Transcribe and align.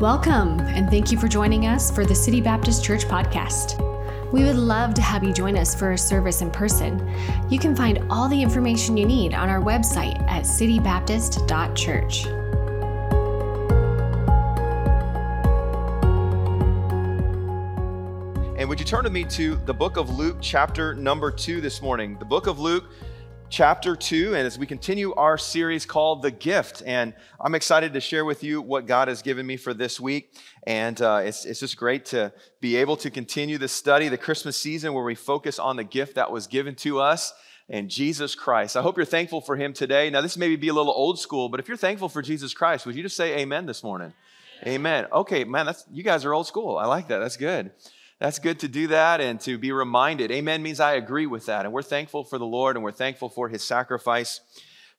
Welcome, 0.00 0.60
and 0.60 0.88
thank 0.88 1.10
you 1.10 1.18
for 1.18 1.26
joining 1.26 1.66
us 1.66 1.90
for 1.90 2.06
the 2.06 2.14
City 2.14 2.40
Baptist 2.40 2.84
Church 2.84 3.04
podcast. 3.06 3.82
We 4.32 4.44
would 4.44 4.54
love 4.54 4.94
to 4.94 5.02
have 5.02 5.24
you 5.24 5.32
join 5.32 5.56
us 5.56 5.74
for 5.74 5.90
a 5.90 5.98
service 5.98 6.40
in 6.40 6.52
person. 6.52 7.04
You 7.50 7.58
can 7.58 7.74
find 7.74 8.06
all 8.08 8.28
the 8.28 8.40
information 8.40 8.96
you 8.96 9.04
need 9.04 9.34
on 9.34 9.48
our 9.48 9.60
website 9.60 10.16
at 10.28 10.44
citybaptist.church. 10.44 12.26
And 18.56 18.68
would 18.68 18.78
you 18.78 18.86
turn 18.86 19.02
to 19.02 19.10
me 19.10 19.24
to 19.24 19.56
the 19.66 19.74
book 19.74 19.96
of 19.96 20.16
Luke, 20.16 20.36
chapter 20.40 20.94
number 20.94 21.32
two 21.32 21.60
this 21.60 21.82
morning? 21.82 22.16
The 22.20 22.24
book 22.24 22.46
of 22.46 22.60
Luke, 22.60 22.84
chapter 23.50 23.96
2 23.96 24.34
and 24.34 24.46
as 24.46 24.58
we 24.58 24.66
continue 24.66 25.14
our 25.14 25.38
series 25.38 25.86
called 25.86 26.20
the 26.20 26.30
gift 26.30 26.82
and 26.84 27.14
i'm 27.40 27.54
excited 27.54 27.94
to 27.94 28.00
share 28.00 28.26
with 28.26 28.44
you 28.44 28.60
what 28.60 28.86
god 28.86 29.08
has 29.08 29.22
given 29.22 29.46
me 29.46 29.56
for 29.56 29.72
this 29.72 29.98
week 29.98 30.34
and 30.64 31.00
uh, 31.00 31.22
it's, 31.24 31.46
it's 31.46 31.60
just 31.60 31.74
great 31.74 32.04
to 32.04 32.30
be 32.60 32.76
able 32.76 32.94
to 32.94 33.10
continue 33.10 33.56
the 33.56 33.66
study 33.66 34.08
the 34.08 34.18
christmas 34.18 34.54
season 34.54 34.92
where 34.92 35.02
we 35.02 35.14
focus 35.14 35.58
on 35.58 35.76
the 35.76 35.84
gift 35.84 36.16
that 36.16 36.30
was 36.30 36.46
given 36.46 36.74
to 36.74 37.00
us 37.00 37.32
and 37.70 37.88
jesus 37.88 38.34
christ. 38.34 38.76
I 38.76 38.82
hope 38.82 38.98
you're 38.98 39.06
thankful 39.06 39.40
for 39.40 39.56
him 39.56 39.72
today. 39.72 40.10
Now 40.10 40.20
this 40.20 40.36
may 40.36 40.54
be 40.56 40.68
a 40.68 40.74
little 40.74 40.92
old 40.92 41.18
school 41.18 41.48
but 41.48 41.58
if 41.58 41.68
you're 41.68 41.76
thankful 41.78 42.10
for 42.10 42.20
jesus 42.20 42.52
christ 42.52 42.84
would 42.84 42.96
you 42.96 43.02
just 43.02 43.16
say 43.16 43.38
amen 43.38 43.64
this 43.64 43.82
morning? 43.82 44.12
Amen. 44.66 45.06
Okay 45.10 45.44
man 45.44 45.64
that's 45.64 45.86
you 45.90 46.02
guys 46.02 46.26
are 46.26 46.34
old 46.34 46.46
school. 46.46 46.76
I 46.76 46.84
like 46.84 47.08
that. 47.08 47.18
That's 47.18 47.38
good 47.38 47.70
that's 48.18 48.38
good 48.38 48.58
to 48.60 48.68
do 48.68 48.88
that 48.88 49.20
and 49.20 49.40
to 49.40 49.58
be 49.58 49.70
reminded. 49.70 50.30
Amen 50.30 50.62
means 50.62 50.80
I 50.80 50.94
agree 50.94 51.26
with 51.26 51.46
that. 51.46 51.64
And 51.64 51.72
we're 51.72 51.82
thankful 51.82 52.24
for 52.24 52.38
the 52.38 52.46
Lord 52.46 52.76
and 52.76 52.82
we're 52.82 52.92
thankful 52.92 53.28
for 53.28 53.48
his 53.48 53.62
sacrifice 53.62 54.40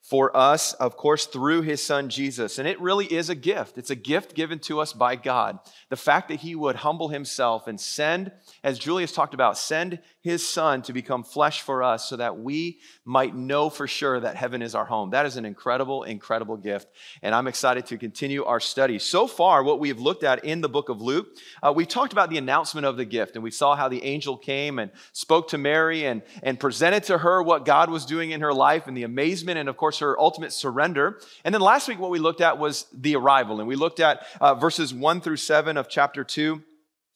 for 0.02 0.36
us, 0.36 0.74
of 0.74 0.98
course, 0.98 1.26
through 1.26 1.62
his 1.62 1.86
son 1.86 2.10
Jesus. 2.10 2.58
And 2.58 2.68
it 2.68 2.82
really 2.82 3.06
is 3.06 3.30
a 3.30 3.36
gift. 3.36 3.78
It's 3.78 3.92
a 3.92 3.96
gift 3.96 4.34
given 4.34 4.58
to 4.60 4.80
us 4.80 4.92
by 4.92 5.16
God. 5.16 5.60
The 5.90 5.98
fact 5.98 6.30
that 6.30 6.40
he 6.40 6.56
would 6.56 6.78
humble 6.78 7.10
himself 7.10 7.68
and 7.68 7.80
send, 7.80 8.32
as 8.64 8.80
Julius 8.80 9.12
talked 9.12 9.36
about, 9.36 9.58
send 9.58 10.00
his 10.22 10.48
son 10.48 10.82
to 10.84 10.94
become 10.94 11.24
flesh 11.24 11.62
for 11.62 11.84
us 11.84 12.10
so 12.10 12.16
that 12.16 12.40
we 12.40 12.80
might 13.06 13.36
know 13.36 13.70
for 13.70 13.88
sure 13.88 14.20
that 14.20 14.36
heaven 14.36 14.62
is 14.62 14.74
our 14.74 14.86
home. 14.86 15.12
That 15.12 15.26
is 15.26 15.38
an 15.38 15.46
incredible, 15.46 16.04
incredible 16.04 16.58
gift. 16.58 16.88
And 17.22 17.36
I'm 17.36 17.48
excited 17.48 17.86
to 17.88 17.98
continue 17.98 18.46
our 18.46 18.60
study. 18.60 19.00
So 19.00 19.28
far, 19.28 19.64
what 19.64 19.80
we've 19.80 20.00
looked 20.00 20.24
at 20.24 20.44
in 20.44 20.62
the 20.62 20.70
book 20.70 20.90
of 20.90 21.02
Luke, 21.02 21.28
uh, 21.62 21.72
we 21.76 21.86
talked 21.86 22.14
about 22.14 22.30
the 22.30 22.38
announcement 22.38 22.86
of 22.86 22.98
the 22.98 23.06
gift, 23.06 23.36
and 23.36 23.44
we 23.44 23.52
saw 23.52 23.76
how 23.76 23.88
the 23.88 24.04
angel 24.04 24.38
came 24.38 24.80
and 24.80 24.92
spoke 25.14 25.50
to 25.50 25.58
Mary 25.58 26.06
and, 26.06 26.24
and 26.42 26.60
presented 26.60 27.04
to 27.04 27.20
her 27.20 27.44
what 27.44 27.66
God 27.66 27.90
was 27.90 28.06
doing 28.06 28.32
in 28.32 28.42
her 28.42 28.54
life 28.54 28.88
and 28.88 28.98
the 28.98 29.04
amazement 29.04 29.60
and, 29.60 29.70
of 29.70 29.78
course, 29.78 29.89
her 29.98 30.20
ultimate 30.20 30.54
surrender. 30.54 31.20
And 31.44 31.56
then 31.56 31.62
last 31.62 31.88
week, 31.88 31.98
what 31.98 32.12
we 32.12 32.20
looked 32.20 32.42
at 32.42 32.60
was 32.60 32.86
the 32.94 33.16
arrival, 33.16 33.60
and 33.60 33.68
we 33.68 33.76
looked 33.76 34.00
at 34.00 34.24
uh, 34.40 34.54
verses 34.54 34.94
1 34.94 35.22
through 35.22 35.38
7 35.38 35.76
of 35.76 35.90
chapter 35.90 36.24
2 36.24 36.62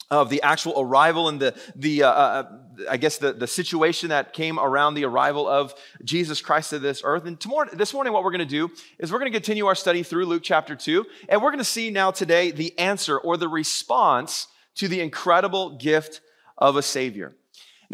of 0.09 0.29
the 0.29 0.41
actual 0.41 0.79
arrival 0.79 1.29
and 1.29 1.39
the, 1.39 1.55
the 1.75 2.03
uh, 2.03 2.09
uh, 2.09 2.43
I 2.89 2.97
guess, 2.97 3.17
the, 3.17 3.33
the 3.33 3.47
situation 3.47 4.09
that 4.09 4.33
came 4.33 4.59
around 4.59 4.95
the 4.95 5.05
arrival 5.05 5.47
of 5.47 5.73
Jesus 6.03 6.41
Christ 6.41 6.71
to 6.71 6.79
this 6.79 7.01
earth. 7.03 7.25
And 7.25 7.39
tomorrow, 7.39 7.69
this 7.71 7.93
morning, 7.93 8.13
what 8.13 8.23
we're 8.23 8.31
going 8.31 8.39
to 8.39 8.45
do 8.45 8.71
is 8.99 9.11
we're 9.11 9.19
going 9.19 9.31
to 9.31 9.37
continue 9.37 9.65
our 9.65 9.75
study 9.75 10.03
through 10.03 10.25
Luke 10.25 10.43
chapter 10.43 10.75
2, 10.75 11.05
and 11.29 11.41
we're 11.41 11.51
going 11.51 11.59
to 11.59 11.63
see 11.63 11.89
now 11.89 12.11
today 12.11 12.51
the 12.51 12.77
answer 12.79 13.17
or 13.17 13.37
the 13.37 13.47
response 13.47 14.47
to 14.75 14.87
the 14.87 15.01
incredible 15.01 15.77
gift 15.77 16.21
of 16.57 16.75
a 16.75 16.81
Savior. 16.81 17.35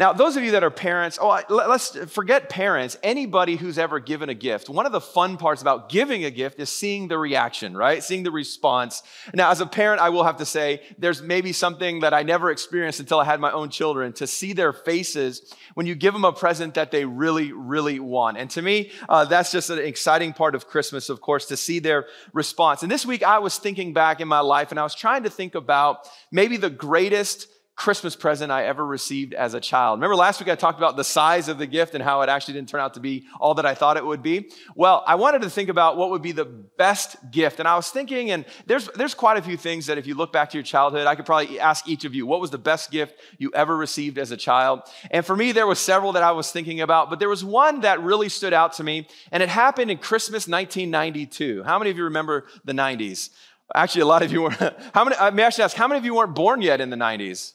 Now, 0.00 0.14
those 0.14 0.38
of 0.38 0.42
you 0.42 0.52
that 0.52 0.64
are 0.64 0.70
parents, 0.70 1.18
oh, 1.20 1.42
let's 1.50 1.94
forget 2.10 2.48
parents, 2.48 2.96
anybody 3.02 3.56
who's 3.56 3.76
ever 3.76 4.00
given 4.00 4.30
a 4.30 4.34
gift. 4.34 4.70
One 4.70 4.86
of 4.86 4.92
the 4.92 5.00
fun 5.00 5.36
parts 5.36 5.60
about 5.60 5.90
giving 5.90 6.24
a 6.24 6.30
gift 6.30 6.58
is 6.58 6.72
seeing 6.72 7.08
the 7.08 7.18
reaction, 7.18 7.76
right? 7.76 8.02
Seeing 8.02 8.22
the 8.22 8.30
response. 8.30 9.02
Now, 9.34 9.50
as 9.50 9.60
a 9.60 9.66
parent, 9.66 10.00
I 10.00 10.08
will 10.08 10.24
have 10.24 10.38
to 10.38 10.46
say 10.46 10.80
there's 10.96 11.20
maybe 11.20 11.52
something 11.52 12.00
that 12.00 12.14
I 12.14 12.22
never 12.22 12.50
experienced 12.50 12.98
until 12.98 13.20
I 13.20 13.26
had 13.26 13.40
my 13.40 13.52
own 13.52 13.68
children 13.68 14.14
to 14.14 14.26
see 14.26 14.54
their 14.54 14.72
faces 14.72 15.54
when 15.74 15.84
you 15.84 15.94
give 15.94 16.14
them 16.14 16.24
a 16.24 16.32
present 16.32 16.72
that 16.74 16.90
they 16.92 17.04
really, 17.04 17.52
really 17.52 18.00
want. 18.00 18.38
And 18.38 18.48
to 18.52 18.62
me, 18.62 18.92
uh, 19.06 19.26
that's 19.26 19.52
just 19.52 19.68
an 19.68 19.80
exciting 19.80 20.32
part 20.32 20.54
of 20.54 20.66
Christmas, 20.66 21.10
of 21.10 21.20
course, 21.20 21.44
to 21.48 21.58
see 21.58 21.78
their 21.78 22.06
response. 22.32 22.82
And 22.82 22.90
this 22.90 23.04
week, 23.04 23.22
I 23.22 23.38
was 23.38 23.58
thinking 23.58 23.92
back 23.92 24.22
in 24.22 24.28
my 24.28 24.40
life 24.40 24.70
and 24.70 24.80
I 24.80 24.82
was 24.82 24.94
trying 24.94 25.24
to 25.24 25.30
think 25.30 25.54
about 25.54 26.08
maybe 26.32 26.56
the 26.56 26.70
greatest 26.70 27.48
Christmas 27.80 28.14
present 28.14 28.52
I 28.52 28.66
ever 28.66 28.84
received 28.84 29.32
as 29.32 29.54
a 29.54 29.60
child. 29.60 29.98
Remember 30.00 30.14
last 30.14 30.38
week 30.38 30.50
I 30.50 30.54
talked 30.54 30.78
about 30.78 30.98
the 30.98 31.02
size 31.02 31.48
of 31.48 31.56
the 31.56 31.66
gift 31.66 31.94
and 31.94 32.04
how 32.04 32.20
it 32.20 32.28
actually 32.28 32.52
didn't 32.52 32.68
turn 32.68 32.82
out 32.82 32.92
to 32.92 33.00
be 33.00 33.24
all 33.40 33.54
that 33.54 33.64
I 33.64 33.72
thought 33.72 33.96
it 33.96 34.04
would 34.04 34.22
be? 34.22 34.50
Well, 34.74 35.02
I 35.06 35.14
wanted 35.14 35.40
to 35.40 35.48
think 35.48 35.70
about 35.70 35.96
what 35.96 36.10
would 36.10 36.20
be 36.20 36.32
the 36.32 36.44
best 36.44 37.16
gift. 37.30 37.58
And 37.58 37.66
I 37.66 37.76
was 37.76 37.88
thinking, 37.88 38.32
and 38.32 38.44
there's, 38.66 38.88
there's 38.88 39.14
quite 39.14 39.38
a 39.38 39.42
few 39.42 39.56
things 39.56 39.86
that 39.86 39.96
if 39.96 40.06
you 40.06 40.14
look 40.14 40.30
back 40.30 40.50
to 40.50 40.58
your 40.58 40.62
childhood, 40.62 41.06
I 41.06 41.14
could 41.14 41.24
probably 41.24 41.58
ask 41.58 41.88
each 41.88 42.04
of 42.04 42.14
you, 42.14 42.26
what 42.26 42.42
was 42.42 42.50
the 42.50 42.58
best 42.58 42.90
gift 42.90 43.18
you 43.38 43.50
ever 43.54 43.74
received 43.74 44.18
as 44.18 44.30
a 44.30 44.36
child? 44.36 44.82
And 45.10 45.24
for 45.24 45.34
me, 45.34 45.52
there 45.52 45.66
was 45.66 45.78
several 45.78 46.12
that 46.12 46.22
I 46.22 46.32
was 46.32 46.52
thinking 46.52 46.82
about, 46.82 47.08
but 47.08 47.18
there 47.18 47.30
was 47.30 47.42
one 47.42 47.80
that 47.80 48.02
really 48.02 48.28
stood 48.28 48.52
out 48.52 48.74
to 48.74 48.84
me, 48.84 49.08
and 49.32 49.42
it 49.42 49.48
happened 49.48 49.90
in 49.90 49.96
Christmas 49.96 50.46
1992. 50.46 51.62
How 51.62 51.78
many 51.78 51.90
of 51.90 51.96
you 51.96 52.04
remember 52.04 52.44
the 52.62 52.74
90s? 52.74 53.30
Actually, 53.74 54.02
a 54.02 54.06
lot 54.06 54.22
of 54.22 54.32
you 54.32 54.42
weren't. 54.42 54.58
How 54.94 55.04
many? 55.04 55.16
I 55.16 55.30
may 55.30 55.42
actually 55.44 55.64
ask, 55.64 55.76
how 55.76 55.86
many 55.86 55.98
of 55.98 56.04
you 56.04 56.14
weren't 56.14 56.34
born 56.34 56.60
yet 56.62 56.80
in 56.80 56.90
the 56.90 56.96
90s? 56.96 57.52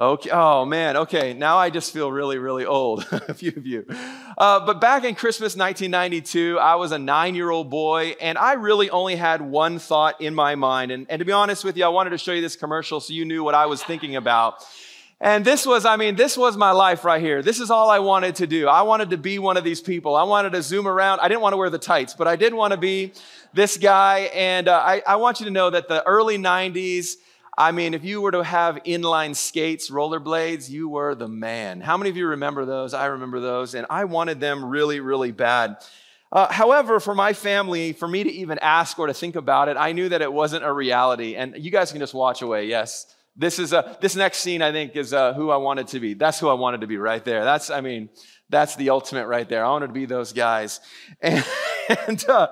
Okay. 0.00 0.30
Oh 0.30 0.64
man. 0.64 0.96
Okay. 0.96 1.34
Now 1.34 1.58
I 1.58 1.70
just 1.70 1.92
feel 1.92 2.12
really, 2.12 2.38
really 2.38 2.64
old. 2.64 3.04
a 3.28 3.34
few 3.34 3.52
of 3.56 3.66
you. 3.66 3.84
Uh, 4.36 4.64
but 4.64 4.80
back 4.80 5.02
in 5.02 5.16
Christmas 5.16 5.56
1992, 5.56 6.58
I 6.60 6.76
was 6.76 6.92
a 6.92 6.98
nine-year-old 6.98 7.68
boy, 7.68 8.14
and 8.20 8.38
I 8.38 8.52
really 8.52 8.90
only 8.90 9.16
had 9.16 9.42
one 9.42 9.80
thought 9.80 10.20
in 10.20 10.36
my 10.36 10.54
mind. 10.54 10.92
And, 10.92 11.06
and 11.08 11.18
to 11.18 11.24
be 11.24 11.32
honest 11.32 11.64
with 11.64 11.76
you, 11.76 11.84
I 11.84 11.88
wanted 11.88 12.10
to 12.10 12.18
show 12.18 12.32
you 12.32 12.40
this 12.40 12.54
commercial 12.54 13.00
so 13.00 13.12
you 13.12 13.24
knew 13.24 13.42
what 13.42 13.56
I 13.56 13.66
was 13.66 13.82
thinking 13.82 14.14
about. 14.14 14.64
And 15.20 15.44
this 15.44 15.66
was, 15.66 15.84
I 15.84 15.96
mean, 15.96 16.14
this 16.14 16.36
was 16.36 16.56
my 16.56 16.70
life 16.70 17.04
right 17.04 17.20
here. 17.20 17.42
This 17.42 17.58
is 17.58 17.72
all 17.72 17.90
I 17.90 17.98
wanted 17.98 18.36
to 18.36 18.46
do. 18.46 18.68
I 18.68 18.82
wanted 18.82 19.10
to 19.10 19.16
be 19.16 19.40
one 19.40 19.56
of 19.56 19.64
these 19.64 19.80
people. 19.80 20.14
I 20.14 20.22
wanted 20.22 20.52
to 20.52 20.62
zoom 20.62 20.86
around. 20.86 21.18
I 21.18 21.26
didn't 21.26 21.40
want 21.40 21.54
to 21.54 21.56
wear 21.56 21.70
the 21.70 21.78
tights, 21.78 22.14
but 22.14 22.28
I 22.28 22.36
did 22.36 22.54
want 22.54 22.72
to 22.72 22.76
be 22.76 23.12
this 23.52 23.76
guy. 23.76 24.30
And 24.32 24.68
uh, 24.68 24.78
I, 24.78 25.02
I 25.04 25.16
want 25.16 25.40
you 25.40 25.46
to 25.46 25.50
know 25.50 25.70
that 25.70 25.88
the 25.88 26.06
early 26.06 26.38
90s, 26.38 27.14
I 27.56 27.72
mean, 27.72 27.94
if 27.94 28.04
you 28.04 28.20
were 28.20 28.30
to 28.30 28.44
have 28.44 28.76
inline 28.84 29.34
skates, 29.34 29.90
rollerblades, 29.90 30.70
you 30.70 30.88
were 30.88 31.16
the 31.16 31.26
man. 31.26 31.80
How 31.80 31.96
many 31.96 32.10
of 32.10 32.16
you 32.16 32.28
remember 32.28 32.64
those? 32.64 32.94
I 32.94 33.06
remember 33.06 33.40
those. 33.40 33.74
And 33.74 33.88
I 33.90 34.04
wanted 34.04 34.38
them 34.38 34.64
really, 34.64 35.00
really 35.00 35.32
bad. 35.32 35.78
Uh, 36.30 36.46
however, 36.52 37.00
for 37.00 37.16
my 37.16 37.32
family, 37.32 37.92
for 37.92 38.06
me 38.06 38.22
to 38.22 38.30
even 38.30 38.60
ask 38.60 38.96
or 39.00 39.08
to 39.08 39.14
think 39.14 39.34
about 39.34 39.68
it, 39.68 39.76
I 39.76 39.90
knew 39.90 40.10
that 40.10 40.22
it 40.22 40.32
wasn't 40.32 40.64
a 40.64 40.72
reality. 40.72 41.34
And 41.34 41.56
you 41.58 41.72
guys 41.72 41.90
can 41.90 41.98
just 41.98 42.14
watch 42.14 42.40
away, 42.40 42.66
yes. 42.66 43.16
This 43.38 43.60
is 43.60 43.72
a, 43.72 43.96
this 44.00 44.16
next 44.16 44.38
scene, 44.38 44.62
I 44.62 44.72
think, 44.72 44.96
is 44.96 45.14
uh, 45.14 45.32
who 45.32 45.50
I 45.50 45.56
wanted 45.56 45.86
to 45.88 46.00
be. 46.00 46.14
That's 46.14 46.40
who 46.40 46.48
I 46.48 46.54
wanted 46.54 46.80
to 46.80 46.88
be 46.88 46.96
right 46.98 47.24
there. 47.24 47.44
That's, 47.44 47.70
I 47.70 47.80
mean, 47.80 48.08
that's 48.50 48.74
the 48.74 48.90
ultimate 48.90 49.28
right 49.28 49.48
there. 49.48 49.64
I 49.64 49.68
wanted 49.68 49.86
to 49.86 49.92
be 49.92 50.06
those 50.06 50.32
guys. 50.32 50.80
And, 51.20 51.44
and 52.06 52.28
uh, 52.28 52.48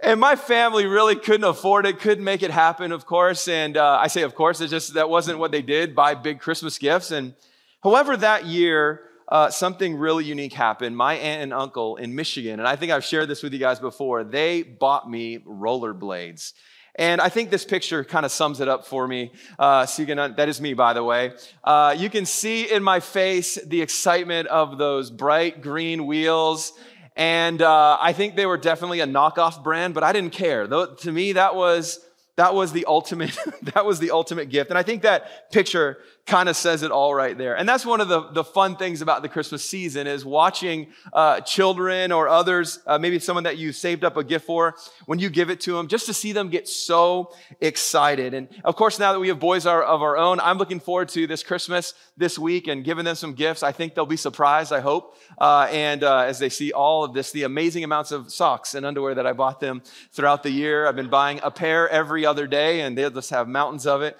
and 0.00 0.18
my 0.20 0.36
family 0.36 0.86
really 0.86 1.16
couldn't 1.16 1.44
afford 1.44 1.86
it, 1.86 2.00
couldn't 2.00 2.24
make 2.24 2.42
it 2.42 2.50
happen, 2.50 2.92
of 2.92 3.06
course. 3.06 3.46
And 3.48 3.76
uh, 3.76 3.98
I 4.00 4.08
say, 4.08 4.22
of 4.22 4.34
course, 4.34 4.60
it 4.60 4.68
just 4.68 4.94
that 4.94 5.08
wasn't 5.08 5.38
what 5.38 5.52
they 5.52 5.62
did 5.62 5.94
buy 5.94 6.14
big 6.14 6.40
Christmas 6.40 6.78
gifts. 6.78 7.10
And 7.10 7.34
however, 7.82 8.16
that 8.16 8.46
year, 8.46 9.02
uh, 9.28 9.50
something 9.50 9.96
really 9.96 10.24
unique 10.24 10.52
happened. 10.52 10.96
My 10.96 11.14
aunt 11.14 11.42
and 11.42 11.52
uncle 11.52 11.96
in 11.96 12.14
Michigan, 12.14 12.58
and 12.58 12.68
I 12.68 12.76
think 12.76 12.92
I've 12.92 13.04
shared 13.04 13.28
this 13.28 13.42
with 13.42 13.52
you 13.52 13.58
guys 13.58 13.80
before, 13.80 14.24
they 14.24 14.62
bought 14.62 15.10
me 15.10 15.38
rollerblades. 15.38 16.52
And 16.98 17.20
I 17.20 17.28
think 17.28 17.50
this 17.50 17.64
picture 17.64 18.04
kind 18.04 18.26
of 18.26 18.32
sums 18.32 18.60
it 18.60 18.68
up 18.68 18.86
for 18.86 19.06
me. 19.06 19.32
Uh, 19.58 19.86
so 19.86 20.02
you 20.02 20.06
can, 20.06 20.34
that 20.36 20.48
is 20.48 20.60
me, 20.60 20.74
by 20.74 20.92
the 20.94 21.04
way. 21.04 21.32
Uh, 21.62 21.94
you 21.96 22.10
can 22.10 22.26
see 22.26 22.70
in 22.70 22.82
my 22.82 23.00
face 23.00 23.58
the 23.66 23.82
excitement 23.82 24.48
of 24.48 24.78
those 24.78 25.10
bright 25.10 25.62
green 25.62 26.06
wheels 26.06 26.72
and 27.18 27.62
uh, 27.62 27.96
I 27.98 28.12
think 28.12 28.36
they 28.36 28.44
were 28.44 28.58
definitely 28.58 29.00
a 29.00 29.06
knockoff 29.06 29.64
brand, 29.64 29.94
but 29.94 30.04
I 30.04 30.12
didn't 30.12 30.32
care. 30.32 30.66
Though, 30.66 30.94
to 30.96 31.10
me, 31.10 31.32
that 31.32 31.56
was 31.56 31.98
that 32.36 32.54
was 32.54 32.72
the 32.72 32.84
ultimate 32.86 33.36
that 33.74 33.84
was 33.84 33.98
the 33.98 34.10
ultimate 34.10 34.50
gift 34.50 34.70
and 34.70 34.78
i 34.78 34.82
think 34.82 35.02
that 35.02 35.50
picture 35.50 35.98
kind 36.26 36.48
of 36.48 36.56
says 36.56 36.82
it 36.82 36.90
all 36.90 37.14
right 37.14 37.38
there. 37.38 37.56
And 37.56 37.68
that's 37.68 37.86
one 37.86 38.00
of 38.00 38.08
the, 38.08 38.28
the 38.32 38.42
fun 38.42 38.76
things 38.76 39.00
about 39.00 39.22
the 39.22 39.28
Christmas 39.28 39.64
season 39.64 40.08
is 40.08 40.24
watching 40.24 40.88
uh, 41.12 41.40
children 41.40 42.10
or 42.10 42.28
others, 42.28 42.80
uh, 42.86 42.98
maybe 42.98 43.20
someone 43.20 43.44
that 43.44 43.58
you 43.58 43.72
saved 43.72 44.04
up 44.04 44.16
a 44.16 44.24
gift 44.24 44.44
for, 44.44 44.74
when 45.06 45.20
you 45.20 45.30
give 45.30 45.50
it 45.50 45.60
to 45.60 45.72
them, 45.74 45.86
just 45.86 46.06
to 46.06 46.14
see 46.14 46.32
them 46.32 46.48
get 46.48 46.66
so 46.66 47.32
excited. 47.60 48.34
And 48.34 48.48
of 48.64 48.74
course, 48.74 48.98
now 48.98 49.12
that 49.12 49.20
we 49.20 49.28
have 49.28 49.38
boys 49.38 49.66
of 49.66 50.02
our 50.02 50.16
own, 50.16 50.40
I'm 50.40 50.58
looking 50.58 50.80
forward 50.80 51.10
to 51.10 51.28
this 51.28 51.44
Christmas 51.44 51.94
this 52.16 52.38
week 52.38 52.66
and 52.66 52.82
giving 52.82 53.04
them 53.04 53.14
some 53.14 53.34
gifts. 53.34 53.62
I 53.62 53.70
think 53.70 53.94
they'll 53.94 54.04
be 54.04 54.16
surprised, 54.16 54.72
I 54.72 54.80
hope. 54.80 55.16
Uh, 55.38 55.68
and 55.70 56.02
uh, 56.02 56.20
as 56.20 56.40
they 56.40 56.48
see 56.48 56.72
all 56.72 57.04
of 57.04 57.14
this, 57.14 57.30
the 57.30 57.44
amazing 57.44 57.84
amounts 57.84 58.10
of 58.10 58.32
socks 58.32 58.74
and 58.74 58.84
underwear 58.84 59.14
that 59.14 59.26
I 59.28 59.32
bought 59.32 59.60
them 59.60 59.80
throughout 60.10 60.42
the 60.42 60.50
year. 60.50 60.88
I've 60.88 60.96
been 60.96 61.10
buying 61.10 61.38
a 61.44 61.52
pair 61.52 61.88
every 61.88 62.26
other 62.26 62.48
day 62.48 62.80
and 62.80 62.98
they'll 62.98 63.10
just 63.10 63.30
have 63.30 63.46
mountains 63.46 63.86
of 63.86 64.02
it. 64.02 64.18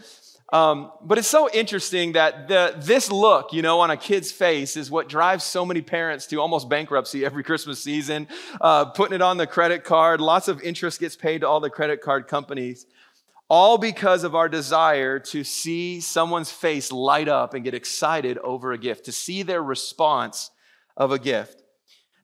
Um, 0.53 0.93
but 1.03 1.19
it's 1.19 1.27
so 1.27 1.51
interesting 1.53 2.13
that 2.13 2.47
the, 2.47 2.75
this 2.79 3.11
look, 3.11 3.53
you 3.53 3.63
know, 3.63 3.81
on 3.81 3.91
a 3.91 3.97
kid's 3.97 4.31
face 4.31 4.77
is 4.77 4.91
what 4.91 5.09
drives 5.09 5.43
so 5.43 5.67
many 5.67 5.83
parents 5.83 6.27
to 6.29 6.41
almost 6.41 6.69
bankruptcy 6.69 7.25
every 7.25 7.43
Christmas 7.43 7.83
season, 7.83 8.29
uh, 8.61 8.85
putting 8.85 9.17
it 9.17 9.23
on 9.23 9.39
the 9.39 9.47
credit 9.47 9.83
card. 9.83 10.21
Lots 10.21 10.47
of 10.47 10.63
interest 10.63 11.01
gets 11.01 11.17
paid 11.17 11.41
to 11.41 11.49
all 11.49 11.59
the 11.59 11.69
credit 11.69 12.01
card 12.01 12.29
companies. 12.29 12.87
all 13.49 13.79
because 13.79 14.25
of 14.25 14.35
our 14.35 14.49
desire 14.49 15.19
to 15.19 15.45
see 15.45 16.01
someone's 16.01 16.51
face 16.51 16.91
light 16.91 17.29
up 17.29 17.55
and 17.55 17.65
get 17.65 17.75
excited 17.75 18.39
over 18.39 18.73
a 18.73 18.79
gift, 18.79 19.05
to 19.05 19.13
see 19.13 19.43
their 19.43 19.63
response 19.63 20.51
of 20.97 21.13
a 21.13 21.19
gift. 21.19 21.63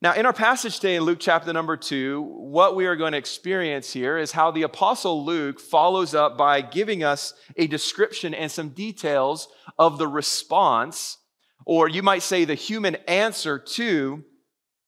Now, 0.02 0.14
in 0.14 0.26
our 0.26 0.32
passage 0.32 0.80
today 0.80 0.96
in 0.96 1.04
Luke 1.04 1.20
chapter 1.20 1.52
number 1.52 1.76
two, 1.76 2.22
what 2.22 2.74
we 2.74 2.86
are 2.86 2.96
going 2.96 3.12
to 3.12 3.18
experience 3.18 3.92
here 3.92 4.18
is 4.18 4.32
how 4.32 4.50
the 4.50 4.62
Apostle 4.62 5.24
Luke 5.24 5.60
follows 5.60 6.12
up 6.12 6.36
by 6.36 6.60
giving 6.60 7.04
us 7.04 7.34
a 7.56 7.68
description 7.68 8.34
and 8.34 8.50
some 8.50 8.70
details 8.70 9.46
of 9.78 9.98
the 9.98 10.08
response, 10.08 11.18
or 11.66 11.88
you 11.88 12.02
might 12.02 12.22
say 12.24 12.44
the 12.44 12.56
human 12.56 12.96
answer 13.06 13.60
to 13.60 14.24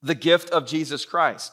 the 0.02 0.16
gift 0.16 0.50
of 0.50 0.66
Jesus 0.66 1.04
Christ. 1.04 1.52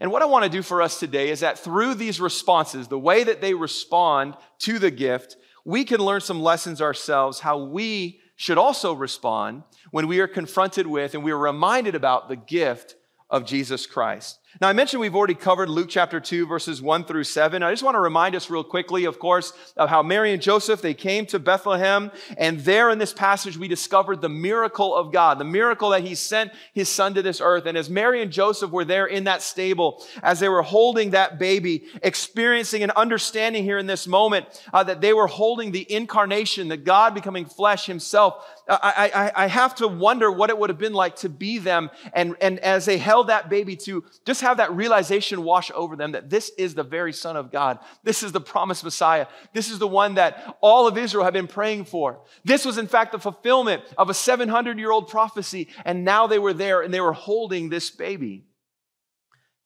And 0.00 0.10
what 0.10 0.22
I 0.22 0.24
want 0.24 0.44
to 0.44 0.50
do 0.50 0.62
for 0.62 0.80
us 0.80 0.98
today 0.98 1.28
is 1.28 1.40
that 1.40 1.58
through 1.58 1.96
these 1.96 2.18
responses, 2.18 2.88
the 2.88 2.98
way 2.98 3.24
that 3.24 3.42
they 3.42 3.52
respond 3.52 4.38
to 4.60 4.78
the 4.78 4.90
gift, 4.90 5.36
we 5.66 5.84
can 5.84 6.00
learn 6.00 6.22
some 6.22 6.40
lessons 6.40 6.80
ourselves 6.80 7.40
how 7.40 7.62
we 7.62 8.20
should 8.36 8.56
also 8.56 8.94
respond 8.94 9.64
when 9.90 10.08
we 10.08 10.20
are 10.20 10.26
confronted 10.26 10.86
with 10.86 11.12
and 11.12 11.22
we 11.22 11.30
are 11.30 11.38
reminded 11.38 11.94
about 11.94 12.30
the 12.30 12.36
gift 12.36 12.96
of 13.32 13.44
Jesus 13.44 13.86
Christ. 13.86 14.38
Now, 14.60 14.68
I 14.68 14.74
mentioned 14.74 15.00
we've 15.00 15.16
already 15.16 15.34
covered 15.34 15.70
Luke 15.70 15.88
chapter 15.88 16.20
2, 16.20 16.46
verses 16.46 16.82
1 16.82 17.04
through 17.04 17.24
7. 17.24 17.62
I 17.62 17.72
just 17.72 17.82
want 17.82 17.94
to 17.94 18.00
remind 18.00 18.34
us 18.34 18.50
real 18.50 18.62
quickly, 18.62 19.06
of 19.06 19.18
course, 19.18 19.54
of 19.78 19.88
how 19.88 20.02
Mary 20.02 20.34
and 20.34 20.42
Joseph, 20.42 20.82
they 20.82 20.92
came 20.92 21.24
to 21.26 21.38
Bethlehem. 21.38 22.10
And 22.36 22.60
there 22.60 22.90
in 22.90 22.98
this 22.98 23.14
passage, 23.14 23.56
we 23.56 23.66
discovered 23.66 24.20
the 24.20 24.28
miracle 24.28 24.94
of 24.94 25.10
God, 25.10 25.38
the 25.38 25.44
miracle 25.44 25.88
that 25.90 26.02
he 26.02 26.14
sent 26.14 26.52
his 26.74 26.90
son 26.90 27.14
to 27.14 27.22
this 27.22 27.40
earth. 27.40 27.64
And 27.64 27.78
as 27.78 27.88
Mary 27.88 28.20
and 28.20 28.30
Joseph 28.30 28.70
were 28.70 28.84
there 28.84 29.06
in 29.06 29.24
that 29.24 29.40
stable, 29.40 30.04
as 30.22 30.38
they 30.38 30.50
were 30.50 30.62
holding 30.62 31.10
that 31.10 31.38
baby, 31.38 31.86
experiencing 32.02 32.82
and 32.82 32.92
understanding 32.92 33.64
here 33.64 33.78
in 33.78 33.86
this 33.86 34.06
moment 34.06 34.46
uh, 34.74 34.84
that 34.84 35.00
they 35.00 35.14
were 35.14 35.28
holding 35.28 35.72
the 35.72 35.90
incarnation, 35.90 36.68
that 36.68 36.84
God 36.84 37.14
becoming 37.14 37.46
flesh 37.46 37.86
himself, 37.86 38.44
I, 38.68 39.10
I, 39.14 39.44
I 39.44 39.46
have 39.46 39.74
to 39.76 39.88
wonder 39.88 40.30
what 40.30 40.50
it 40.50 40.58
would 40.58 40.68
have 40.68 40.78
been 40.78 40.92
like 40.92 41.16
to 41.16 41.30
be 41.30 41.58
them. 41.58 41.90
And, 42.12 42.36
and 42.42 42.58
as 42.60 42.84
they 42.84 42.98
held 42.98 43.28
that 43.28 43.48
baby 43.48 43.76
to 43.76 44.04
just 44.26 44.41
have 44.42 44.58
that 44.58 44.72
realization 44.72 45.42
wash 45.42 45.70
over 45.74 45.96
them 45.96 46.12
that 46.12 46.28
this 46.28 46.50
is 46.58 46.74
the 46.74 46.82
very 46.82 47.12
Son 47.12 47.36
of 47.36 47.50
God. 47.50 47.78
This 48.04 48.22
is 48.22 48.32
the 48.32 48.40
promised 48.40 48.84
Messiah. 48.84 49.26
This 49.54 49.70
is 49.70 49.78
the 49.78 49.88
one 49.88 50.14
that 50.14 50.56
all 50.60 50.86
of 50.86 50.98
Israel 50.98 51.24
had 51.24 51.32
been 51.32 51.46
praying 51.46 51.86
for. 51.86 52.20
This 52.44 52.64
was, 52.64 52.78
in 52.78 52.86
fact, 52.86 53.12
the 53.12 53.18
fulfillment 53.18 53.82
of 53.96 54.10
a 54.10 54.14
700 54.14 54.78
year 54.78 54.90
old 54.90 55.08
prophecy. 55.08 55.68
And 55.84 56.04
now 56.04 56.26
they 56.26 56.38
were 56.38 56.52
there 56.52 56.82
and 56.82 56.92
they 56.92 57.00
were 57.00 57.12
holding 57.12 57.68
this 57.68 57.90
baby. 57.90 58.44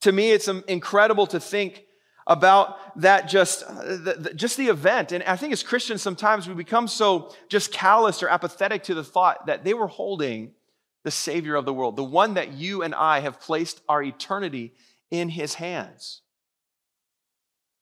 To 0.02 0.12
me, 0.12 0.30
it's 0.30 0.48
incredible 0.48 1.26
to 1.28 1.40
think 1.40 1.82
about 2.26 3.00
that 3.00 3.28
just 3.28 3.62
uh, 3.62 3.82
the, 3.96 4.32
just 4.34 4.56
the 4.56 4.66
event 4.66 5.12
and 5.12 5.22
i 5.24 5.36
think 5.36 5.52
as 5.52 5.62
christians 5.62 6.02
sometimes 6.02 6.48
we 6.48 6.54
become 6.54 6.88
so 6.88 7.32
just 7.48 7.72
callous 7.72 8.20
or 8.20 8.28
apathetic 8.28 8.82
to 8.82 8.94
the 8.94 9.04
thought 9.04 9.46
that 9.46 9.62
they 9.62 9.72
were 9.72 9.86
holding 9.86 10.50
the 11.06 11.12
Savior 11.12 11.54
of 11.54 11.64
the 11.64 11.72
world, 11.72 11.94
the 11.94 12.02
one 12.02 12.34
that 12.34 12.54
you 12.54 12.82
and 12.82 12.92
I 12.92 13.20
have 13.20 13.38
placed 13.38 13.80
our 13.88 14.02
eternity 14.02 14.74
in 15.08 15.28
his 15.28 15.54
hands. 15.54 16.22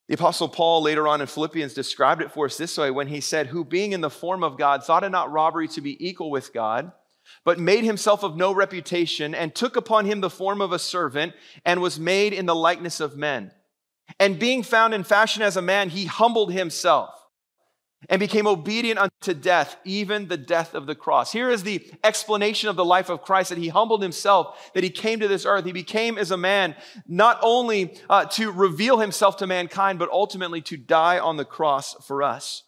The 0.09 0.15
Apostle 0.15 0.51
Paul 0.51 0.83
later 0.83 1.09
on 1.09 1.23
in 1.23 1.27
Philippians 1.27 1.73
described 1.73 2.21
it 2.21 2.31
for 2.31 2.45
us 2.45 2.59
this 2.59 2.77
way 2.77 2.91
when 2.91 3.07
he 3.07 3.23
said, 3.23 3.47
Who 3.47 3.65
being 3.65 3.93
in 3.93 4.03
the 4.03 4.11
form 4.11 4.45
of 4.45 4.59
God 4.59 4.85
thought 4.85 5.05
it 5.05 5.09
not 5.09 5.33
robbery 5.33 5.69
to 5.69 5.81
be 5.81 6.07
equal 6.07 6.31
with 6.31 6.53
God, 6.53 6.93
but 7.47 7.59
made 7.59 7.85
himself 7.85 8.23
of 8.23 8.37
no 8.37 8.53
reputation, 8.53 9.35
and 9.35 9.55
took 9.55 9.77
upon 9.77 10.05
him 10.05 10.21
the 10.21 10.29
form 10.29 10.61
of 10.61 10.73
a 10.73 10.79
servant, 10.79 11.33
and 11.65 11.81
was 11.81 11.99
made 11.99 12.35
in 12.35 12.45
the 12.45 12.55
likeness 12.55 13.01
of 13.01 13.17
men. 13.17 13.53
And 14.21 14.39
being 14.39 14.63
found 14.63 14.93
in 14.93 15.03
fashion 15.03 15.43
as 15.43 15.57
a 15.57 15.63
man, 15.63 15.89
he 15.89 16.05
humbled 16.05 16.53
himself 16.53 17.24
and 18.09 18.21
became 18.21 18.47
obedient 18.47 18.99
unto 18.99 19.35
death, 19.35 19.77
even 19.85 20.29
the 20.29 20.37
death 20.37 20.75
of 20.75 20.87
the 20.87 20.95
cross. 20.95 21.33
Here 21.33 21.51
is 21.51 21.63
the 21.63 21.85
explanation 22.03 22.69
of 22.69 22.77
the 22.77 22.85
life 22.85 23.09
of 23.09 23.23
Christ 23.23 23.51
that 23.51 23.59
he 23.59 23.69
humbled 23.69 24.03
himself, 24.03 24.73
that 24.75 24.85
he 24.85 24.91
came 24.91 25.21
to 25.21 25.29
this 25.29 25.47
earth. 25.47 25.65
He 25.65 25.73
became 25.73 26.19
as 26.19 26.31
a 26.31 26.37
man, 26.37 26.75
not 27.07 27.39
only 27.43 27.99
uh, 28.11 28.27
to 28.27 28.51
reveal 28.51 28.99
himself 28.99 29.37
to 29.39 29.47
mankind, 29.47 29.99
but 29.99 30.11
ultimately 30.11 30.61
to 30.63 30.77
die 30.77 31.19
on 31.19 31.37
the 31.37 31.45
cross 31.45 31.95
for 32.07 32.23
us. 32.23 32.63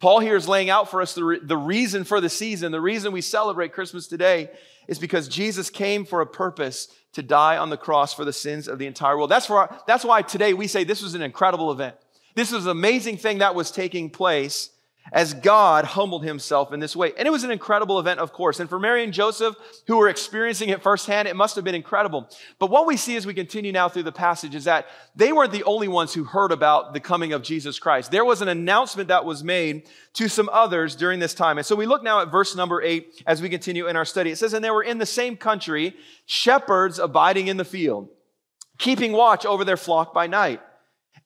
Paul 0.00 0.18
here 0.18 0.34
is 0.34 0.48
laying 0.48 0.68
out 0.68 0.90
for 0.90 1.00
us 1.00 1.14
the, 1.14 1.24
re- 1.24 1.40
the 1.40 1.56
reason 1.56 2.02
for 2.02 2.20
the 2.20 2.28
season, 2.28 2.72
the 2.72 2.80
reason 2.80 3.12
we 3.12 3.20
celebrate 3.20 3.72
Christmas 3.72 4.08
today 4.08 4.50
is 4.88 4.98
because 4.98 5.28
Jesus 5.28 5.70
came 5.70 6.04
for 6.04 6.20
a 6.20 6.26
purpose 6.26 6.88
to 7.12 7.22
die 7.22 7.56
on 7.56 7.70
the 7.70 7.76
cross 7.76 8.12
for 8.12 8.24
the 8.24 8.32
sins 8.32 8.66
of 8.66 8.80
the 8.80 8.86
entire 8.86 9.16
world. 9.16 9.30
That's, 9.30 9.46
for 9.46 9.58
our, 9.58 9.80
that's 9.86 10.04
why 10.04 10.22
today 10.22 10.54
we 10.54 10.66
say 10.66 10.82
this 10.82 11.02
was 11.02 11.14
an 11.14 11.22
incredible 11.22 11.70
event. 11.70 11.94
This 12.34 12.50
was 12.50 12.64
an 12.64 12.72
amazing 12.72 13.18
thing 13.18 13.38
that 13.38 13.54
was 13.54 13.70
taking 13.70 14.10
place 14.10 14.70
as 15.10 15.34
God 15.34 15.84
humbled 15.84 16.24
himself 16.24 16.72
in 16.72 16.80
this 16.80 16.94
way. 16.94 17.12
And 17.18 17.26
it 17.26 17.30
was 17.30 17.42
an 17.42 17.50
incredible 17.50 17.98
event, 17.98 18.20
of 18.20 18.32
course. 18.32 18.60
And 18.60 18.68
for 18.68 18.78
Mary 18.78 19.02
and 19.02 19.12
Joseph, 19.12 19.56
who 19.86 19.96
were 19.96 20.08
experiencing 20.08 20.68
it 20.68 20.82
firsthand, 20.82 21.26
it 21.26 21.34
must 21.34 21.56
have 21.56 21.64
been 21.64 21.74
incredible. 21.74 22.28
But 22.58 22.70
what 22.70 22.86
we 22.86 22.96
see 22.96 23.16
as 23.16 23.26
we 23.26 23.34
continue 23.34 23.72
now 23.72 23.88
through 23.88 24.04
the 24.04 24.12
passage 24.12 24.54
is 24.54 24.64
that 24.64 24.86
they 25.16 25.32
weren't 25.32 25.52
the 25.52 25.64
only 25.64 25.88
ones 25.88 26.14
who 26.14 26.24
heard 26.24 26.52
about 26.52 26.92
the 26.92 27.00
coming 27.00 27.32
of 27.32 27.42
Jesus 27.42 27.78
Christ. 27.78 28.10
There 28.10 28.24
was 28.24 28.42
an 28.42 28.48
announcement 28.48 29.08
that 29.08 29.24
was 29.24 29.42
made 29.42 29.88
to 30.14 30.28
some 30.28 30.48
others 30.52 30.94
during 30.94 31.18
this 31.18 31.34
time. 31.34 31.58
And 31.58 31.66
so 31.66 31.74
we 31.74 31.86
look 31.86 32.02
now 32.02 32.20
at 32.20 32.30
verse 32.30 32.54
number 32.54 32.80
eight 32.82 33.22
as 33.26 33.42
we 33.42 33.48
continue 33.48 33.88
in 33.88 33.96
our 33.96 34.04
study. 34.04 34.30
It 34.30 34.36
says, 34.36 34.52
And 34.52 34.64
they 34.64 34.70
were 34.70 34.84
in 34.84 34.98
the 34.98 35.06
same 35.06 35.36
country, 35.36 35.96
shepherds 36.26 36.98
abiding 36.98 37.48
in 37.48 37.56
the 37.56 37.64
field, 37.64 38.08
keeping 38.78 39.12
watch 39.12 39.44
over 39.44 39.64
their 39.64 39.76
flock 39.76 40.14
by 40.14 40.26
night. 40.26 40.60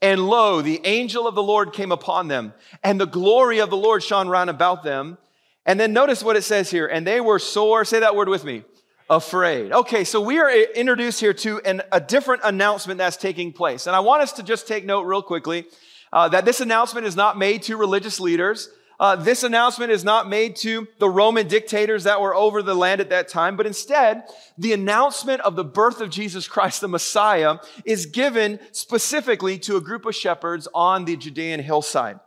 And 0.03 0.27
lo, 0.27 0.61
the 0.61 0.81
angel 0.85 1.27
of 1.27 1.35
the 1.35 1.43
Lord 1.43 1.73
came 1.73 1.91
upon 1.91 2.29
them, 2.29 2.53
and 2.83 3.01
the 3.01 3.07
glory 3.07 3.61
of 3.61 3.71
the 3.71 3.77
Lord 3.77 4.03
shone 4.03 4.29
round 4.29 4.51
about 4.51 4.83
them. 4.85 5.19
And 5.65 5.81
then 5.81 5.93
notice 5.93 6.23
what 6.23 6.37
it 6.37 6.43
says 6.43 6.71
here. 6.71 6.87
And 6.87 7.07
they 7.07 7.21
were 7.21 7.39
sore, 7.39 7.85
say 7.85 8.01
that 8.01 8.15
word 8.15 8.29
with 8.29 8.45
me, 8.45 8.63
afraid. 9.11 9.73
Okay, 9.73 10.05
so 10.05 10.21
we 10.21 10.39
are 10.39 10.51
introduced 10.51 11.19
here 11.19 11.35
to 11.35 11.61
an, 11.61 11.83
a 11.91 12.01
different 12.01 12.43
announcement 12.45 12.99
that's 12.99 13.17
taking 13.17 13.53
place. 13.53 13.87
And 13.87 13.97
I 13.97 14.01
want 14.01 14.23
us 14.23 14.33
to 14.35 14.43
just 14.43 14.69
take 14.69 14.85
note 14.85 15.03
real 15.03 15.23
quickly 15.23 15.65
uh, 16.13 16.29
that 16.29 16.45
this 16.45 16.61
announcement 16.61 17.07
is 17.07 17.17
not 17.17 17.39
made 17.39 17.63
to 17.65 17.77
religious 17.77 18.21
leaders. 18.21 18.69
Uh, 18.99 19.17
this 19.17 19.43
announcement 19.43 19.93
is 19.93 20.05
not 20.05 20.29
made 20.29 20.57
to 20.57 20.89
the 20.99 21.09
Roman 21.09 21.47
dictators 21.47 22.05
that 22.05 22.21
were 22.21 22.35
over 22.35 22.63
the 22.63 22.75
land 22.75 23.01
at 23.01 23.11
that 23.11 23.29
time, 23.29 23.57
but 23.57 23.67
instead, 23.67 24.25
the 24.57 24.73
announcement 24.73 25.41
of 25.43 25.55
the 25.55 25.65
birth 25.65 26.01
of 26.01 26.09
Jesus 26.09 26.49
Christ, 26.49 26.81
the 26.81 26.89
Messiah, 26.89 27.59
is 27.85 28.07
given 28.07 28.59
specifically 28.73 29.59
to 29.61 29.77
a 29.77 29.81
group 29.81 30.07
of 30.07 30.15
shepherds 30.15 30.67
on 30.75 31.05
the 31.05 31.17
Judean 31.17 31.61
hillside. 31.61 32.21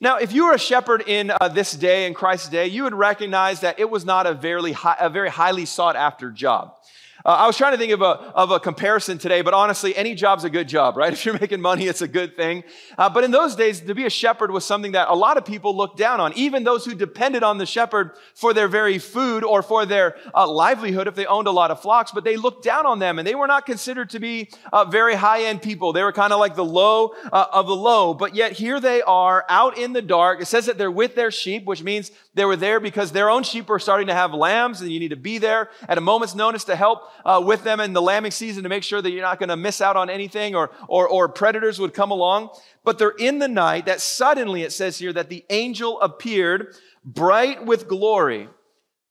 Now, 0.00 0.16
if 0.16 0.32
you 0.32 0.46
were 0.46 0.54
a 0.54 0.58
shepherd 0.58 1.02
in 1.06 1.32
uh, 1.40 1.48
this 1.48 1.72
day, 1.72 2.06
in 2.06 2.14
Christ's 2.14 2.48
day, 2.48 2.68
you 2.68 2.84
would 2.84 2.94
recognize 2.94 3.60
that 3.60 3.80
it 3.80 3.90
was 3.90 4.04
not 4.04 4.26
a 4.26 4.34
very, 4.34 4.72
high, 4.72 4.96
a 5.00 5.10
very 5.10 5.30
highly 5.30 5.66
sought 5.66 5.96
after 5.96 6.30
job. 6.30 6.74
Uh, 7.24 7.30
I 7.30 7.46
was 7.48 7.56
trying 7.56 7.72
to 7.72 7.78
think 7.78 7.92
of 7.92 8.00
a, 8.00 8.04
of 8.04 8.52
a 8.52 8.60
comparison 8.60 9.18
today, 9.18 9.42
but 9.42 9.52
honestly, 9.52 9.94
any 9.96 10.14
job's 10.14 10.44
a 10.44 10.50
good 10.50 10.68
job, 10.68 10.96
right? 10.96 11.12
If 11.18 11.24
you're 11.24 11.38
making 11.38 11.60
money, 11.60 11.86
it's 11.88 12.00
a 12.00 12.06
good 12.06 12.36
thing. 12.36 12.62
Uh, 12.96 13.10
but 13.10 13.24
in 13.24 13.32
those 13.32 13.56
days, 13.56 13.80
to 13.80 13.94
be 13.94 14.06
a 14.06 14.10
shepherd 14.10 14.52
was 14.52 14.64
something 14.64 14.92
that 14.92 15.08
a 15.08 15.14
lot 15.14 15.36
of 15.36 15.44
people 15.44 15.76
looked 15.76 15.96
down 15.96 16.20
on, 16.20 16.32
even 16.34 16.62
those 16.62 16.84
who 16.84 16.94
depended 16.94 17.42
on 17.42 17.58
the 17.58 17.66
shepherd 17.66 18.12
for 18.36 18.54
their 18.54 18.68
very 18.68 18.98
food 18.98 19.42
or 19.42 19.62
for 19.62 19.84
their 19.84 20.16
uh, 20.32 20.46
livelihood 20.46 21.08
if 21.08 21.16
they 21.16 21.26
owned 21.26 21.48
a 21.48 21.50
lot 21.50 21.72
of 21.72 21.82
flocks, 21.82 22.12
but 22.12 22.22
they 22.22 22.36
looked 22.36 22.62
down 22.62 22.86
on 22.86 23.00
them 23.00 23.18
and 23.18 23.26
they 23.26 23.34
were 23.34 23.48
not 23.48 23.66
considered 23.66 24.10
to 24.10 24.20
be 24.20 24.48
uh, 24.72 24.84
very 24.84 25.16
high 25.16 25.42
end 25.42 25.60
people. 25.60 25.92
They 25.92 26.04
were 26.04 26.12
kind 26.12 26.32
of 26.32 26.38
like 26.38 26.54
the 26.54 26.64
low 26.64 27.14
uh, 27.32 27.46
of 27.52 27.66
the 27.66 27.76
low, 27.76 28.14
but 28.14 28.36
yet 28.36 28.52
here 28.52 28.78
they 28.78 29.02
are 29.02 29.44
out 29.48 29.76
in 29.76 29.92
the 29.92 30.02
dark. 30.02 30.40
It 30.40 30.46
says 30.46 30.66
that 30.66 30.78
they're 30.78 30.88
with 30.90 31.16
their 31.16 31.32
sheep, 31.32 31.64
which 31.64 31.82
means 31.82 32.12
they 32.34 32.44
were 32.44 32.56
there 32.56 32.78
because 32.78 33.10
their 33.10 33.28
own 33.28 33.42
sheep 33.42 33.68
were 33.68 33.80
starting 33.80 34.06
to 34.06 34.14
have 34.14 34.32
lambs 34.32 34.80
and 34.80 34.90
you 34.92 35.00
need 35.00 35.08
to 35.08 35.16
be 35.16 35.38
there 35.38 35.70
at 35.88 35.98
a 35.98 36.00
moment's 36.00 36.36
notice 36.36 36.62
to 36.64 36.76
help 36.76 37.07
uh, 37.24 37.42
with 37.44 37.64
them 37.64 37.80
in 37.80 37.92
the 37.92 38.02
lambing 38.02 38.30
season 38.30 38.62
to 38.62 38.68
make 38.68 38.82
sure 38.82 39.02
that 39.02 39.10
you're 39.10 39.22
not 39.22 39.38
going 39.38 39.48
to 39.48 39.56
miss 39.56 39.80
out 39.80 39.96
on 39.96 40.10
anything 40.10 40.54
or, 40.54 40.70
or, 40.88 41.08
or 41.08 41.28
predators 41.28 41.78
would 41.78 41.94
come 41.94 42.10
along. 42.10 42.50
But 42.84 42.98
they're 42.98 43.10
in 43.10 43.38
the 43.38 43.48
night 43.48 43.86
that 43.86 44.00
suddenly 44.00 44.62
it 44.62 44.72
says 44.72 44.98
here 44.98 45.12
that 45.12 45.28
the 45.28 45.44
angel 45.50 46.00
appeared 46.00 46.74
bright 47.04 47.64
with 47.64 47.88
glory. 47.88 48.48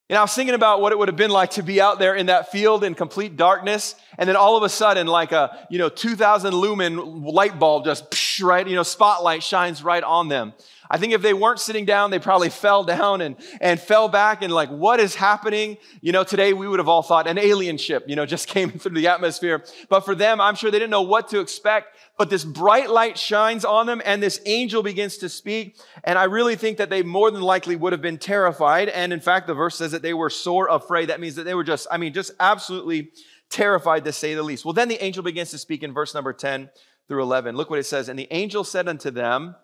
And 0.10 0.18
I 0.18 0.22
was 0.22 0.34
thinking 0.34 0.56
about 0.56 0.80
what 0.80 0.94
it 0.94 0.98
would 0.98 1.10
have 1.10 1.18
been 1.18 1.32
like 1.32 1.52
to 1.52 1.64
be 1.64 1.82
out 1.82 2.00
there 2.00 2.16
in 2.16 2.28
that 2.28 2.50
field 2.50 2.86
in 2.86 2.96
complete 2.96 3.36
darkness, 3.36 3.96
and 4.18 4.30
then 4.30 4.38
all 4.38 4.56
of 4.56 4.64
a 4.64 4.70
sudden, 4.70 5.06
like 5.06 5.34
a 5.34 5.68
you 5.70 5.78
know 5.78 5.90
2,000 5.90 6.54
lumen 6.54 7.24
light 7.26 7.60
bulb 7.60 7.84
just 7.84 8.10
psh, 8.10 8.42
right, 8.42 8.66
you 8.66 8.76
know, 8.76 8.84
spotlight 8.84 9.44
shines 9.44 9.84
right 9.84 10.04
on 10.04 10.30
them. 10.30 10.54
I 10.90 10.98
think 10.98 11.14
if 11.14 11.22
they 11.22 11.34
weren't 11.34 11.60
sitting 11.60 11.86
down, 11.86 12.12
they 12.12 12.20
probably 12.20 12.50
fell 12.66 12.84
down 12.84 13.22
and, 13.22 13.36
and 13.62 13.80
fell 13.80 14.08
back 14.08 14.42
and 14.42 14.54
like, 14.54 14.70
what 14.70 15.00
is 15.00 15.16
happening? 15.16 15.78
You 16.02 16.12
know, 16.12 16.24
today 16.24 16.54
we 16.54 16.68
would 16.68 16.80
have 16.80 16.88
all 16.88 17.02
thought 17.02 17.28
an 17.28 17.38
alien 17.38 17.78
ship, 17.78 18.06
you 18.08 18.16
know, 18.16 18.26
just 18.26 18.48
came 18.48 18.72
through 18.72 18.96
the 18.96 19.08
atmosphere. 19.08 19.64
But 19.90 20.02
for 20.02 20.16
them, 20.16 20.40
I'm 20.42 20.56
sure 20.56 20.72
they 20.72 20.80
didn't 20.80 20.92
know 20.92 21.02
what 21.02 21.30
to 21.30 21.40
expect. 21.40 21.98
But 22.18 22.30
this 22.30 22.44
bright 22.44 22.90
light 22.90 23.18
shines 23.18 23.64
on 23.64 23.86
them 23.86 24.02
and 24.04 24.22
this 24.22 24.42
angel 24.46 24.82
begins 24.82 25.18
to 25.18 25.30
speak. 25.30 25.78
And 26.04 26.18
I 26.18 26.24
really 26.24 26.56
think 26.56 26.78
that 26.78 26.90
they 26.90 27.04
more 27.04 27.30
than 27.30 27.42
likely 27.42 27.76
would 27.76 27.94
have 27.94 28.02
been 28.02 28.18
terrified. 28.18 28.90
And 28.90 29.14
in 29.14 29.20
fact, 29.20 29.48
the 29.48 29.54
verse 29.54 29.76
says 29.76 29.92
that 29.92 30.02
they 30.02 30.14
were 30.14 30.30
sore 30.30 30.68
afraid. 30.68 31.10
That 31.10 31.20
means 31.20 31.36
that 31.36 31.44
they 31.44 31.54
were 31.54 31.64
just, 31.64 31.88
I 31.92 31.98
mean, 31.98 32.14
just 32.14 32.32
absolutely 32.40 33.12
terrified 33.50 34.04
to 34.06 34.12
say 34.12 34.34
the 34.34 34.44
least. 34.44 34.66
Well, 34.66 34.74
then 34.74 34.88
the 34.88 35.04
angel 35.04 35.24
begins 35.24 35.52
to 35.52 35.58
speak 35.58 35.84
in 35.84 35.94
verse 35.94 36.14
number 36.14 36.34
10 36.34 36.70
through 37.08 37.22
11. 37.22 37.56
Look 37.56 37.70
what 37.70 37.80
it 37.80 37.86
says. 37.86 38.10
And 38.10 38.18
the 38.18 38.28
angel 38.32 38.64
said 38.64 38.88
unto 38.88 39.12
them, 39.12 39.56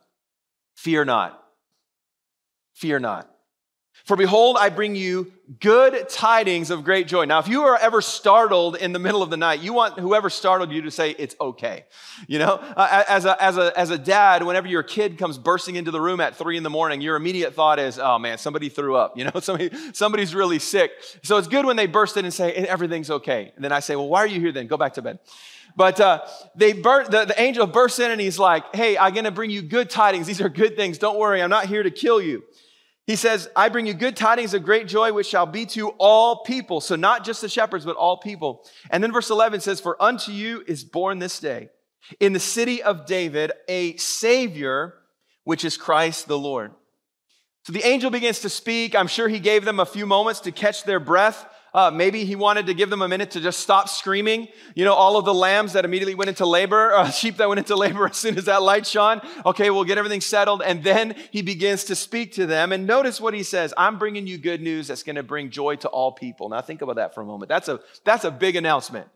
Fear 0.75 1.05
not. 1.05 1.41
Fear 2.73 2.99
not. 2.99 3.29
For 4.05 4.17
behold, 4.17 4.57
I 4.59 4.67
bring 4.67 4.95
you 4.95 5.31
good 5.61 6.09
tidings 6.09 6.71
of 6.71 6.83
great 6.83 7.07
joy. 7.07 7.23
Now, 7.23 7.39
if 7.39 7.47
you 7.47 7.63
are 7.63 7.77
ever 7.77 8.01
startled 8.01 8.75
in 8.75 8.91
the 8.91 8.99
middle 8.99 9.21
of 9.21 9.29
the 9.29 9.37
night, 9.37 9.61
you 9.61 9.71
want 9.71 9.97
whoever 9.97 10.29
startled 10.29 10.73
you 10.73 10.81
to 10.81 10.91
say, 10.91 11.11
it's 11.11 11.35
okay. 11.39 11.85
You 12.27 12.39
know, 12.39 12.59
as, 12.75 13.23
a, 13.23 13.41
as, 13.41 13.57
a, 13.57 13.77
as 13.79 13.91
a 13.91 13.97
dad, 13.97 14.43
whenever 14.43 14.67
your 14.67 14.83
kid 14.83 15.17
comes 15.17 15.37
bursting 15.37 15.77
into 15.77 15.89
the 15.89 16.01
room 16.01 16.19
at 16.19 16.35
three 16.35 16.57
in 16.57 16.63
the 16.63 16.69
morning, 16.69 16.99
your 16.99 17.15
immediate 17.15 17.53
thought 17.53 17.79
is, 17.79 17.97
oh 17.97 18.19
man, 18.19 18.37
somebody 18.37 18.67
threw 18.67 18.97
up. 18.97 19.17
You 19.17 19.25
know, 19.25 19.31
somebody, 19.39 19.71
somebody's 19.93 20.35
really 20.35 20.59
sick. 20.59 20.91
So 21.23 21.37
it's 21.37 21.47
good 21.47 21.65
when 21.65 21.77
they 21.77 21.87
burst 21.87 22.17
in 22.17 22.25
and 22.25 22.33
say, 22.33 22.51
everything's 22.51 23.09
okay. 23.09 23.53
And 23.55 23.63
then 23.63 23.71
I 23.71 23.79
say, 23.79 23.95
well, 23.95 24.09
why 24.09 24.19
are 24.19 24.27
you 24.27 24.41
here 24.41 24.51
then? 24.51 24.67
Go 24.67 24.75
back 24.75 24.95
to 24.95 25.01
bed. 25.01 25.19
But 25.75 25.99
uh, 25.99 26.25
they 26.55 26.73
bur- 26.73 27.05
the, 27.05 27.25
the 27.25 27.41
angel 27.41 27.65
bursts 27.65 27.99
in 27.99 28.11
and 28.11 28.21
he's 28.21 28.37
like, 28.37 28.75
hey, 28.75 28.97
I'm 28.97 29.13
going 29.13 29.25
to 29.25 29.31
bring 29.31 29.49
you 29.49 29.61
good 29.61 29.89
tidings. 29.89 30.27
These 30.27 30.41
are 30.41 30.49
good 30.49 30.75
things. 30.75 30.97
Don't 30.97 31.17
worry. 31.17 31.41
I'm 31.41 31.49
not 31.49 31.65
here 31.65 31.83
to 31.83 31.91
kill 31.91 32.21
you. 32.21 32.43
He 33.05 33.15
says, 33.17 33.49
I 33.55 33.69
bring 33.69 33.85
you 33.85 33.93
good 33.93 34.15
tidings 34.15 34.53
of 34.53 34.63
great 34.63 34.87
joy, 34.87 35.11
which 35.11 35.27
shall 35.27 35.45
be 35.45 35.65
to 35.67 35.89
all 35.97 36.43
people. 36.43 36.79
So 36.79 36.95
not 36.95 37.25
just 37.25 37.41
the 37.41 37.49
shepherds, 37.49 37.83
but 37.83 37.97
all 37.97 38.17
people. 38.17 38.65
And 38.89 39.03
then 39.03 39.11
verse 39.11 39.29
11 39.29 39.59
says, 39.59 39.81
For 39.81 40.01
unto 40.01 40.31
you 40.31 40.63
is 40.67 40.85
born 40.85 41.19
this 41.19 41.39
day 41.39 41.69
in 42.19 42.33
the 42.33 42.39
city 42.39 42.81
of 42.81 43.05
David 43.05 43.51
a 43.67 43.97
Savior, 43.97 44.93
which 45.43 45.65
is 45.65 45.75
Christ 45.75 46.27
the 46.27 46.37
Lord. 46.37 46.71
So 47.65 47.73
the 47.73 47.85
angel 47.85 48.11
begins 48.11 48.39
to 48.41 48.49
speak. 48.49 48.95
I'm 48.95 49.07
sure 49.07 49.27
he 49.27 49.39
gave 49.39 49.65
them 49.65 49.79
a 49.79 49.85
few 49.85 50.05
moments 50.05 50.41
to 50.41 50.51
catch 50.51 50.83
their 50.83 50.99
breath. 50.99 51.45
Uh, 51.73 51.89
maybe 51.89 52.23
he 52.23 52.35
wanted 52.35 52.67
to 52.67 52.73
give 52.73 52.89
them 52.89 53.01
a 53.01 53.07
minute 53.07 53.31
to 53.31 53.41
just 53.41 53.59
stop 53.59 53.89
screaming. 53.89 54.47
You 54.75 54.85
know, 54.85 54.93
all 54.93 55.17
of 55.17 55.25
the 55.25 55.33
lambs 55.33 55.73
that 55.73 55.85
immediately 55.85 56.13
went 56.13 56.29
into 56.29 56.45
labor, 56.45 56.93
uh, 56.95 57.09
sheep 57.09 57.37
that 57.37 57.49
went 57.49 57.59
into 57.59 57.75
labor 57.75 58.05
as 58.09 58.17
soon 58.17 58.37
as 58.37 58.45
that 58.45 58.61
light 58.61 58.85
shone. 58.85 59.21
Okay, 59.45 59.69
we'll 59.69 59.83
get 59.83 59.97
everything 59.97 60.21
settled. 60.21 60.61
And 60.61 60.83
then 60.83 61.15
he 61.31 61.41
begins 61.41 61.85
to 61.85 61.95
speak 61.95 62.33
to 62.33 62.45
them. 62.45 62.71
And 62.71 62.85
notice 62.85 63.19
what 63.19 63.33
he 63.33 63.43
says 63.43 63.73
I'm 63.75 63.97
bringing 63.97 64.27
you 64.27 64.37
good 64.37 64.61
news 64.61 64.87
that's 64.87 65.03
going 65.03 65.15
to 65.15 65.23
bring 65.23 65.49
joy 65.49 65.75
to 65.77 65.87
all 65.87 66.11
people. 66.11 66.49
Now, 66.49 66.61
think 66.61 66.81
about 66.81 66.97
that 66.97 67.15
for 67.15 67.21
a 67.21 67.25
moment. 67.25 67.49
That's 67.49 67.67
a, 67.67 67.79
that's 68.05 68.23
a 68.23 68.31
big 68.31 68.55
announcement. 68.55 69.07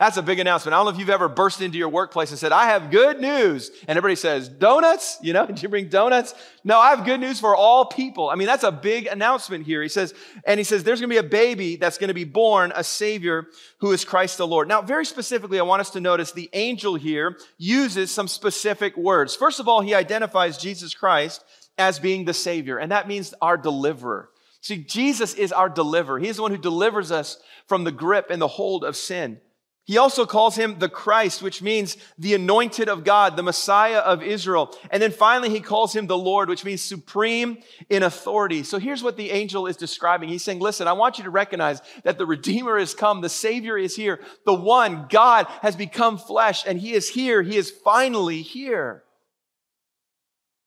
That's 0.00 0.16
a 0.16 0.22
big 0.22 0.40
announcement. 0.40 0.74
I 0.74 0.78
don't 0.78 0.86
know 0.86 0.90
if 0.90 0.98
you've 0.98 1.08
ever 1.08 1.28
burst 1.28 1.60
into 1.60 1.78
your 1.78 1.88
workplace 1.88 2.30
and 2.30 2.38
said, 2.38 2.50
I 2.50 2.66
have 2.66 2.90
good 2.90 3.20
news. 3.20 3.70
And 3.86 3.96
everybody 3.96 4.16
says, 4.16 4.48
Donuts? 4.48 5.18
You 5.22 5.32
know, 5.32 5.46
did 5.46 5.62
you 5.62 5.68
bring 5.68 5.88
donuts? 5.88 6.34
No, 6.64 6.80
I 6.80 6.90
have 6.90 7.04
good 7.04 7.20
news 7.20 7.38
for 7.38 7.54
all 7.54 7.84
people. 7.84 8.28
I 8.28 8.34
mean, 8.34 8.48
that's 8.48 8.64
a 8.64 8.72
big 8.72 9.06
announcement 9.06 9.64
here. 9.64 9.82
He 9.82 9.88
says, 9.88 10.12
and 10.44 10.58
he 10.58 10.64
says, 10.64 10.82
there's 10.82 11.00
going 11.00 11.10
to 11.10 11.14
be 11.14 11.24
a 11.24 11.30
baby 11.30 11.76
that's 11.76 11.98
going 11.98 12.08
to 12.08 12.14
be 12.14 12.24
born, 12.24 12.72
a 12.74 12.82
Savior 12.82 13.46
who 13.78 13.92
is 13.92 14.04
Christ 14.04 14.36
the 14.36 14.48
Lord. 14.48 14.66
Now, 14.66 14.82
very 14.82 15.04
specifically, 15.04 15.60
I 15.60 15.62
want 15.62 15.80
us 15.80 15.90
to 15.90 16.00
notice 16.00 16.32
the 16.32 16.50
angel 16.54 16.96
here 16.96 17.38
uses 17.56 18.10
some 18.10 18.26
specific 18.26 18.96
words. 18.96 19.36
First 19.36 19.60
of 19.60 19.68
all, 19.68 19.80
he 19.80 19.94
identifies 19.94 20.58
Jesus 20.58 20.92
Christ 20.92 21.44
as 21.78 22.00
being 22.00 22.24
the 22.24 22.34
Savior, 22.34 22.78
and 22.78 22.90
that 22.90 23.06
means 23.06 23.32
our 23.40 23.56
deliverer. 23.56 24.30
See, 24.60 24.78
Jesus 24.78 25.34
is 25.34 25.52
our 25.52 25.68
deliverer. 25.68 26.18
He 26.18 26.28
is 26.28 26.36
the 26.36 26.42
one 26.42 26.50
who 26.50 26.58
delivers 26.58 27.12
us 27.12 27.38
from 27.68 27.84
the 27.84 27.92
grip 27.92 28.30
and 28.30 28.40
the 28.40 28.48
hold 28.48 28.82
of 28.82 28.96
sin. 28.96 29.38
He 29.86 29.98
also 29.98 30.24
calls 30.24 30.56
him 30.56 30.78
the 30.78 30.88
Christ, 30.88 31.42
which 31.42 31.60
means 31.60 31.98
the 32.18 32.34
anointed 32.34 32.88
of 32.88 33.04
God, 33.04 33.36
the 33.36 33.42
Messiah 33.42 33.98
of 33.98 34.22
Israel. 34.22 34.74
And 34.90 35.02
then 35.02 35.10
finally, 35.10 35.50
he 35.50 35.60
calls 35.60 35.94
him 35.94 36.06
the 36.06 36.16
Lord, 36.16 36.48
which 36.48 36.64
means 36.64 36.80
supreme 36.80 37.58
in 37.90 38.02
authority. 38.02 38.62
So 38.62 38.78
here's 38.78 39.02
what 39.02 39.18
the 39.18 39.30
angel 39.30 39.66
is 39.66 39.76
describing. 39.76 40.30
He's 40.30 40.42
saying, 40.42 40.60
listen, 40.60 40.88
I 40.88 40.94
want 40.94 41.18
you 41.18 41.24
to 41.24 41.30
recognize 41.30 41.82
that 42.02 42.16
the 42.16 42.24
Redeemer 42.24 42.78
has 42.78 42.94
come. 42.94 43.20
The 43.20 43.28
Savior 43.28 43.76
is 43.76 43.94
here. 43.94 44.20
The 44.46 44.54
one, 44.54 45.06
God, 45.10 45.46
has 45.60 45.76
become 45.76 46.16
flesh 46.16 46.64
and 46.66 46.80
he 46.80 46.94
is 46.94 47.10
here. 47.10 47.42
He 47.42 47.58
is 47.58 47.70
finally 47.70 48.40
here. 48.40 49.04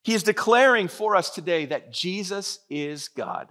He 0.04 0.14
is 0.14 0.22
declaring 0.22 0.90
for 0.90 1.16
us 1.16 1.32
today 1.32 1.66
that 1.66 1.92
Jesus 1.92 2.60
is 2.70 3.08
God. 3.08 3.50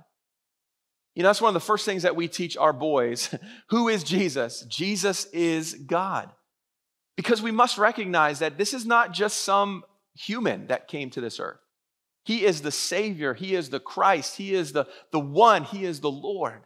You 1.16 1.22
know, 1.22 1.30
that's 1.30 1.40
one 1.40 1.48
of 1.48 1.54
the 1.54 1.60
first 1.60 1.86
things 1.86 2.02
that 2.02 2.14
we 2.14 2.28
teach 2.28 2.58
our 2.58 2.74
boys. 2.74 3.34
Who 3.70 3.88
is 3.88 4.04
Jesus? 4.04 4.60
Jesus 4.68 5.24
is 5.32 5.72
God. 5.72 6.30
Because 7.16 7.40
we 7.40 7.50
must 7.50 7.78
recognize 7.78 8.40
that 8.40 8.58
this 8.58 8.74
is 8.74 8.84
not 8.84 9.12
just 9.12 9.40
some 9.40 9.82
human 10.14 10.66
that 10.66 10.88
came 10.88 11.08
to 11.10 11.22
this 11.22 11.40
earth. 11.40 11.58
He 12.26 12.44
is 12.44 12.60
the 12.60 12.70
Savior. 12.70 13.32
He 13.32 13.54
is 13.54 13.70
the 13.70 13.80
Christ. 13.80 14.36
He 14.36 14.54
is 14.54 14.72
the, 14.72 14.86
the 15.10 15.18
one. 15.18 15.64
He 15.64 15.86
is 15.86 16.00
the 16.00 16.10
Lord. 16.10 16.60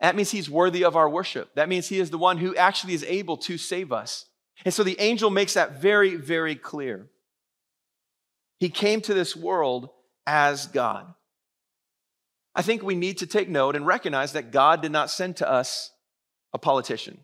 That 0.00 0.14
means 0.14 0.30
He's 0.30 0.48
worthy 0.48 0.84
of 0.84 0.94
our 0.94 1.08
worship. 1.08 1.52
That 1.56 1.68
means 1.68 1.88
He 1.88 1.98
is 1.98 2.10
the 2.10 2.18
one 2.18 2.38
who 2.38 2.54
actually 2.54 2.94
is 2.94 3.04
able 3.04 3.36
to 3.38 3.58
save 3.58 3.90
us. 3.90 4.26
And 4.64 4.72
so 4.72 4.84
the 4.84 5.00
angel 5.00 5.30
makes 5.30 5.54
that 5.54 5.82
very, 5.82 6.14
very 6.14 6.54
clear. 6.54 7.08
He 8.60 8.68
came 8.68 9.00
to 9.00 9.14
this 9.14 9.34
world 9.34 9.90
as 10.24 10.68
God. 10.68 11.12
I 12.54 12.62
think 12.62 12.82
we 12.82 12.94
need 12.94 13.18
to 13.18 13.26
take 13.26 13.48
note 13.48 13.76
and 13.76 13.86
recognize 13.86 14.32
that 14.32 14.52
God 14.52 14.82
did 14.82 14.92
not 14.92 15.10
send 15.10 15.36
to 15.36 15.50
us 15.50 15.90
a 16.52 16.58
politician. 16.58 17.18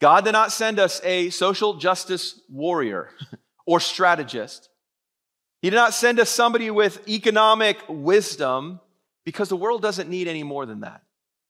God 0.00 0.24
did 0.24 0.32
not 0.32 0.52
send 0.52 0.78
us 0.78 1.00
a 1.02 1.30
social 1.30 1.74
justice 1.74 2.40
warrior 2.48 3.10
or 3.66 3.80
strategist. 3.80 4.68
He 5.60 5.70
did 5.70 5.76
not 5.76 5.94
send 5.94 6.20
us 6.20 6.30
somebody 6.30 6.70
with 6.70 7.08
economic 7.08 7.78
wisdom 7.88 8.80
because 9.24 9.48
the 9.48 9.56
world 9.56 9.82
doesn't 9.82 10.08
need 10.08 10.28
any 10.28 10.42
more 10.42 10.66
than 10.66 10.80
that, 10.80 11.02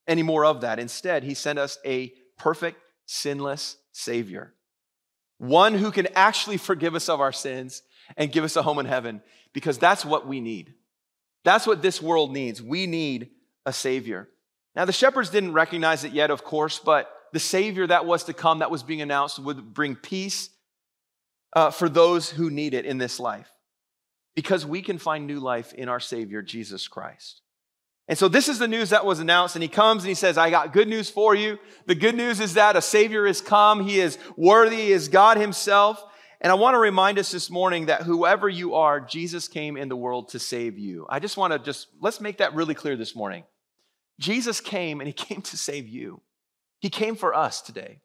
any 0.07 0.23
more 0.23 0.45
of 0.45 0.63
that. 0.63 0.79
Instead, 0.79 1.25
He 1.25 1.35
sent 1.35 1.59
us 1.59 1.79
a 1.85 2.13
perfect, 2.39 2.81
sinless 3.07 3.77
Savior, 3.93 4.55
one 5.39 5.75
who 5.75 5.91
can 5.91 6.09
actually 6.15 6.57
forgive 6.57 6.95
us 6.95 7.09
of 7.09 7.21
our 7.21 7.33
sins 7.33 7.83
and 8.17 8.33
give 8.33 8.45
us 8.45 8.57
a 8.57 8.63
home 8.63 8.79
in 8.79 8.87
heaven 8.87 9.21
because 9.53 9.79
that's 9.79 10.05
what 10.05 10.27
we 10.27 10.41
need. 10.41 10.75
That's 11.49 11.67
what 11.67 11.81
this 11.81 12.03
world 12.03 12.31
needs. 12.31 12.61
We 12.61 12.87
need 12.87 13.31
a 13.65 13.73
Savior. 13.73 14.29
Now, 14.77 14.85
the 14.85 14.93
shepherds 14.93 15.31
didn't 15.31 15.55
recognize 15.55 16.05
it 16.05 16.13
yet, 16.13 16.31
of 16.31 16.45
course, 16.45 16.79
but 16.79 17.11
the 17.33 17.41
Savior 17.41 17.87
that 17.87 18.05
was 18.05 18.25
to 18.25 18.35
come, 18.35 18.59
that 18.59 18.71
was 18.71 18.83
being 18.83 19.01
announced, 19.01 19.39
would 19.39 19.73
bring 19.73 19.97
peace 19.97 20.51
uh, 21.55 21.71
for 21.71 21.89
those 21.89 22.29
who 22.29 22.51
need 22.51 22.75
it 22.75 22.85
in 22.85 22.99
this 22.99 23.19
life. 23.19 23.49
Because 24.37 24.67
we 24.67 24.83
can 24.83 24.99
find 24.99 25.27
new 25.27 25.41
life 25.41 25.73
in 25.73 25.89
our 25.89 26.01
Savior, 26.01 26.43
Jesus 26.43 26.87
Christ. 26.87 27.41
And 28.09 28.19
so, 28.19 28.29
this 28.29 28.51
is 28.51 28.59
the 28.59 28.69
news 28.69 28.91
that 28.91 29.07
was 29.07 29.19
announced. 29.19 29.57
And 29.57 29.63
he 29.63 29.71
comes 29.71 30.03
and 30.03 30.09
he 30.11 30.15
says, 30.15 30.37
I 30.37 30.51
got 30.51 30.75
good 30.75 30.87
news 30.87 31.09
for 31.09 31.35
you. 31.35 31.59
The 31.87 31.95
good 31.95 32.15
news 32.15 32.41
is 32.41 32.53
that 32.55 32.77
a 32.77 32.83
Savior 32.83 33.27
has 33.27 33.41
come. 33.41 33.89
He 33.89 34.01
is 34.01 34.19
worthy, 34.37 34.77
he 34.77 34.93
is 34.93 35.09
God 35.09 35.39
Himself. 35.39 36.05
And 36.41 36.53
I 36.53 36.55
want 36.55 36.75
to 36.75 36.79
remind 36.79 37.19
us 37.19 37.33
this 37.33 37.51
morning 37.51 37.87
that 37.87 38.03
whoever 38.03 38.49
you 38.49 38.75
are, 38.75 39.01
Jesus 39.01 39.49
came 39.49 39.77
in 39.77 39.89
the 39.89 39.97
world 39.97 40.29
to 40.31 40.39
save 40.39 40.79
you. 40.79 41.05
I 41.09 41.19
just 41.19 41.37
want 41.37 41.53
to 41.53 41.59
just, 41.59 41.89
let's 42.01 42.21
make 42.21 42.39
that 42.39 42.55
really 42.55 42.75
clear 42.75 42.97
this 42.97 43.17
morning. 43.17 43.45
Jesus 44.21 44.61
came 44.61 45.01
and 45.01 45.09
he 45.09 45.13
came 45.27 45.43
to 45.43 45.57
save 45.57 45.89
you. 45.89 46.21
He 46.81 46.91
came 46.91 47.17
for 47.17 47.35
us 47.35 47.61
today. 47.61 48.01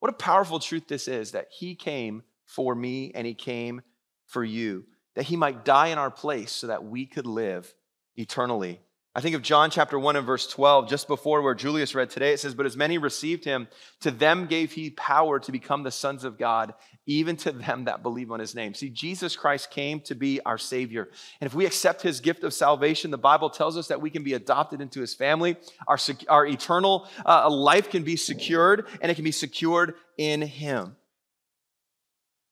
What 0.00 0.10
a 0.10 0.16
powerful 0.16 0.58
truth 0.58 0.88
this 0.88 1.06
is 1.06 1.32
that 1.32 1.48
he 1.50 1.74
came 1.74 2.22
for 2.44 2.74
me 2.74 3.12
and 3.14 3.26
he 3.26 3.34
came 3.34 3.82
for 4.26 4.42
you, 4.42 4.84
that 5.14 5.24
he 5.24 5.36
might 5.36 5.64
die 5.64 5.88
in 5.88 5.98
our 5.98 6.10
place 6.10 6.50
so 6.50 6.66
that 6.66 6.84
we 6.84 7.06
could 7.06 7.26
live 7.26 7.72
eternally 8.16 8.80
I 9.18 9.20
think 9.20 9.34
of 9.34 9.42
John 9.42 9.68
chapter 9.72 9.98
1 9.98 10.14
and 10.14 10.24
verse 10.24 10.46
12, 10.46 10.88
just 10.88 11.08
before 11.08 11.42
where 11.42 11.56
Julius 11.56 11.92
read 11.92 12.08
today. 12.08 12.32
It 12.32 12.38
says, 12.38 12.54
But 12.54 12.66
as 12.66 12.76
many 12.76 12.98
received 12.98 13.44
him, 13.44 13.66
to 13.98 14.12
them 14.12 14.46
gave 14.46 14.70
he 14.70 14.90
power 14.90 15.40
to 15.40 15.50
become 15.50 15.82
the 15.82 15.90
sons 15.90 16.22
of 16.22 16.38
God, 16.38 16.72
even 17.04 17.36
to 17.38 17.50
them 17.50 17.86
that 17.86 18.04
believe 18.04 18.30
on 18.30 18.38
his 18.38 18.54
name. 18.54 18.74
See, 18.74 18.90
Jesus 18.90 19.34
Christ 19.34 19.72
came 19.72 19.98
to 20.02 20.14
be 20.14 20.40
our 20.46 20.56
Savior. 20.56 21.08
And 21.40 21.48
if 21.48 21.54
we 21.56 21.66
accept 21.66 22.00
his 22.00 22.20
gift 22.20 22.44
of 22.44 22.54
salvation, 22.54 23.10
the 23.10 23.18
Bible 23.18 23.50
tells 23.50 23.76
us 23.76 23.88
that 23.88 24.00
we 24.00 24.08
can 24.08 24.22
be 24.22 24.34
adopted 24.34 24.80
into 24.80 25.00
his 25.00 25.14
family. 25.14 25.56
Our, 25.88 25.98
our 26.28 26.46
eternal 26.46 27.08
uh, 27.26 27.50
life 27.50 27.90
can 27.90 28.04
be 28.04 28.14
secured, 28.14 28.86
and 29.02 29.10
it 29.10 29.16
can 29.16 29.24
be 29.24 29.32
secured 29.32 29.94
in 30.16 30.42
him. 30.42 30.94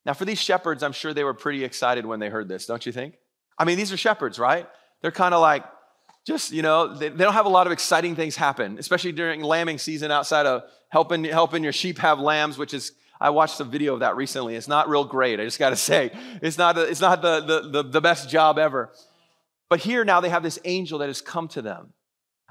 Now, 0.04 0.14
for 0.14 0.24
these 0.24 0.40
shepherds, 0.40 0.82
I'm 0.82 0.90
sure 0.90 1.14
they 1.14 1.22
were 1.22 1.32
pretty 1.32 1.62
excited 1.62 2.06
when 2.06 2.18
they 2.18 2.28
heard 2.28 2.48
this, 2.48 2.66
don't 2.66 2.84
you 2.84 2.90
think? 2.90 3.14
I 3.56 3.64
mean, 3.64 3.76
these 3.76 3.92
are 3.92 3.96
shepherds, 3.96 4.40
right? 4.40 4.66
They're 5.00 5.12
kind 5.12 5.32
of 5.32 5.40
like, 5.40 5.64
just, 6.26 6.50
you 6.50 6.62
know, 6.62 6.92
they, 6.92 7.08
they, 7.08 7.24
don't 7.24 7.34
have 7.34 7.46
a 7.46 7.50
lot 7.50 7.66
of 7.66 7.72
exciting 7.72 8.16
things 8.16 8.34
happen, 8.34 8.78
especially 8.78 9.12
during 9.12 9.42
lambing 9.42 9.78
season 9.78 10.10
outside 10.10 10.44
of 10.44 10.64
helping, 10.88 11.22
helping 11.24 11.62
your 11.62 11.72
sheep 11.72 11.98
have 11.98 12.18
lambs, 12.18 12.58
which 12.58 12.74
is, 12.74 12.92
I 13.20 13.30
watched 13.30 13.60
a 13.60 13.64
video 13.64 13.94
of 13.94 14.00
that 14.00 14.16
recently. 14.16 14.56
It's 14.56 14.66
not 14.66 14.88
real 14.88 15.04
great. 15.04 15.38
I 15.38 15.44
just 15.44 15.58
got 15.58 15.70
to 15.70 15.76
say, 15.90 16.10
it's 16.42 16.58
not, 16.58 16.76
it's 16.76 17.00
not 17.00 17.22
the, 17.22 17.40
the, 17.40 17.68
the, 17.70 17.88
the 17.90 18.00
best 18.00 18.28
job 18.28 18.58
ever. 18.58 18.90
But 19.68 19.80
here 19.80 20.04
now 20.04 20.20
they 20.20 20.28
have 20.28 20.42
this 20.42 20.58
angel 20.64 20.98
that 20.98 21.08
has 21.08 21.22
come 21.22 21.46
to 21.48 21.62
them. 21.62 21.92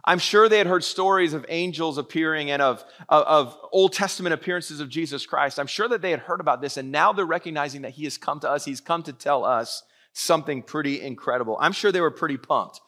I'm 0.08 0.20
sure 0.20 0.48
they 0.48 0.60
had 0.60 0.68
heard 0.68 0.84
stories 0.84 1.34
of 1.34 1.46
angels 1.50 1.98
appearing 1.98 2.52
and 2.52 2.62
of, 2.62 2.86
of, 3.10 3.24
of, 3.24 3.58
Old 3.72 3.92
Testament 3.92 4.34
appearances 4.34 4.80
of 4.80 4.88
Jesus 4.88 5.26
Christ. 5.26 5.60
I'm 5.60 5.68
sure 5.68 5.88
that 5.90 6.02
they 6.02 6.12
had 6.12 6.20
heard 6.20 6.40
about 6.40 6.62
this, 6.62 6.78
and 6.78 6.92
now 6.92 7.12
they're 7.12 7.26
recognizing 7.26 7.82
that 7.82 7.92
He 7.92 8.04
has 8.04 8.16
come 8.16 8.40
to 8.42 8.50
us. 8.50 8.64
He's 8.64 8.80
come 8.80 9.02
to 9.04 9.14
tell 9.14 9.44
us 9.44 9.82
something 10.14 10.62
pretty 10.62 11.02
incredible. 11.02 11.58
I'm 11.60 11.72
sure 11.72 11.92
they 11.92 12.02
were 12.02 12.12
pretty 12.12 12.38
pumped. 12.38 12.82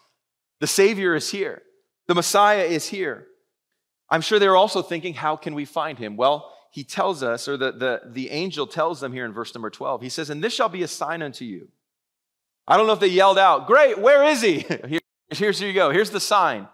The 0.59 0.67
Savior 0.67 1.15
is 1.15 1.29
here. 1.29 1.61
The 2.07 2.15
Messiah 2.15 2.63
is 2.63 2.87
here. 2.87 3.27
I'm 4.09 4.21
sure 4.21 4.39
they're 4.39 4.55
also 4.55 4.81
thinking, 4.81 5.13
how 5.13 5.35
can 5.35 5.53
we 5.53 5.65
find 5.65 5.99
him? 5.99 6.15
Well, 6.15 6.53
he 6.71 6.83
tells 6.83 7.23
us, 7.23 7.47
or 7.47 7.57
the, 7.57 7.71
the, 7.71 8.01
the 8.05 8.29
angel 8.29 8.67
tells 8.67 8.99
them 8.99 9.11
here 9.11 9.25
in 9.25 9.33
verse 9.33 9.53
number 9.53 9.69
12, 9.69 10.01
he 10.01 10.09
says, 10.09 10.29
And 10.29 10.43
this 10.43 10.53
shall 10.53 10.69
be 10.69 10.83
a 10.83 10.87
sign 10.87 11.21
unto 11.21 11.43
you. 11.43 11.69
I 12.67 12.77
don't 12.77 12.87
know 12.87 12.93
if 12.93 12.99
they 12.99 13.07
yelled 13.07 13.39
out, 13.39 13.67
Great, 13.67 13.97
where 13.97 14.23
is 14.25 14.41
he? 14.41 14.59
Here, 14.87 14.99
here's 15.29 15.59
here 15.59 15.67
you 15.67 15.73
go. 15.73 15.91
Here's 15.91 16.09
the 16.09 16.21
sign. 16.21 16.69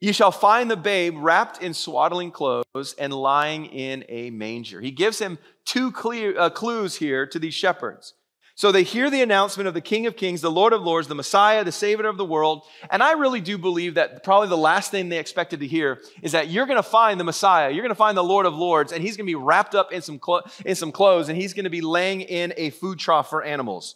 You 0.00 0.12
shall 0.12 0.30
find 0.30 0.70
the 0.70 0.76
babe 0.76 1.14
wrapped 1.18 1.62
in 1.62 1.74
swaddling 1.74 2.30
clothes 2.30 2.94
and 2.98 3.12
lying 3.12 3.66
in 3.66 4.04
a 4.08 4.30
manger. 4.30 4.80
He 4.80 4.92
gives 4.92 5.18
him 5.18 5.38
two 5.64 5.92
clear, 5.92 6.38
uh, 6.38 6.50
clues 6.50 6.96
here 6.96 7.26
to 7.26 7.38
these 7.38 7.52
shepherds. 7.52 8.14
So 8.58 8.72
they 8.72 8.82
hear 8.82 9.08
the 9.08 9.22
announcement 9.22 9.68
of 9.68 9.74
the 9.74 9.80
King 9.80 10.08
of 10.08 10.16
Kings, 10.16 10.40
the 10.40 10.50
Lord 10.50 10.72
of 10.72 10.82
Lords, 10.82 11.06
the 11.06 11.14
Messiah, 11.14 11.62
the 11.62 11.70
Savior 11.70 12.08
of 12.08 12.16
the 12.16 12.24
world. 12.24 12.64
And 12.90 13.04
I 13.04 13.12
really 13.12 13.40
do 13.40 13.56
believe 13.56 13.94
that 13.94 14.24
probably 14.24 14.48
the 14.48 14.56
last 14.56 14.90
thing 14.90 15.08
they 15.08 15.20
expected 15.20 15.60
to 15.60 15.66
hear 15.68 16.00
is 16.22 16.32
that 16.32 16.48
you're 16.48 16.66
going 16.66 16.74
to 16.74 16.82
find 16.82 17.20
the 17.20 17.24
Messiah, 17.24 17.70
you're 17.70 17.84
going 17.84 17.90
to 17.90 17.94
find 17.94 18.16
the 18.16 18.24
Lord 18.24 18.46
of 18.46 18.56
Lords, 18.56 18.90
and 18.90 19.00
he's 19.00 19.16
going 19.16 19.26
to 19.26 19.30
be 19.30 19.36
wrapped 19.36 19.76
up 19.76 19.92
in 19.92 20.02
some, 20.02 20.18
clo- 20.18 20.42
in 20.66 20.74
some 20.74 20.90
clothes, 20.90 21.28
and 21.28 21.38
he's 21.38 21.54
going 21.54 21.66
to 21.66 21.70
be 21.70 21.82
laying 21.82 22.20
in 22.20 22.52
a 22.56 22.70
food 22.70 22.98
trough 22.98 23.30
for 23.30 23.44
animals. 23.44 23.94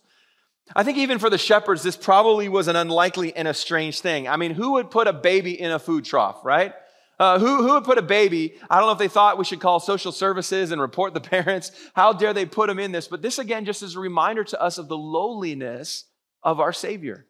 I 0.77 0.85
think 0.85 0.97
even 0.99 1.19
for 1.19 1.29
the 1.29 1.39
shepherds, 1.39 1.83
this 1.83 1.97
probably 1.97 2.49
was 2.49 2.69
an 2.69 2.77
unlikely 2.77 3.35
and 3.35 3.49
a 3.49 3.55
strange 3.55 3.99
thing. 3.99 4.29
I 4.29 4.37
mean, 4.37 4.55
who 4.55 4.75
would 4.75 4.93
put 4.93 5.09
a 5.09 5.13
baby 5.13 5.61
in 5.61 5.73
a 5.73 5.81
food 5.81 6.05
trough, 6.05 6.39
right? 6.45 6.73
Uh, 7.23 7.39
who, 7.39 7.59
who 7.59 7.75
would 7.75 7.85
put 7.85 7.99
a 7.99 8.03
baby? 8.03 8.53
I 8.69 8.79
don't 8.79 8.89
know 8.89 8.95
if 8.95 8.99
they 8.99 9.07
thought 9.07 9.39
we 9.39 9.45
should 9.45 9.61
call 9.61 9.79
social 9.79 10.11
services 10.11 10.73
and 10.73 10.81
report 10.81 11.15
the 11.15 11.21
parents. 11.37 11.71
How 11.95 12.13
dare 12.13 12.35
they 12.35 12.47
put 12.47 12.67
them 12.67 12.81
in 12.81 12.91
this? 12.91 13.07
But 13.07 13.23
this, 13.23 13.39
again, 13.39 13.65
just 13.65 13.81
is 13.85 13.95
a 13.95 14.01
reminder 14.01 14.43
to 14.43 14.61
us 14.61 14.77
of 14.77 14.89
the 14.89 14.97
lowliness 14.97 16.07
of 16.43 16.59
our 16.59 16.73
Savior, 16.73 17.27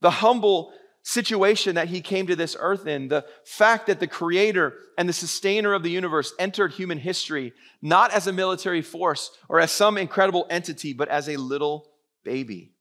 the 0.00 0.10
humble 0.10 0.72
situation 1.02 1.74
that 1.74 1.88
he 1.88 2.00
came 2.00 2.26
to 2.28 2.34
this 2.34 2.56
earth 2.58 2.86
in, 2.86 3.08
the 3.08 3.26
fact 3.44 3.88
that 3.88 4.00
the 4.00 4.06
creator 4.06 4.78
and 4.96 5.06
the 5.06 5.12
sustainer 5.12 5.74
of 5.74 5.82
the 5.82 5.90
universe 5.90 6.32
entered 6.38 6.72
human 6.72 6.96
history 6.96 7.52
not 7.82 8.14
as 8.14 8.26
a 8.26 8.32
military 8.32 8.80
force 8.80 9.30
or 9.50 9.60
as 9.60 9.70
some 9.70 9.98
incredible 9.98 10.46
entity, 10.48 10.94
but 10.94 11.10
as 11.10 11.28
a 11.28 11.36
little 11.36 11.90
baby. 12.24 12.72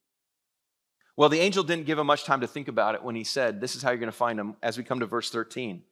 Well, 1.18 1.28
the 1.28 1.42
angel 1.42 1.66
didn't 1.66 1.88
give 1.88 2.00
him 2.00 2.08
much 2.08 2.24
time 2.24 2.40
to 2.40 2.48
think 2.48 2.70
about 2.70 2.96
it 2.96 3.04
when 3.04 3.16
he 3.16 3.26
said, 3.26 3.60
This 3.60 3.76
is 3.76 3.84
how 3.84 3.90
you're 3.90 3.98
going 3.98 4.08
to 4.08 4.14
find 4.14 4.40
him 4.40 4.56
as 4.64 4.78
we 4.78 4.86
come 4.86 5.02
to 5.02 5.06
verse 5.06 5.30
13. 5.30 5.84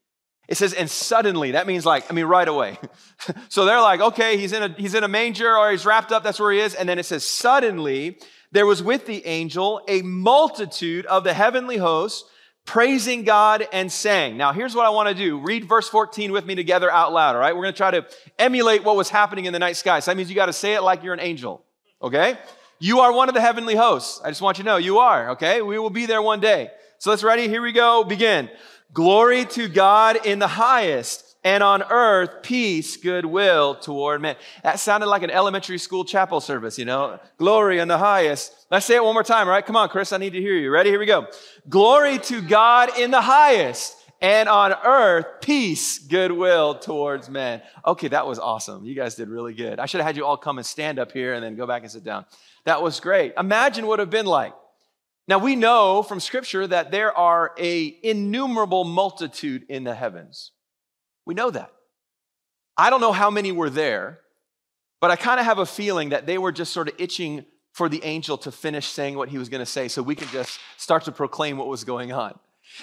It 0.47 0.57
says, 0.57 0.73
and 0.73 0.89
suddenly, 0.89 1.51
that 1.51 1.67
means 1.67 1.85
like, 1.85 2.09
I 2.11 2.13
mean, 2.13 2.25
right 2.25 2.47
away. 2.47 2.77
so 3.49 3.65
they're 3.65 3.79
like, 3.79 4.01
okay, 4.01 4.37
he's 4.37 4.53
in, 4.53 4.63
a, 4.63 4.69
he's 4.77 4.95
in 4.95 5.03
a 5.03 5.07
manger 5.07 5.55
or 5.55 5.71
he's 5.71 5.85
wrapped 5.85 6.11
up, 6.11 6.23
that's 6.23 6.39
where 6.39 6.51
he 6.51 6.59
is. 6.59 6.75
And 6.75 6.89
then 6.89 6.99
it 6.99 7.05
says, 7.05 7.25
suddenly, 7.25 8.17
there 8.51 8.65
was 8.65 8.83
with 8.83 9.05
the 9.05 9.25
angel 9.25 9.81
a 9.87 10.01
multitude 10.01 11.05
of 11.05 11.23
the 11.23 11.33
heavenly 11.33 11.77
hosts 11.77 12.29
praising 12.65 13.23
God 13.23 13.67
and 13.73 13.91
saying. 13.91 14.37
Now, 14.37 14.51
here's 14.51 14.75
what 14.75 14.85
I 14.85 14.89
want 14.89 15.09
to 15.09 15.15
do. 15.15 15.39
Read 15.39 15.65
verse 15.65 15.89
14 15.89 16.31
with 16.31 16.45
me 16.45 16.55
together 16.55 16.91
out 16.91 17.13
loud, 17.13 17.35
all 17.35 17.41
right? 17.41 17.55
We're 17.55 17.63
going 17.63 17.73
to 17.73 17.77
try 17.77 17.91
to 17.91 18.05
emulate 18.37 18.83
what 18.83 18.95
was 18.95 19.09
happening 19.09 19.45
in 19.45 19.53
the 19.53 19.59
night 19.59 19.77
sky. 19.77 19.99
So 19.99 20.11
that 20.11 20.17
means 20.17 20.29
you 20.29 20.35
got 20.35 20.45
to 20.47 20.53
say 20.53 20.73
it 20.75 20.81
like 20.81 21.03
you're 21.03 21.13
an 21.13 21.19
angel, 21.19 21.63
okay? 22.01 22.37
You 22.79 22.99
are 22.99 23.13
one 23.13 23.29
of 23.29 23.35
the 23.35 23.41
heavenly 23.41 23.75
hosts. 23.75 24.21
I 24.23 24.29
just 24.29 24.41
want 24.41 24.57
you 24.57 24.63
to 24.63 24.69
know 24.69 24.77
you 24.77 24.99
are, 24.99 25.31
okay? 25.31 25.61
We 25.61 25.79
will 25.79 25.89
be 25.89 26.05
there 26.05 26.21
one 26.21 26.39
day. 26.39 26.71
So 26.99 27.09
let's 27.09 27.23
ready. 27.23 27.47
Here 27.47 27.61
we 27.61 27.71
go. 27.71 28.03
Begin. 28.03 28.49
Glory 28.93 29.45
to 29.45 29.67
God 29.69 30.25
in 30.25 30.39
the 30.39 30.47
highest, 30.47 31.37
and 31.43 31.63
on 31.63 31.81
earth, 31.83 32.43
peace, 32.43 32.97
goodwill 32.97 33.75
toward 33.75 34.21
men. 34.21 34.35
That 34.63 34.79
sounded 34.79 35.07
like 35.07 35.23
an 35.23 35.31
elementary 35.31 35.77
school 35.77 36.05
chapel 36.05 36.39
service, 36.39 36.77
you 36.77 36.85
know? 36.85 37.19
Glory 37.37 37.79
in 37.79 37.87
the 37.87 37.97
highest. 37.97 38.67
Let's 38.69 38.85
say 38.85 38.95
it 38.95 39.03
one 39.03 39.13
more 39.13 39.23
time, 39.23 39.47
all 39.47 39.53
right? 39.53 39.65
Come 39.65 39.75
on, 39.75 39.89
Chris, 39.89 40.13
I 40.13 40.17
need 40.17 40.33
to 40.33 40.41
hear 40.41 40.55
you. 40.55 40.69
Ready? 40.69 40.89
Here 40.89 40.99
we 40.99 41.05
go. 41.05 41.27
Glory 41.67 42.19
to 42.19 42.41
God 42.41 42.97
in 42.99 43.11
the 43.11 43.21
highest, 43.21 43.95
and 44.21 44.47
on 44.47 44.73
earth, 44.85 45.25
peace, 45.41 45.97
goodwill 45.97 46.75
towards 46.75 47.27
men. 47.29 47.61
Okay, 47.87 48.09
that 48.09 48.27
was 48.27 48.37
awesome. 48.37 48.85
You 48.85 48.93
guys 48.93 49.15
did 49.15 49.29
really 49.29 49.53
good. 49.53 49.79
I 49.79 49.87
should 49.87 49.99
have 49.99 50.07
had 50.07 50.17
you 50.17 50.25
all 50.25 50.37
come 50.37 50.59
and 50.59 50.65
stand 50.65 50.99
up 50.99 51.11
here 51.11 51.33
and 51.33 51.43
then 51.43 51.55
go 51.55 51.65
back 51.65 51.81
and 51.81 51.91
sit 51.91 52.03
down. 52.03 52.25
That 52.65 52.83
was 52.83 52.99
great. 52.99 53.33
Imagine 53.37 53.87
what 53.87 53.99
it 53.99 54.03
would 54.03 54.07
have 54.07 54.09
been 54.11 54.27
like 54.27 54.53
now 55.31 55.37
we 55.37 55.55
know 55.55 56.03
from 56.03 56.19
scripture 56.19 56.67
that 56.67 56.91
there 56.91 57.17
are 57.17 57.53
a 57.57 57.97
innumerable 58.03 58.83
multitude 58.83 59.63
in 59.69 59.85
the 59.85 59.95
heavens. 59.95 60.51
We 61.25 61.35
know 61.35 61.49
that. 61.51 61.71
I 62.75 62.89
don't 62.89 62.99
know 62.99 63.13
how 63.13 63.31
many 63.31 63.53
were 63.53 63.69
there, 63.69 64.19
but 64.99 65.09
I 65.09 65.15
kind 65.15 65.39
of 65.39 65.45
have 65.45 65.57
a 65.57 65.65
feeling 65.65 66.09
that 66.09 66.25
they 66.25 66.37
were 66.37 66.51
just 66.51 66.73
sort 66.73 66.89
of 66.89 66.95
itching 66.99 67.45
for 67.71 67.87
the 67.87 68.03
angel 68.03 68.37
to 68.39 68.51
finish 68.51 68.87
saying 68.87 69.15
what 69.15 69.29
he 69.29 69.37
was 69.37 69.47
going 69.47 69.61
to 69.61 69.65
say 69.65 69.87
so 69.87 70.03
we 70.03 70.15
could 70.15 70.27
just 70.31 70.59
start 70.75 71.05
to 71.05 71.13
proclaim 71.13 71.55
what 71.55 71.67
was 71.67 71.85
going 71.85 72.11
on. 72.11 72.37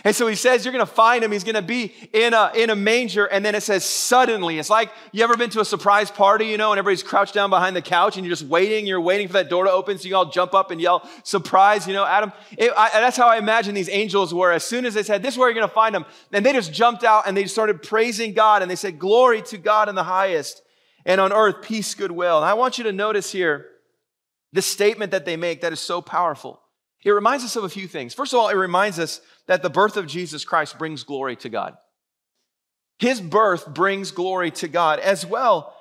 And 0.04 0.14
so 0.14 0.26
he 0.26 0.34
says, 0.34 0.64
You're 0.64 0.72
going 0.72 0.84
to 0.84 0.92
find 0.92 1.24
him. 1.24 1.32
He's 1.32 1.44
going 1.44 1.54
to 1.54 1.62
be 1.62 1.92
in 2.12 2.34
a, 2.34 2.52
in 2.54 2.70
a 2.70 2.76
manger. 2.76 3.24
And 3.24 3.44
then 3.44 3.54
it 3.54 3.62
says, 3.62 3.84
Suddenly. 3.84 4.58
It's 4.58 4.70
like 4.70 4.90
you 5.12 5.24
ever 5.24 5.36
been 5.36 5.50
to 5.50 5.60
a 5.60 5.64
surprise 5.64 6.10
party, 6.10 6.46
you 6.46 6.56
know, 6.56 6.72
and 6.72 6.78
everybody's 6.78 7.02
crouched 7.02 7.34
down 7.34 7.50
behind 7.50 7.74
the 7.74 7.82
couch 7.82 8.16
and 8.16 8.24
you're 8.24 8.34
just 8.34 8.48
waiting. 8.48 8.86
You're 8.86 9.00
waiting 9.00 9.26
for 9.26 9.34
that 9.34 9.48
door 9.48 9.64
to 9.64 9.70
open. 9.70 9.98
So 9.98 10.08
you 10.08 10.16
all 10.16 10.30
jump 10.30 10.54
up 10.54 10.70
and 10.70 10.80
yell, 10.80 11.08
Surprise, 11.24 11.86
you 11.86 11.94
know, 11.94 12.04
Adam. 12.04 12.32
It, 12.56 12.72
I, 12.76 12.90
that's 13.00 13.16
how 13.16 13.28
I 13.28 13.38
imagine 13.38 13.74
these 13.74 13.88
angels 13.88 14.32
were. 14.32 14.52
As 14.52 14.64
soon 14.64 14.86
as 14.86 14.94
they 14.94 15.02
said, 15.02 15.22
This 15.22 15.34
is 15.34 15.38
where 15.38 15.48
you're 15.48 15.54
going 15.54 15.68
to 15.68 15.74
find 15.74 15.94
him. 15.94 16.04
And 16.32 16.44
they 16.44 16.52
just 16.52 16.72
jumped 16.72 17.04
out 17.04 17.26
and 17.26 17.36
they 17.36 17.46
started 17.46 17.82
praising 17.82 18.34
God. 18.34 18.62
And 18.62 18.70
they 18.70 18.76
said, 18.76 18.98
Glory 18.98 19.42
to 19.42 19.58
God 19.58 19.88
in 19.88 19.94
the 19.94 20.04
highest. 20.04 20.62
And 21.04 21.20
on 21.20 21.32
earth, 21.32 21.62
peace, 21.62 21.94
goodwill. 21.94 22.36
And 22.36 22.46
I 22.46 22.54
want 22.54 22.78
you 22.78 22.84
to 22.84 22.92
notice 22.92 23.32
here 23.32 23.66
the 24.52 24.62
statement 24.62 25.12
that 25.12 25.24
they 25.24 25.36
make 25.36 25.62
that 25.62 25.72
is 25.72 25.80
so 25.80 26.00
powerful. 26.02 26.60
It 27.04 27.10
reminds 27.10 27.44
us 27.44 27.56
of 27.56 27.64
a 27.64 27.68
few 27.68 27.86
things. 27.86 28.14
First 28.14 28.32
of 28.32 28.40
all, 28.40 28.48
it 28.48 28.56
reminds 28.56 28.98
us 28.98 29.20
that 29.46 29.62
the 29.62 29.70
birth 29.70 29.96
of 29.96 30.06
Jesus 30.06 30.44
Christ 30.44 30.78
brings 30.78 31.04
glory 31.04 31.36
to 31.36 31.48
God. 31.48 31.76
His 32.98 33.20
birth 33.20 33.72
brings 33.72 34.10
glory 34.10 34.50
to 34.52 34.68
God. 34.68 34.98
As 34.98 35.24
well, 35.24 35.74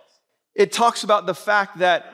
it 0.53 0.71
talks 0.71 1.03
about 1.03 1.25
the 1.25 1.33
fact 1.33 1.79
that 1.79 2.13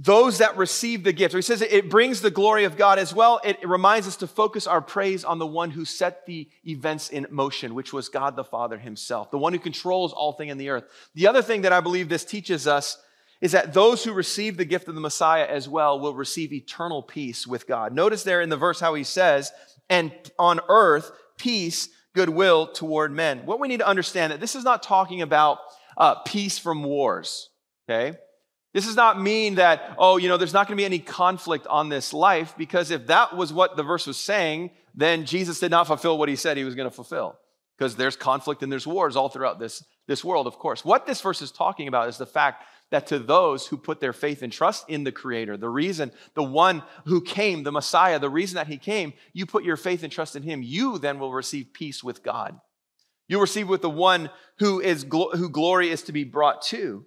those 0.00 0.38
that 0.38 0.56
receive 0.56 1.02
the 1.02 1.12
gift, 1.12 1.34
or 1.34 1.38
he 1.38 1.42
says 1.42 1.60
it 1.60 1.90
brings 1.90 2.20
the 2.20 2.30
glory 2.30 2.62
of 2.62 2.76
God 2.76 3.00
as 3.00 3.12
well. 3.12 3.40
It 3.42 3.68
reminds 3.68 4.06
us 4.06 4.14
to 4.18 4.28
focus 4.28 4.68
our 4.68 4.80
praise 4.80 5.24
on 5.24 5.40
the 5.40 5.46
one 5.46 5.72
who 5.72 5.84
set 5.84 6.24
the 6.24 6.48
events 6.64 7.10
in 7.10 7.26
motion, 7.30 7.74
which 7.74 7.92
was 7.92 8.08
God 8.08 8.36
the 8.36 8.44
Father 8.44 8.78
himself, 8.78 9.32
the 9.32 9.38
one 9.38 9.52
who 9.52 9.58
controls 9.58 10.12
all 10.12 10.32
things 10.32 10.52
in 10.52 10.58
the 10.58 10.68
earth. 10.68 10.84
The 11.16 11.26
other 11.26 11.42
thing 11.42 11.62
that 11.62 11.72
I 11.72 11.80
believe 11.80 12.08
this 12.08 12.24
teaches 12.24 12.68
us 12.68 12.96
is 13.40 13.52
that 13.52 13.72
those 13.72 14.02
who 14.02 14.12
receive 14.12 14.56
the 14.56 14.64
gift 14.64 14.88
of 14.88 14.94
the 14.94 15.00
Messiah 15.00 15.46
as 15.46 15.68
well 15.68 16.00
will 16.00 16.14
receive 16.14 16.52
eternal 16.52 17.02
peace 17.02 17.46
with 17.46 17.66
God. 17.66 17.92
Notice 17.92 18.24
there 18.24 18.40
in 18.40 18.48
the 18.48 18.56
verse 18.56 18.80
how 18.80 18.94
he 18.94 19.04
says, 19.04 19.52
and 19.88 20.12
on 20.38 20.60
earth, 20.68 21.10
peace, 21.38 21.88
goodwill 22.14 22.66
toward 22.66 23.12
men. 23.12 23.46
What 23.46 23.60
we 23.60 23.68
need 23.68 23.78
to 23.78 23.86
understand 23.86 24.32
that 24.32 24.40
this 24.40 24.56
is 24.56 24.64
not 24.64 24.82
talking 24.82 25.22
about 25.22 25.58
uh, 25.96 26.16
peace 26.16 26.58
from 26.58 26.82
wars, 26.82 27.50
okay? 27.88 28.18
This 28.74 28.86
does 28.86 28.96
not 28.96 29.20
mean 29.20 29.54
that, 29.54 29.94
oh, 29.98 30.16
you 30.18 30.28
know, 30.28 30.36
there's 30.36 30.52
not 30.52 30.66
going 30.66 30.76
to 30.76 30.80
be 30.80 30.84
any 30.84 30.98
conflict 30.98 31.66
on 31.68 31.88
this 31.88 32.12
life, 32.12 32.54
because 32.58 32.90
if 32.90 33.06
that 33.06 33.36
was 33.36 33.52
what 33.52 33.76
the 33.76 33.82
verse 33.82 34.06
was 34.06 34.16
saying, 34.16 34.70
then 34.94 35.24
Jesus 35.24 35.60
did 35.60 35.70
not 35.70 35.86
fulfill 35.86 36.18
what 36.18 36.28
he 36.28 36.36
said 36.36 36.56
he 36.56 36.64
was 36.64 36.74
going 36.74 36.88
to 36.88 36.94
fulfill. 36.94 37.38
Because 37.76 37.94
there's 37.94 38.16
conflict 38.16 38.62
and 38.62 38.70
there's 38.70 38.86
wars 38.86 39.14
all 39.14 39.28
throughout 39.28 39.60
this, 39.60 39.84
this 40.08 40.24
world, 40.24 40.48
of 40.48 40.58
course. 40.58 40.84
What 40.84 41.06
this 41.06 41.20
verse 41.20 41.40
is 41.40 41.52
talking 41.52 41.86
about 41.86 42.08
is 42.08 42.18
the 42.18 42.26
fact 42.26 42.64
that 42.90 43.06
to 43.08 43.18
those 43.18 43.66
who 43.66 43.76
put 43.76 44.00
their 44.00 44.12
faith 44.12 44.42
and 44.42 44.52
trust 44.52 44.88
in 44.88 45.04
the 45.04 45.12
Creator, 45.12 45.58
the 45.58 45.68
reason, 45.68 46.10
the 46.34 46.42
one 46.42 46.82
who 47.04 47.20
came, 47.20 47.62
the 47.62 47.72
Messiah, 47.72 48.18
the 48.18 48.30
reason 48.30 48.56
that 48.56 48.66
He 48.66 48.78
came, 48.78 49.12
you 49.32 49.46
put 49.46 49.64
your 49.64 49.76
faith 49.76 50.02
and 50.02 50.12
trust 50.12 50.36
in 50.36 50.42
Him, 50.42 50.62
you 50.62 50.98
then 50.98 51.18
will 51.18 51.32
receive 51.32 51.72
peace 51.72 52.02
with 52.02 52.22
God. 52.22 52.58
You'll 53.28 53.42
receive 53.42 53.68
with 53.68 53.82
the 53.82 53.90
one 53.90 54.30
who 54.58 54.80
is 54.80 55.04
who 55.10 55.50
glory 55.50 55.90
is 55.90 56.02
to 56.04 56.12
be 56.12 56.24
brought 56.24 56.62
to. 56.62 57.04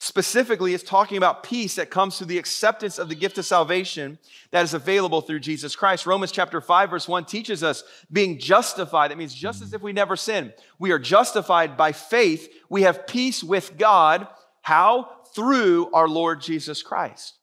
Specifically, 0.00 0.74
it's 0.74 0.82
talking 0.82 1.16
about 1.16 1.44
peace 1.44 1.76
that 1.76 1.88
comes 1.88 2.18
through 2.18 2.26
the 2.26 2.38
acceptance 2.38 2.98
of 2.98 3.08
the 3.08 3.14
gift 3.14 3.38
of 3.38 3.44
salvation 3.44 4.18
that 4.50 4.64
is 4.64 4.74
available 4.74 5.20
through 5.20 5.38
Jesus 5.38 5.76
Christ. 5.76 6.06
Romans 6.06 6.32
chapter 6.32 6.60
5, 6.60 6.90
verse 6.90 7.06
1 7.06 7.24
teaches 7.26 7.62
us 7.62 7.84
being 8.10 8.40
justified. 8.40 9.12
That 9.12 9.18
means 9.18 9.32
just 9.32 9.62
as 9.62 9.72
if 9.72 9.80
we 9.80 9.92
never 9.92 10.16
sinned. 10.16 10.54
We 10.80 10.90
are 10.90 10.98
justified 10.98 11.76
by 11.76 11.92
faith. 11.92 12.52
We 12.68 12.82
have 12.82 13.06
peace 13.06 13.44
with 13.44 13.78
God 13.78 14.26
how? 14.62 15.10
Through 15.34 15.90
our 15.92 16.08
Lord 16.08 16.40
Jesus 16.40 16.82
Christ. 16.82 17.38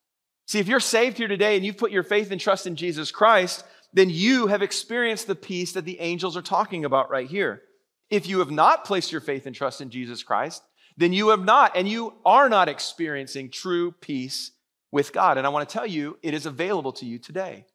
See, 0.48 0.60
if 0.60 0.68
you're 0.68 0.80
saved 0.80 1.18
here 1.18 1.28
today 1.28 1.56
and 1.56 1.66
you've 1.66 1.78
put 1.78 1.92
your 1.92 2.04
faith 2.04 2.32
and 2.32 2.42
trust 2.42 2.66
in 2.66 2.76
Jesus 2.76 3.12
Christ, 3.12 3.64
then 3.94 4.10
you 4.10 4.48
have 4.48 4.62
experienced 4.62 5.28
the 5.28 5.36
peace 5.36 5.74
that 5.74 5.86
the 5.86 6.00
angels 6.00 6.36
are 6.36 6.42
talking 6.42 6.86
about 6.86 7.10
right 7.12 7.30
here. 7.30 7.62
If 8.10 8.28
you 8.28 8.40
have 8.40 8.52
not 8.52 8.86
placed 8.86 9.12
your 9.12 9.22
faith 9.22 9.46
and 9.46 9.56
trust 9.56 9.82
in 9.82 9.92
Jesus 9.92 10.24
Christ, 10.24 10.64
then 10.98 11.14
you 11.14 11.30
have 11.30 11.44
not, 11.44 11.76
and 11.76 11.88
you 11.88 12.16
are 12.26 12.50
not 12.50 12.68
experiencing 12.68 13.52
true 13.52 13.92
peace 13.92 14.52
with 14.92 15.14
God. 15.14 15.38
And 15.38 15.46
I 15.46 15.50
want 15.50 15.68
to 15.68 15.74
tell 15.74 15.86
you, 15.86 16.18
it 16.24 16.34
is 16.34 16.46
available 16.46 16.94
to 16.94 17.06
you 17.06 17.20
today. 17.20 17.66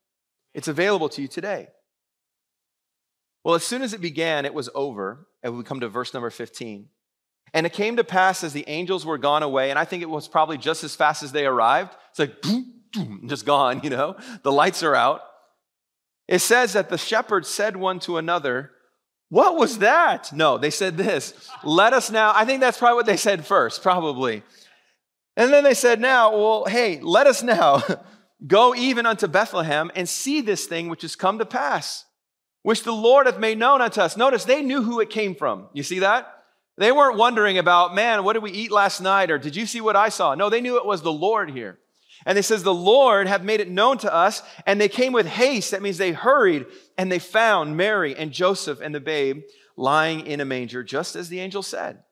It's 0.52 0.68
available 0.68 1.08
to 1.10 1.22
you 1.22 1.28
today. 1.28 1.68
Well, 3.44 3.54
as 3.54 3.64
soon 3.64 3.82
as 3.82 3.92
it 3.92 4.00
began, 4.00 4.44
it 4.44 4.54
was 4.54 4.70
over. 4.74 5.26
And 5.42 5.56
we 5.56 5.64
come 5.64 5.80
to 5.80 5.88
verse 5.88 6.14
number 6.14 6.30
15. 6.30 6.88
And 7.54 7.64
it 7.64 7.72
came 7.72 7.96
to 7.96 8.04
pass 8.04 8.44
as 8.44 8.52
the 8.52 8.64
angels 8.68 9.06
were 9.06 9.16
gone 9.16 9.42
away, 9.42 9.70
and 9.70 9.78
I 9.78 9.86
think 9.86 10.02
it 10.02 10.10
was 10.10 10.28
probably 10.28 10.58
just 10.58 10.84
as 10.84 10.94
fast 10.94 11.22
as 11.22 11.32
they 11.32 11.46
arrived. 11.46 11.94
It's 12.10 12.18
like, 12.18 12.42
boom, 12.42 12.74
boom, 12.92 13.22
just 13.26 13.46
gone, 13.46 13.80
you 13.82 13.90
know? 13.90 14.16
The 14.42 14.52
lights 14.52 14.82
are 14.82 14.94
out. 14.94 15.22
It 16.28 16.40
says 16.40 16.74
that 16.74 16.90
the 16.90 16.98
shepherds 16.98 17.48
said 17.48 17.76
one 17.76 18.00
to 18.00 18.18
another, 18.18 18.72
What 19.30 19.56
was 19.56 19.78
that? 19.78 20.32
No, 20.32 20.58
they 20.58 20.70
said 20.70 20.98
this, 20.98 21.48
Let 21.62 21.94
us 21.94 22.10
now. 22.10 22.32
I 22.34 22.44
think 22.44 22.60
that's 22.60 22.78
probably 22.78 22.96
what 22.96 23.06
they 23.06 23.16
said 23.16 23.46
first, 23.46 23.82
probably. 23.82 24.42
And 25.36 25.52
then 25.52 25.64
they 25.64 25.74
said, 25.74 26.00
Now, 26.00 26.36
well, 26.36 26.64
hey, 26.66 27.00
let 27.00 27.26
us 27.26 27.42
now 27.42 27.82
Go 28.46 28.74
even 28.74 29.06
unto 29.06 29.26
Bethlehem 29.26 29.90
and 29.94 30.08
see 30.08 30.40
this 30.40 30.66
thing 30.66 30.88
which 30.88 31.02
has 31.02 31.16
come 31.16 31.38
to 31.38 31.46
pass, 31.46 32.04
which 32.62 32.82
the 32.82 32.92
Lord 32.92 33.26
hath 33.26 33.38
made 33.38 33.58
known 33.58 33.80
unto 33.80 34.00
us. 34.00 34.16
Notice 34.16 34.44
they 34.44 34.62
knew 34.62 34.82
who 34.82 35.00
it 35.00 35.08
came 35.08 35.34
from. 35.34 35.68
You 35.72 35.82
see 35.82 36.00
that? 36.00 36.33
They 36.76 36.90
weren't 36.90 37.16
wondering 37.16 37.58
about, 37.58 37.94
man, 37.94 38.24
what 38.24 38.32
did 38.32 38.42
we 38.42 38.50
eat 38.50 38.72
last 38.72 39.00
night? 39.00 39.30
Or 39.30 39.38
did 39.38 39.54
you 39.54 39.66
see 39.66 39.80
what 39.80 39.96
I 39.96 40.08
saw? 40.08 40.34
No, 40.34 40.50
they 40.50 40.60
knew 40.60 40.76
it 40.76 40.86
was 40.86 41.02
the 41.02 41.12
Lord 41.12 41.50
here. 41.50 41.78
And 42.26 42.38
it 42.38 42.42
says, 42.44 42.62
the 42.62 42.74
Lord 42.74 43.26
hath 43.26 43.42
made 43.42 43.60
it 43.60 43.70
known 43.70 43.98
to 43.98 44.12
us, 44.12 44.42
and 44.66 44.80
they 44.80 44.88
came 44.88 45.12
with 45.12 45.26
haste. 45.26 45.72
That 45.72 45.82
means 45.82 45.98
they 45.98 46.12
hurried, 46.12 46.66
and 46.96 47.12
they 47.12 47.18
found 47.18 47.76
Mary 47.76 48.16
and 48.16 48.32
Joseph 48.32 48.80
and 48.80 48.94
the 48.94 49.00
babe 49.00 49.42
lying 49.76 50.26
in 50.26 50.40
a 50.40 50.44
manger, 50.44 50.82
just 50.82 51.16
as 51.16 51.28
the 51.28 51.40
angel 51.40 51.62
said. 51.62 52.02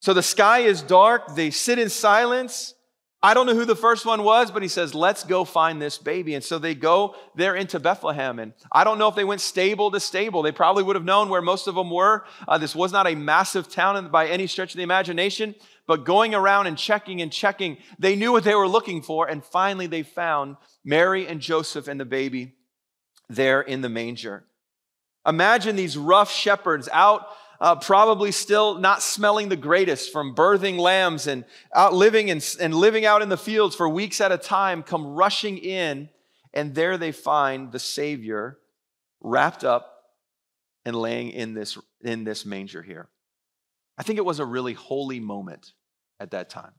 So 0.00 0.14
the 0.14 0.22
sky 0.22 0.60
is 0.60 0.82
dark. 0.82 1.34
They 1.34 1.50
sit 1.50 1.78
in 1.78 1.88
silence. 1.88 2.74
I 3.24 3.34
don't 3.34 3.46
know 3.46 3.54
who 3.54 3.64
the 3.64 3.76
first 3.76 4.04
one 4.04 4.24
was, 4.24 4.50
but 4.50 4.62
he 4.62 4.68
says, 4.68 4.96
let's 4.96 5.22
go 5.22 5.44
find 5.44 5.80
this 5.80 5.96
baby. 5.96 6.34
And 6.34 6.42
so 6.42 6.58
they 6.58 6.74
go 6.74 7.14
there 7.36 7.54
into 7.54 7.78
Bethlehem. 7.78 8.40
And 8.40 8.52
I 8.72 8.82
don't 8.82 8.98
know 8.98 9.06
if 9.06 9.14
they 9.14 9.22
went 9.22 9.40
stable 9.40 9.92
to 9.92 10.00
stable. 10.00 10.42
They 10.42 10.50
probably 10.50 10.82
would 10.82 10.96
have 10.96 11.04
known 11.04 11.28
where 11.28 11.40
most 11.40 11.68
of 11.68 11.76
them 11.76 11.88
were. 11.88 12.24
Uh, 12.48 12.58
this 12.58 12.74
was 12.74 12.90
not 12.90 13.06
a 13.06 13.14
massive 13.14 13.68
town 13.68 14.10
by 14.10 14.26
any 14.26 14.48
stretch 14.48 14.72
of 14.72 14.76
the 14.76 14.82
imagination, 14.82 15.54
but 15.86 16.04
going 16.04 16.34
around 16.34 16.66
and 16.66 16.76
checking 16.76 17.22
and 17.22 17.32
checking, 17.32 17.76
they 17.96 18.16
knew 18.16 18.32
what 18.32 18.42
they 18.42 18.56
were 18.56 18.66
looking 18.66 19.02
for. 19.02 19.28
And 19.28 19.44
finally, 19.44 19.86
they 19.86 20.02
found 20.02 20.56
Mary 20.84 21.28
and 21.28 21.40
Joseph 21.40 21.86
and 21.86 22.00
the 22.00 22.04
baby 22.04 22.54
there 23.28 23.60
in 23.60 23.82
the 23.82 23.88
manger. 23.88 24.44
Imagine 25.24 25.76
these 25.76 25.96
rough 25.96 26.32
shepherds 26.32 26.88
out 26.92 27.28
uh, 27.62 27.76
probably 27.76 28.32
still 28.32 28.74
not 28.78 29.00
smelling 29.00 29.48
the 29.48 29.56
greatest 29.56 30.10
from 30.10 30.34
birthing 30.34 30.80
lambs 30.80 31.28
and 31.28 31.44
out 31.72 31.94
living 31.94 32.28
and, 32.28 32.44
and 32.60 32.74
living 32.74 33.06
out 33.06 33.22
in 33.22 33.28
the 33.28 33.36
fields 33.36 33.76
for 33.76 33.88
weeks 33.88 34.20
at 34.20 34.32
a 34.32 34.36
time, 34.36 34.82
come 34.82 35.06
rushing 35.06 35.56
in, 35.58 36.08
and 36.52 36.74
there 36.74 36.98
they 36.98 37.12
find 37.12 37.70
the 37.70 37.78
Savior 37.78 38.58
wrapped 39.20 39.62
up 39.62 39.92
and 40.84 40.96
laying 40.96 41.30
in 41.30 41.54
this, 41.54 41.78
in 42.02 42.24
this 42.24 42.44
manger 42.44 42.82
here. 42.82 43.08
I 43.96 44.02
think 44.02 44.18
it 44.18 44.24
was 44.24 44.40
a 44.40 44.44
really 44.44 44.72
holy 44.72 45.20
moment 45.20 45.72
at 46.18 46.32
that 46.32 46.50
time, 46.50 46.72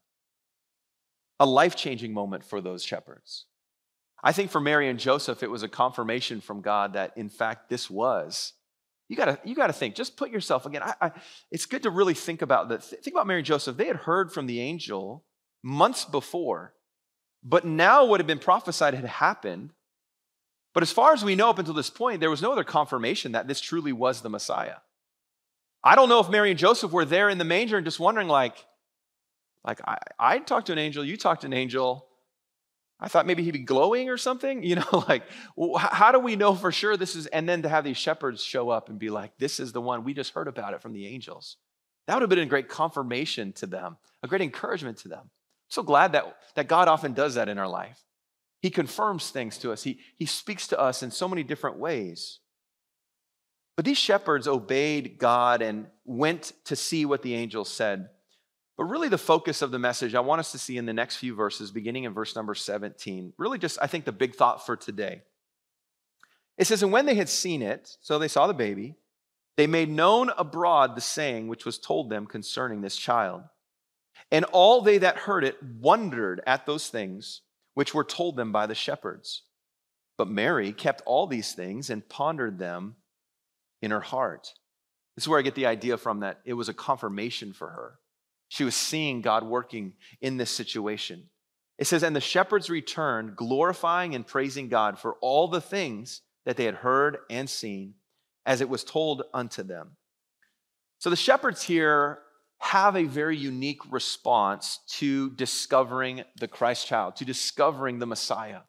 a 1.40 1.46
life 1.46 1.78
changing 1.78 2.14
moment 2.14 2.44
for 2.44 2.60
those 2.60 2.84
shepherds. 2.84 3.46
I 4.22 4.34
think 4.34 4.52
for 4.52 4.60
Mary 4.60 4.90
and 4.90 5.00
Joseph, 5.00 5.44
it 5.44 5.50
was 5.50 5.64
a 5.64 5.70
confirmation 5.70 6.42
from 6.42 6.60
God 6.60 6.92
that, 6.94 7.14
in 7.16 7.30
fact, 7.30 7.70
this 7.70 7.90
was 7.90 8.52
you 9.14 9.18
gotta, 9.18 9.40
you 9.44 9.54
gotta 9.54 9.74
think, 9.74 9.94
just 9.94 10.18
put 10.18 10.32
yourself 10.32 10.66
again. 10.66 10.82
I, 10.82 10.96
I, 11.00 11.12
it's 11.52 11.68
good 11.68 11.84
to 11.84 11.92
really 11.92 12.16
think 12.16 12.42
about 12.42 12.70
that. 12.70 12.84
Think 12.84 13.14
about 13.14 13.28
Mary 13.28 13.42
and 13.42 13.46
Joseph. 13.46 13.78
They 13.78 13.86
had 13.86 13.98
heard 13.98 14.34
from 14.34 14.48
the 14.48 14.60
angel 14.60 15.24
months 15.62 16.04
before, 16.04 16.74
but 17.44 17.64
now 17.64 18.06
what 18.06 18.20
had 18.20 18.26
been 18.26 18.40
prophesied 18.40 18.96
had 18.96 19.06
happened. 19.06 19.70
But 20.74 20.82
as 20.82 20.92
far 20.92 21.14
as 21.14 21.24
we 21.24 21.36
know 21.36 21.52
up 21.52 21.60
until 21.60 21.76
this 21.76 21.92
point, 21.92 22.22
there 22.22 22.32
was 22.32 22.42
no 22.42 22.52
other 22.52 22.64
confirmation 22.64 23.34
that 23.34 23.48
this 23.48 23.62
truly 23.62 23.94
was 23.94 24.22
the 24.22 24.30
Messiah. 24.30 24.78
I 25.84 25.96
don't 25.96 26.10
know 26.10 26.20
if 26.20 26.30
Mary 26.30 26.50
and 26.50 26.58
Joseph 26.58 26.92
were 26.92 27.06
there 27.06 27.30
in 27.30 27.38
the 27.38 27.44
manger 27.44 27.78
and 27.78 27.86
just 27.86 28.00
wondering, 28.00 28.28
like, 28.28 28.56
like 29.64 29.80
I, 29.88 30.00
I 30.18 30.40
talked 30.40 30.66
to 30.68 30.74
an 30.74 30.80
angel, 30.80 31.06
you 31.06 31.18
talked 31.18 31.42
to 31.42 31.48
an 31.48 31.54
angel. 31.54 32.08
I 33.04 33.10
thought 33.10 33.26
maybe 33.26 33.44
he'd 33.44 33.52
be 33.52 33.60
glowing 33.60 34.10
or 34.10 34.18
something. 34.18 34.64
You 34.64 34.78
know, 34.78 35.06
like, 35.10 35.24
how 35.78 36.14
do 36.14 36.20
we 36.20 36.38
know 36.38 36.56
for 36.56 36.72
sure 36.72 36.96
this 36.96 37.16
is? 37.16 37.28
And 37.28 37.48
then 37.48 37.64
to 37.64 37.70
have 37.70 37.84
these 37.84 37.98
shepherds 37.98 38.42
show 38.42 38.70
up 38.70 38.88
and 38.88 38.98
be 38.98 39.10
like, 39.10 39.38
this 39.38 39.60
is 39.60 39.74
the 39.74 39.82
one, 39.82 40.06
we 40.06 40.14
just 40.14 40.34
heard 40.34 40.48
about 40.48 40.74
it 40.74 40.82
from 40.82 40.94
the 40.94 41.06
angels. 41.06 41.58
That 42.08 42.16
would 42.16 42.22
have 42.22 42.30
been 42.30 42.40
a 42.40 42.46
great 42.46 42.70
confirmation 42.70 43.52
to 43.54 43.68
them, 43.68 43.98
a 44.24 44.28
great 44.28 44.42
encouragement 44.42 45.00
to 45.00 45.10
them. 45.10 45.30
So 45.68 45.84
glad 45.84 46.14
that, 46.14 46.38
that 46.56 46.68
God 46.68 46.88
often 46.88 47.14
does 47.14 47.36
that 47.36 47.50
in 47.50 47.58
our 47.58 47.68
life. 47.68 48.00
He 48.62 48.70
confirms 48.70 49.30
things 49.30 49.58
to 49.60 49.74
us, 49.74 49.84
he, 49.84 50.00
he 50.16 50.26
speaks 50.26 50.68
to 50.68 50.80
us 50.80 51.04
in 51.04 51.12
so 51.12 51.28
many 51.28 51.44
different 51.44 51.78
ways. 51.78 52.40
But 53.76 53.86
these 53.86 53.98
shepherds 53.98 54.48
obeyed 54.48 55.18
God 55.18 55.62
and 55.62 55.88
went 56.06 56.54
to 56.66 56.76
see 56.76 57.06
what 57.06 57.22
the 57.22 57.36
angels 57.36 57.70
said. 57.70 58.10
But 58.78 58.86
really, 58.86 59.10
the 59.10 59.18
focus 59.18 59.62
of 59.62 59.72
the 59.72 59.80
message 59.80 60.16
I 60.16 60.20
want 60.22 60.40
us 60.40 60.52
to 60.52 60.58
see 60.58 60.78
in 60.78 60.86
the 60.86 60.94
next 60.94 61.18
few 61.18 61.36
verses, 61.36 61.72
beginning 61.72 62.06
in 62.06 62.14
verse 62.14 62.36
number 62.36 62.56
17, 62.56 63.34
really 63.38 63.60
just, 63.60 63.78
I 63.82 63.88
think, 63.88 64.06
the 64.06 64.12
big 64.12 64.36
thought 64.36 64.66
for 64.66 64.76
today. 64.76 65.22
It 66.58 66.66
says, 66.66 66.82
And 66.82 66.92
when 66.92 67.06
they 67.06 67.16
had 67.16 67.30
seen 67.30 67.62
it, 67.62 67.98
so 68.02 68.18
they 68.18 68.28
saw 68.28 68.48
the 68.48 68.54
baby, 68.54 68.96
they 69.58 69.68
made 69.68 69.90
known 69.90 70.32
abroad 70.38 70.96
the 70.96 71.02
saying 71.02 71.48
which 71.48 71.66
was 71.66 71.78
told 71.78 72.10
them 72.10 72.26
concerning 72.26 72.82
this 72.82 72.98
child. 72.98 73.44
And 74.32 74.46
all 74.46 74.82
they 74.82 74.98
that 75.00 75.18
heard 75.18 75.44
it 75.44 75.62
wondered 75.62 76.42
at 76.48 76.66
those 76.66 76.90
things 76.90 77.42
which 77.76 77.94
were 77.94 78.04
told 78.04 78.36
them 78.36 78.52
by 78.52 78.66
the 78.66 78.76
shepherds. 78.76 79.44
But 80.18 80.30
Mary 80.30 80.74
kept 80.74 81.02
all 81.06 81.28
these 81.28 81.54
things 81.54 81.90
and 81.90 82.08
pondered 82.08 82.58
them 82.58 82.96
in 83.82 83.92
her 83.92 84.00
heart. 84.00 84.54
This 85.16 85.26
is 85.26 85.28
where 85.28 85.40
I 85.40 85.44
get 85.44 85.56
the 85.56 85.68
idea 85.68 85.98
from 85.98 86.22
that 86.22 86.40
it 86.46 86.54
was 86.54 86.70
a 86.70 86.74
confirmation 86.74 87.54
for 87.54 87.70
her. 87.70 88.00
She 88.54 88.64
was 88.64 88.76
seeing 88.76 89.22
God 89.22 89.44
working 89.44 89.94
in 90.22 90.38
this 90.38 90.52
situation. 90.52 91.24
It 91.80 91.88
says, 91.88 92.04
And 92.04 92.16
the 92.16 92.22
shepherds 92.22 92.70
returned, 92.70 93.36
glorifying 93.36 94.14
and 94.14 94.28
praising 94.28 94.70
God 94.70 95.00
for 95.00 95.16
all 95.22 95.48
the 95.48 95.60
things 95.60 96.22
that 96.46 96.56
they 96.56 96.66
had 96.66 96.76
heard 96.76 97.18
and 97.32 97.50
seen, 97.50 97.96
as 98.46 98.62
it 98.62 98.70
was 98.70 98.84
told 98.84 99.24
unto 99.34 99.64
them. 99.64 99.98
So 101.00 101.10
the 101.10 101.16
shepherds 101.16 101.64
here 101.64 102.20
have 102.60 102.96
a 102.96 103.06
very 103.06 103.36
unique 103.36 103.92
response 103.92 104.82
to 105.00 105.32
discovering 105.32 106.24
the 106.40 106.48
Christ 106.48 106.86
child, 106.86 107.16
to 107.16 107.26
discovering 107.26 107.98
the 107.98 108.06
Messiah. 108.06 108.60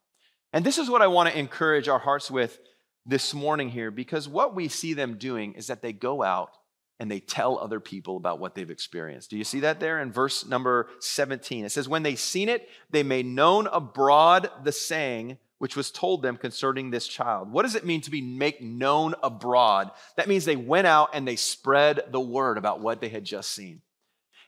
And 0.54 0.64
this 0.64 0.78
is 0.78 0.88
what 0.88 1.02
I 1.02 1.08
want 1.08 1.28
to 1.28 1.38
encourage 1.38 1.88
our 1.88 1.98
hearts 1.98 2.30
with 2.30 2.58
this 3.04 3.34
morning 3.34 3.68
here, 3.68 3.90
because 3.90 4.30
what 4.30 4.54
we 4.54 4.68
see 4.68 4.94
them 4.94 5.18
doing 5.18 5.52
is 5.52 5.66
that 5.66 5.82
they 5.82 5.92
go 5.92 6.22
out 6.22 6.52
and 7.00 7.10
they 7.10 7.20
tell 7.20 7.58
other 7.58 7.80
people 7.80 8.16
about 8.16 8.38
what 8.38 8.54
they've 8.54 8.70
experienced. 8.70 9.30
Do 9.30 9.36
you 9.36 9.44
see 9.44 9.60
that 9.60 9.80
there 9.80 10.00
in 10.00 10.12
verse 10.12 10.46
number 10.46 10.88
17? 11.00 11.64
It 11.64 11.72
says, 11.72 11.88
When 11.88 12.02
they 12.02 12.14
seen 12.14 12.48
it, 12.48 12.68
they 12.90 13.02
made 13.02 13.26
known 13.26 13.66
abroad 13.66 14.50
the 14.62 14.72
saying 14.72 15.38
which 15.58 15.76
was 15.76 15.90
told 15.90 16.22
them 16.22 16.36
concerning 16.36 16.90
this 16.90 17.06
child. 17.06 17.50
What 17.50 17.62
does 17.62 17.74
it 17.74 17.86
mean 17.86 18.00
to 18.02 18.10
be 18.10 18.20
make 18.20 18.60
known 18.60 19.14
abroad? 19.22 19.90
That 20.16 20.28
means 20.28 20.44
they 20.44 20.56
went 20.56 20.86
out 20.86 21.10
and 21.14 21.26
they 21.26 21.36
spread 21.36 22.02
the 22.10 22.20
word 22.20 22.58
about 22.58 22.80
what 22.80 23.00
they 23.00 23.08
had 23.08 23.24
just 23.24 23.50
seen. 23.50 23.80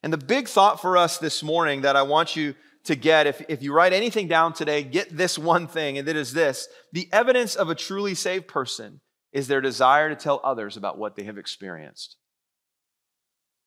And 0.03 0.13
the 0.13 0.19
big 0.19 0.47
thought 0.47 0.81
for 0.81 0.97
us 0.97 1.19
this 1.19 1.43
morning 1.43 1.83
that 1.83 1.97
I 1.97 2.03
want 2.03 2.37
you 2.37 2.55
to 2.85 2.95
get, 2.95 3.27
if, 3.27 3.43
if 3.49 3.63
you 3.63 3.73
write 3.73 3.93
anything 3.93 4.29
down 4.29 4.53
today, 4.53 4.83
get 4.83 5.17
this 5.17 5.39
one 5.39 5.67
thing, 5.67 5.97
and 5.97 6.07
it 6.07 6.17
is 6.17 6.33
this 6.33 6.69
the 6.93 7.09
evidence 7.13 7.57
of 7.57 7.71
a 7.71 7.75
truly 7.75 8.15
saved 8.15 8.47
person 8.47 9.01
is 9.33 9.49
their 9.49 9.61
desire 9.61 10.09
to 10.09 10.17
tell 10.17 10.41
others 10.45 10.77
about 10.77 10.99
what 10.99 11.17
they 11.17 11.25
have 11.25 11.39
experienced 11.39 12.17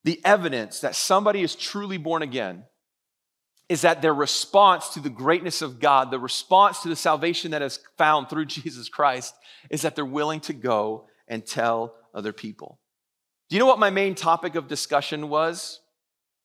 the 0.04 0.22
evidence 0.24 0.80
that 0.80 0.96
somebody 0.96 1.42
is 1.42 1.56
truly 1.56 1.98
born 1.98 2.22
again 2.22 2.64
is 3.68 3.82
that 3.82 4.02
their 4.02 4.14
response 4.14 4.90
to 4.90 5.00
the 5.00 5.10
greatness 5.10 5.62
of 5.62 5.80
God, 5.80 6.10
the 6.10 6.20
response 6.20 6.82
to 6.82 6.90
the 6.90 6.96
salvation 6.96 7.52
that 7.52 7.62
is 7.62 7.80
found 7.98 8.30
through 8.30 8.46
Jesus 8.48 8.90
Christ, 8.90 9.36
is 9.70 9.84
that 9.84 9.96
they're 9.96 10.06
willing 10.06 10.40
to 10.42 10.54
go 10.54 11.06
and 11.28 11.46
tell 11.46 11.96
other 12.14 12.34
people. 12.34 12.80
Do 13.50 13.56
you 13.56 13.60
know 13.60 13.68
what 13.68 13.80
my 13.80 13.90
main 13.90 14.16
topic 14.16 14.56
of 14.56 14.68
discussion 14.68 15.30
was 15.30 15.80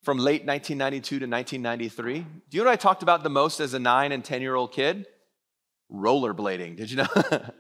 from 0.03 0.19
late 0.19 0.45
1992 0.45 1.19
to 1.21 1.27
1993? 1.27 2.19
Do 2.19 2.57
you 2.57 2.63
know 2.63 2.69
what 2.69 2.73
I 2.73 2.77
talked 2.77 3.03
about 3.03 3.23
the 3.23 3.31
most 3.31 3.61
as 3.61 3.73
a 3.73 3.79
nine 3.79 4.13
and 4.13 4.25
10 4.25 4.43
year 4.43 4.55
old 4.55 4.73
kid? 4.73 5.07
Rollerblading. 5.93 6.77
Did 6.77 6.91
you 6.91 6.99
know? 6.99 7.07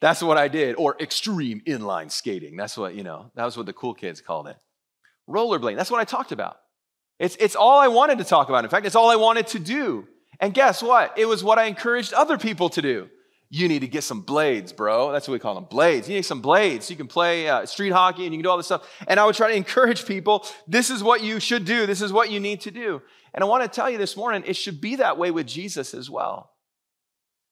That's 0.00 0.22
what 0.22 0.36
I 0.36 0.48
did. 0.48 0.76
Or 0.76 0.96
extreme 1.00 1.62
inline 1.66 2.10
skating. 2.10 2.56
That's 2.56 2.76
what, 2.76 2.94
you 2.94 3.02
know, 3.04 3.30
that 3.34 3.44
was 3.44 3.56
what 3.56 3.64
the 3.64 3.72
cool 3.72 3.94
kids 3.94 4.20
called 4.20 4.48
it 4.48 4.56
rollerblading. 5.28 5.76
That's 5.76 5.90
what 5.90 6.00
I 6.00 6.04
talked 6.04 6.32
about. 6.32 6.56
It's, 7.18 7.36
it's 7.36 7.56
all 7.56 7.78
I 7.78 7.88
wanted 7.88 8.18
to 8.18 8.24
talk 8.24 8.48
about. 8.48 8.64
In 8.64 8.70
fact, 8.70 8.86
it's 8.86 8.96
all 8.96 9.10
I 9.10 9.16
wanted 9.16 9.46
to 9.48 9.58
do. 9.58 10.06
And 10.40 10.52
guess 10.52 10.82
what? 10.82 11.16
It 11.16 11.26
was 11.26 11.44
what 11.44 11.58
I 11.58 11.64
encouraged 11.64 12.12
other 12.12 12.38
people 12.38 12.68
to 12.70 12.82
do. 12.82 13.08
You 13.50 13.68
need 13.68 13.80
to 13.80 13.86
get 13.86 14.02
some 14.02 14.22
blades, 14.22 14.72
bro. 14.72 15.12
That's 15.12 15.28
what 15.28 15.34
we 15.34 15.38
call 15.38 15.54
them 15.54 15.66
blades. 15.70 16.08
You 16.08 16.16
need 16.16 16.24
some 16.24 16.40
blades. 16.40 16.86
So 16.86 16.90
You 16.90 16.96
can 16.96 17.06
play 17.06 17.48
uh, 17.48 17.66
street 17.66 17.92
hockey 17.92 18.24
and 18.24 18.34
you 18.34 18.38
can 18.38 18.42
do 18.42 18.50
all 18.50 18.56
this 18.56 18.66
stuff. 18.66 18.88
And 19.06 19.20
I 19.20 19.24
would 19.24 19.36
try 19.36 19.48
to 19.48 19.54
encourage 19.56 20.06
people 20.06 20.44
this 20.66 20.90
is 20.90 21.02
what 21.02 21.22
you 21.22 21.38
should 21.38 21.64
do, 21.64 21.86
this 21.86 22.02
is 22.02 22.12
what 22.12 22.30
you 22.30 22.40
need 22.40 22.62
to 22.62 22.70
do. 22.70 23.00
And 23.32 23.44
I 23.44 23.46
want 23.46 23.62
to 23.62 23.68
tell 23.68 23.88
you 23.88 23.98
this 23.98 24.16
morning, 24.16 24.42
it 24.46 24.56
should 24.56 24.80
be 24.80 24.96
that 24.96 25.18
way 25.18 25.30
with 25.30 25.46
Jesus 25.46 25.94
as 25.94 26.10
well. 26.10 26.53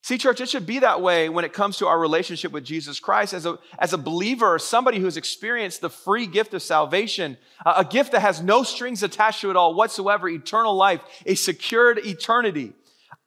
See, 0.05 0.19
church, 0.19 0.41
it 0.41 0.49
should 0.49 0.67
be 0.67 0.81
that 0.81 1.01
way 1.01 1.29
when 1.29 1.45
it 1.45 1.53
comes 1.53 1.79
to 1.79 1.87
our 1.87 1.99
relationship 1.99 2.51
with 2.51 2.65
Jesus 2.65 2.99
Christ. 2.99 3.33
As 3.33 3.47
a, 3.47 3.59
as 3.79 3.93
a 3.93 3.99
believer, 3.99 4.59
somebody 4.59 4.99
who's 4.99 5.17
experienced 5.17 5.81
the 5.81 5.91
free 5.91 6.27
gift 6.27 6.55
of 6.55 6.63
salvation, 6.63 7.39
a 7.65 7.85
gift 7.85 8.11
that 8.11 8.21
has 8.21 8.43
no 8.43 8.65
strings 8.65 9.05
attached 9.05 9.43
to 9.43 9.51
it 9.51 9.57
all 9.57 9.75
whatsoever, 9.75 10.29
eternal 10.29 10.75
life, 10.75 11.03
a 11.25 11.37
secured 11.37 12.01
eternity. 12.05 12.73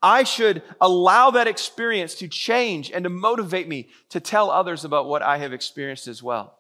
I 0.02 0.24
should 0.24 0.64
allow 0.82 1.32
that 1.32 1.48
experience 1.48 2.16
to 2.16 2.28
change 2.28 2.92
and 2.92 3.04
to 3.06 3.10
motivate 3.10 3.70
me 3.70 3.88
to 4.10 4.20
tell 4.20 4.52
others 4.52 4.84
about 4.84 5.08
what 5.08 5.22
I 5.22 5.38
have 5.38 5.54
experienced 5.54 6.08
as 6.10 6.22
well. 6.22 6.60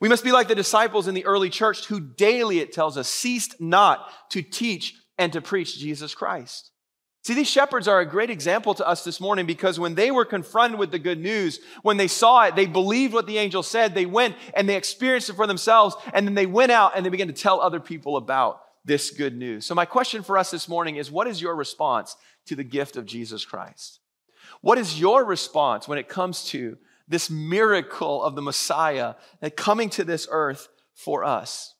We 0.00 0.08
must 0.08 0.24
be 0.24 0.32
like 0.32 0.46
the 0.46 0.54
disciples 0.54 1.08
in 1.08 1.14
the 1.14 1.26
early 1.26 1.50
church 1.50 1.86
who 1.86 1.98
daily, 1.98 2.60
it 2.60 2.72
tells 2.72 2.96
us, 2.96 3.10
ceased 3.10 3.60
not 3.60 4.08
to 4.30 4.42
teach 4.42 4.94
and 5.18 5.32
to 5.32 5.40
preach 5.40 5.76
Jesus 5.76 6.14
Christ. 6.14 6.69
See, 7.22 7.34
these 7.34 7.50
shepherds 7.50 7.86
are 7.86 8.00
a 8.00 8.06
great 8.06 8.30
example 8.30 8.72
to 8.74 8.86
us 8.86 9.04
this 9.04 9.20
morning 9.20 9.44
because 9.44 9.78
when 9.78 9.94
they 9.94 10.10
were 10.10 10.24
confronted 10.24 10.78
with 10.78 10.90
the 10.90 10.98
good 10.98 11.20
news, 11.20 11.60
when 11.82 11.98
they 11.98 12.08
saw 12.08 12.44
it, 12.44 12.56
they 12.56 12.64
believed 12.64 13.12
what 13.12 13.26
the 13.26 13.36
angel 13.36 13.62
said. 13.62 13.94
They 13.94 14.06
went 14.06 14.36
and 14.54 14.66
they 14.66 14.76
experienced 14.76 15.28
it 15.28 15.34
for 15.34 15.46
themselves, 15.46 15.96
and 16.14 16.26
then 16.26 16.34
they 16.34 16.46
went 16.46 16.72
out 16.72 16.92
and 16.96 17.04
they 17.04 17.10
began 17.10 17.26
to 17.26 17.34
tell 17.34 17.60
other 17.60 17.80
people 17.80 18.16
about 18.16 18.62
this 18.86 19.10
good 19.10 19.36
news. 19.36 19.66
So, 19.66 19.74
my 19.74 19.84
question 19.84 20.22
for 20.22 20.38
us 20.38 20.50
this 20.50 20.66
morning 20.66 20.96
is 20.96 21.10
what 21.10 21.26
is 21.26 21.42
your 21.42 21.54
response 21.54 22.16
to 22.46 22.56
the 22.56 22.64
gift 22.64 22.96
of 22.96 23.04
Jesus 23.04 23.44
Christ? 23.44 24.00
What 24.62 24.78
is 24.78 24.98
your 24.98 25.22
response 25.24 25.86
when 25.86 25.98
it 25.98 26.08
comes 26.08 26.44
to 26.46 26.78
this 27.06 27.28
miracle 27.28 28.22
of 28.22 28.34
the 28.34 28.42
Messiah 28.42 29.14
coming 29.56 29.90
to 29.90 30.04
this 30.04 30.26
earth 30.30 30.68
for 30.94 31.22
us? 31.22 31.74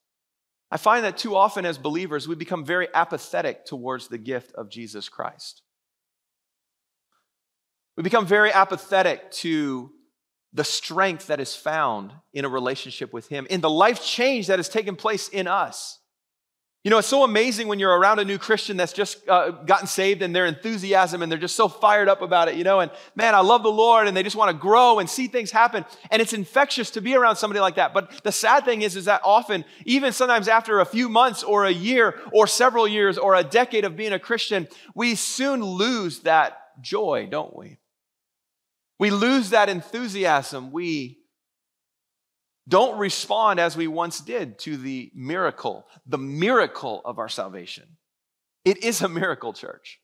I 0.71 0.77
find 0.77 1.05
that 1.05 1.19
too 1.19 1.35
often 1.35 1.67
as 1.67 1.79
believers, 1.79 2.29
we 2.29 2.37
become 2.37 2.65
very 2.65 2.89
apathetic 2.95 3.65
towards 3.65 4.09
the 4.09 4.19
gift 4.19 4.53
of 4.55 4.71
Jesus 4.71 5.09
Christ. 5.09 5.63
We 7.97 8.03
become 8.03 8.27
very 8.27 8.53
apathetic 8.53 9.31
to 9.33 9.91
the 10.53 10.65
strength 10.65 11.27
that 11.27 11.41
is 11.41 11.55
found 11.55 12.13
in 12.33 12.45
a 12.45 12.49
relationship 12.49 13.13
with 13.13 13.29
Him, 13.29 13.47
in 13.51 13.61
the 13.61 13.71
life 13.71 14.03
change 14.03 14.47
that 14.47 14.59
has 14.59 14.69
taken 14.69 14.97
place 14.97 15.29
in 15.29 15.47
us. 15.47 15.99
You 16.83 16.91
know, 16.91 16.97
it's 16.97 17.09
so 17.09 17.25
amazing 17.25 17.69
when 17.69 17.79
you're 17.79 17.95
around 17.99 18.21
a 18.21 18.25
new 18.25 18.39
Christian 18.39 18.79
that's 18.79 18.95
just 18.95 19.29
uh, 19.29 19.51
gotten 19.51 19.87
saved 19.87 20.23
and 20.23 20.35
their 20.35 20.47
enthusiasm 20.47 21.21
and 21.21 21.31
they're 21.31 21.39
just 21.39 21.55
so 21.55 21.69
fired 21.69 22.09
up 22.09 22.23
about 22.23 22.49
it, 22.49 22.55
you 22.55 22.65
know, 22.65 22.81
and 22.81 22.91
man, 23.15 23.35
I 23.35 23.41
love 23.41 23.63
the 23.63 23.71
Lord 23.71 24.09
and 24.09 24.17
they 24.17 24.23
just 24.23 24.35
want 24.35 24.51
to 24.51 24.57
grow 24.57 24.99
and 24.99 25.09
see 25.09 25.27
things 25.27 25.51
happen. 25.51 25.85
And 26.11 26.23
it's 26.23 26.33
infectious 26.33 26.91
to 26.93 27.03
be 27.03 27.15
around 27.15 27.37
somebody 27.37 27.61
like 27.61 27.75
that. 27.75 27.93
But 27.93 28.23
the 28.23 28.33
sad 28.33 28.65
thing 28.65 28.81
is, 28.81 28.97
is 28.97 29.05
that 29.05 29.21
often, 29.25 29.67
even 29.85 30.15
sometimes 30.15 30.49
after 30.49 30.81
a 30.81 30.87
few 30.87 31.11
months 31.11 31.43
or 31.43 31.67
a 31.67 31.71
year 31.71 32.19
or 32.33 32.47
several 32.47 32.89
years 32.89 33.19
or 33.19 33.35
a 33.35 33.45
decade 33.45 33.85
of 33.85 33.95
being 33.95 34.15
a 34.15 34.19
Christian, 34.19 34.67
we 34.95 35.17
soon 35.17 35.63
lose 35.63 36.21
that 36.21 36.57
joy, 36.81 37.29
don't 37.31 37.55
we? 37.55 37.77
We 38.99 39.11
lose 39.11 39.51
that 39.51 39.69
enthusiasm. 39.69 40.73
We 40.73 41.20
don't 42.69 42.99
respond 42.99 43.59
as 43.59 43.77
we 43.77 43.87
once 43.87 44.21
did 44.21 44.59
to 44.61 44.77
the 44.77 45.11
miracle, 45.15 45.87
the 46.07 46.19
miracle 46.19 47.01
of 47.05 47.19
our 47.19 47.29
salvation. 47.29 47.97
It 48.65 48.85
is 48.85 49.03
a 49.03 49.09
miracle, 49.09 49.53
church. 49.53 50.01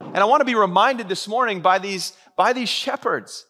And 0.00 0.18
I 0.18 0.24
want 0.24 0.40
to 0.40 0.46
be 0.46 0.54
reminded 0.54 1.08
this 1.08 1.28
morning 1.28 1.60
by 1.60 1.78
these, 1.78 2.12
by 2.36 2.52
these 2.52 2.68
shepherds 2.68 3.46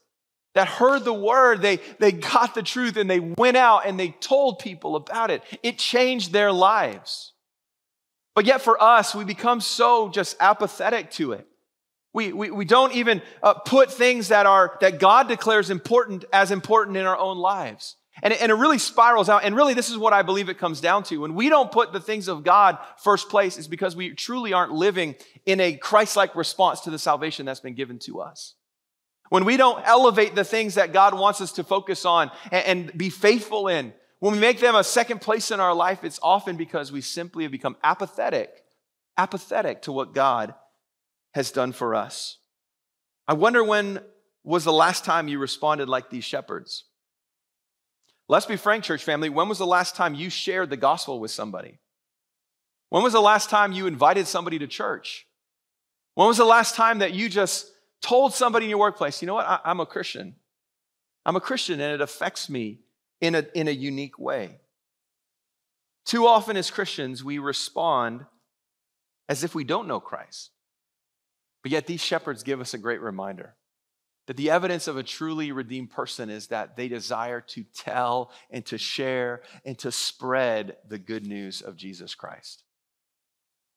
that 0.55 0.69
heard 0.69 1.05
the 1.05 1.15
word, 1.15 1.63
they, 1.63 1.79
they 1.99 2.13
got 2.13 2.55
the 2.55 2.63
truth, 2.63 2.97
and 2.97 3.09
they 3.09 3.21
went 3.21 3.57
out 3.57 3.87
and 3.87 3.99
they 3.99 4.09
told 4.09 4.59
people 4.59 4.97
about 4.97 5.31
it. 5.31 5.43
It 5.63 5.79
changed 5.79 6.33
their 6.33 6.53
lives. 6.53 7.33
But 8.35 8.45
yet, 8.45 8.61
for 8.61 8.83
us, 8.83 9.15
we 9.15 9.25
become 9.25 9.61
so 9.61 10.09
just 10.11 10.37
apathetic 10.41 11.11
to 11.13 11.33
it. 11.33 11.47
We, 12.15 12.33
we, 12.33 12.51
we 12.51 12.65
don't 12.65 12.95
even 12.95 13.23
uh, 13.43 13.55
put 13.55 13.91
things 13.91 14.29
that 14.29 14.45
are 14.45 14.77
that 14.81 14.99
God 14.99 15.29
declares 15.29 15.71
important 15.71 16.25
as 16.33 16.51
important 16.51 16.97
in 16.97 17.07
our 17.07 17.17
own 17.17 17.39
lives. 17.39 17.97
And 18.23 18.35
it, 18.35 18.43
and 18.43 18.53
it 18.53 18.57
really 18.57 18.79
spirals 18.79 19.31
out. 19.31 19.45
And 19.45 19.57
really, 19.57 19.73
this 19.73 19.89
is 19.89 19.97
what 19.97 20.13
I 20.13 20.21
believe 20.21 20.51
it 20.51 20.59
comes 20.59 20.83
down 20.83 21.05
to. 21.05 21.19
When 21.19 21.35
we 21.35 21.49
don't 21.49 21.73
put 21.73 21.93
the 21.93 22.01
things 22.01 22.29
of 22.29 22.45
God 22.45 22.77
first 22.99 23.31
place, 23.31 23.57
is 23.57 23.67
because 23.67 23.97
we 23.97 24.11
truly 24.11 24.53
aren't 24.53 24.73
living 24.73 25.15
in 25.47 25.61
a 25.61 25.75
Christ 25.75 26.17
like 26.17 26.37
response 26.37 26.81
to 26.81 26.91
the 26.91 26.99
salvation 26.99 27.47
that's 27.47 27.61
been 27.61 27.75
given 27.75 27.99
to 28.01 28.21
us. 28.21 28.55
When 29.31 29.47
we 29.47 29.57
don't 29.57 29.83
elevate 29.87 30.35
the 30.35 30.45
things 30.45 30.75
that 30.75 30.93
God 30.93 31.19
wants 31.19 31.41
us 31.41 31.53
to 31.53 31.65
focus 31.65 32.05
on 32.05 32.31
and, 32.51 32.67
and 32.67 32.99
be 32.99 33.09
faithful 33.09 33.69
in, 33.69 33.95
when 34.19 34.35
we 34.35 34.39
make 34.39 34.61
them 34.61 34.75
a 34.75 34.85
second 34.85 35.23
place 35.23 35.51
in 35.51 35.59
our 35.59 35.75
life, 35.75 36.05
it's 36.05 36.21
often 36.23 36.57
because 36.57 36.93
we 36.93 37.01
simply 37.01 37.45
have 37.45 37.51
become 37.51 37.77
apathetic, 37.83 38.63
apathetic 39.17 39.83
to 39.83 39.93
what 39.93 40.13
God 40.13 40.55
has 41.33 41.51
done 41.51 41.73
for 41.73 41.95
us. 41.95 42.39
I 43.27 43.35
wonder 43.35 43.65
when 43.65 44.01
was 44.45 44.65
the 44.65 44.73
last 44.73 45.05
time 45.05 45.29
you 45.29 45.39
responded 45.39 45.89
like 45.89 46.11
these 46.11 46.25
shepherds? 46.25 46.85
Let's 48.29 48.47
be 48.47 48.57
frank, 48.57 48.85
church 48.85 49.05
family. 49.05 49.29
When 49.29 49.49
was 49.49 49.59
the 49.59 49.67
last 49.67 49.95
time 49.95 50.15
you 50.15 50.31
shared 50.31 50.71
the 50.71 50.77
gospel 50.77 51.21
with 51.21 51.31
somebody? 51.31 51.79
When 52.89 53.03
was 53.03 53.13
the 53.13 53.21
last 53.21 53.51
time 53.51 53.73
you 53.73 53.87
invited 53.87 54.27
somebody 54.27 54.59
to 54.59 54.67
church? 54.67 55.27
When 56.15 56.29
was 56.29 56.37
the 56.37 56.45
last 56.45 56.75
time 56.75 56.99
that 56.99 57.15
you 57.15 57.29
just 57.29 57.71
told 58.03 58.35
somebody 58.35 58.67
in 58.67 58.71
your 58.71 58.79
workplace, 58.79 59.23
you 59.23 59.27
know 59.27 59.35
what, 59.35 59.47
I, 59.47 59.61
am 59.65 59.81
a 59.81 59.87
Christian? 59.87 60.37
I'm 61.25 61.37
a 61.37 61.41
Christian 61.41 61.81
and 61.81 61.95
it 61.95 62.01
affects 62.01 62.51
me 62.51 62.81
in 63.21 63.35
a, 63.35 63.47
in 63.55 63.69
a 63.69 63.71
unique 63.71 64.19
way. 64.19 64.59
Too 66.05 66.27
often 66.27 66.57
as 66.57 66.71
Christians, 66.71 67.23
we 67.23 67.39
respond 67.39 68.27
as 69.29 69.45
if 69.45 69.55
we 69.55 69.65
don't 69.65 69.89
know 69.89 70.01
Christ. 70.01 70.52
But 71.63 71.73
yet, 71.73 71.87
these 71.87 72.03
shepherds 72.03 72.43
give 72.43 72.61
us 72.61 72.75
a 72.75 72.79
great 72.79 73.01
reminder. 73.01 73.55
That 74.27 74.37
the 74.37 74.51
evidence 74.51 74.87
of 74.87 74.97
a 74.97 75.03
truly 75.03 75.51
redeemed 75.53 75.91
person 75.91 76.31
is 76.31 76.49
that 76.49 76.77
they 76.77 76.89
desire 76.89 77.41
to 77.41 77.65
tell 77.75 78.31
and 78.51 78.65
to 78.67 78.79
share 78.79 79.43
and 79.65 79.77
to 79.79 79.91
spread 79.91 80.77
the 80.89 80.99
good 80.99 81.27
news 81.27 81.61
of 81.61 81.77
Jesus 81.77 82.15
Christ. 82.15 82.63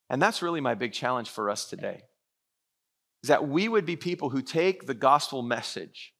And 0.10 0.22
that's 0.22 0.44
really 0.44 0.62
my 0.62 0.76
big 0.76 0.94
challenge 0.94 1.30
for 1.30 1.50
us 1.50 1.66
today. 1.66 2.04
Is 3.24 3.30
that 3.30 3.48
we 3.48 3.68
would 3.68 3.86
be 3.86 3.96
people 3.96 4.30
who 4.30 4.44
take 4.44 4.86
the 4.86 4.94
gospel 4.94 5.42
message. 5.42 6.14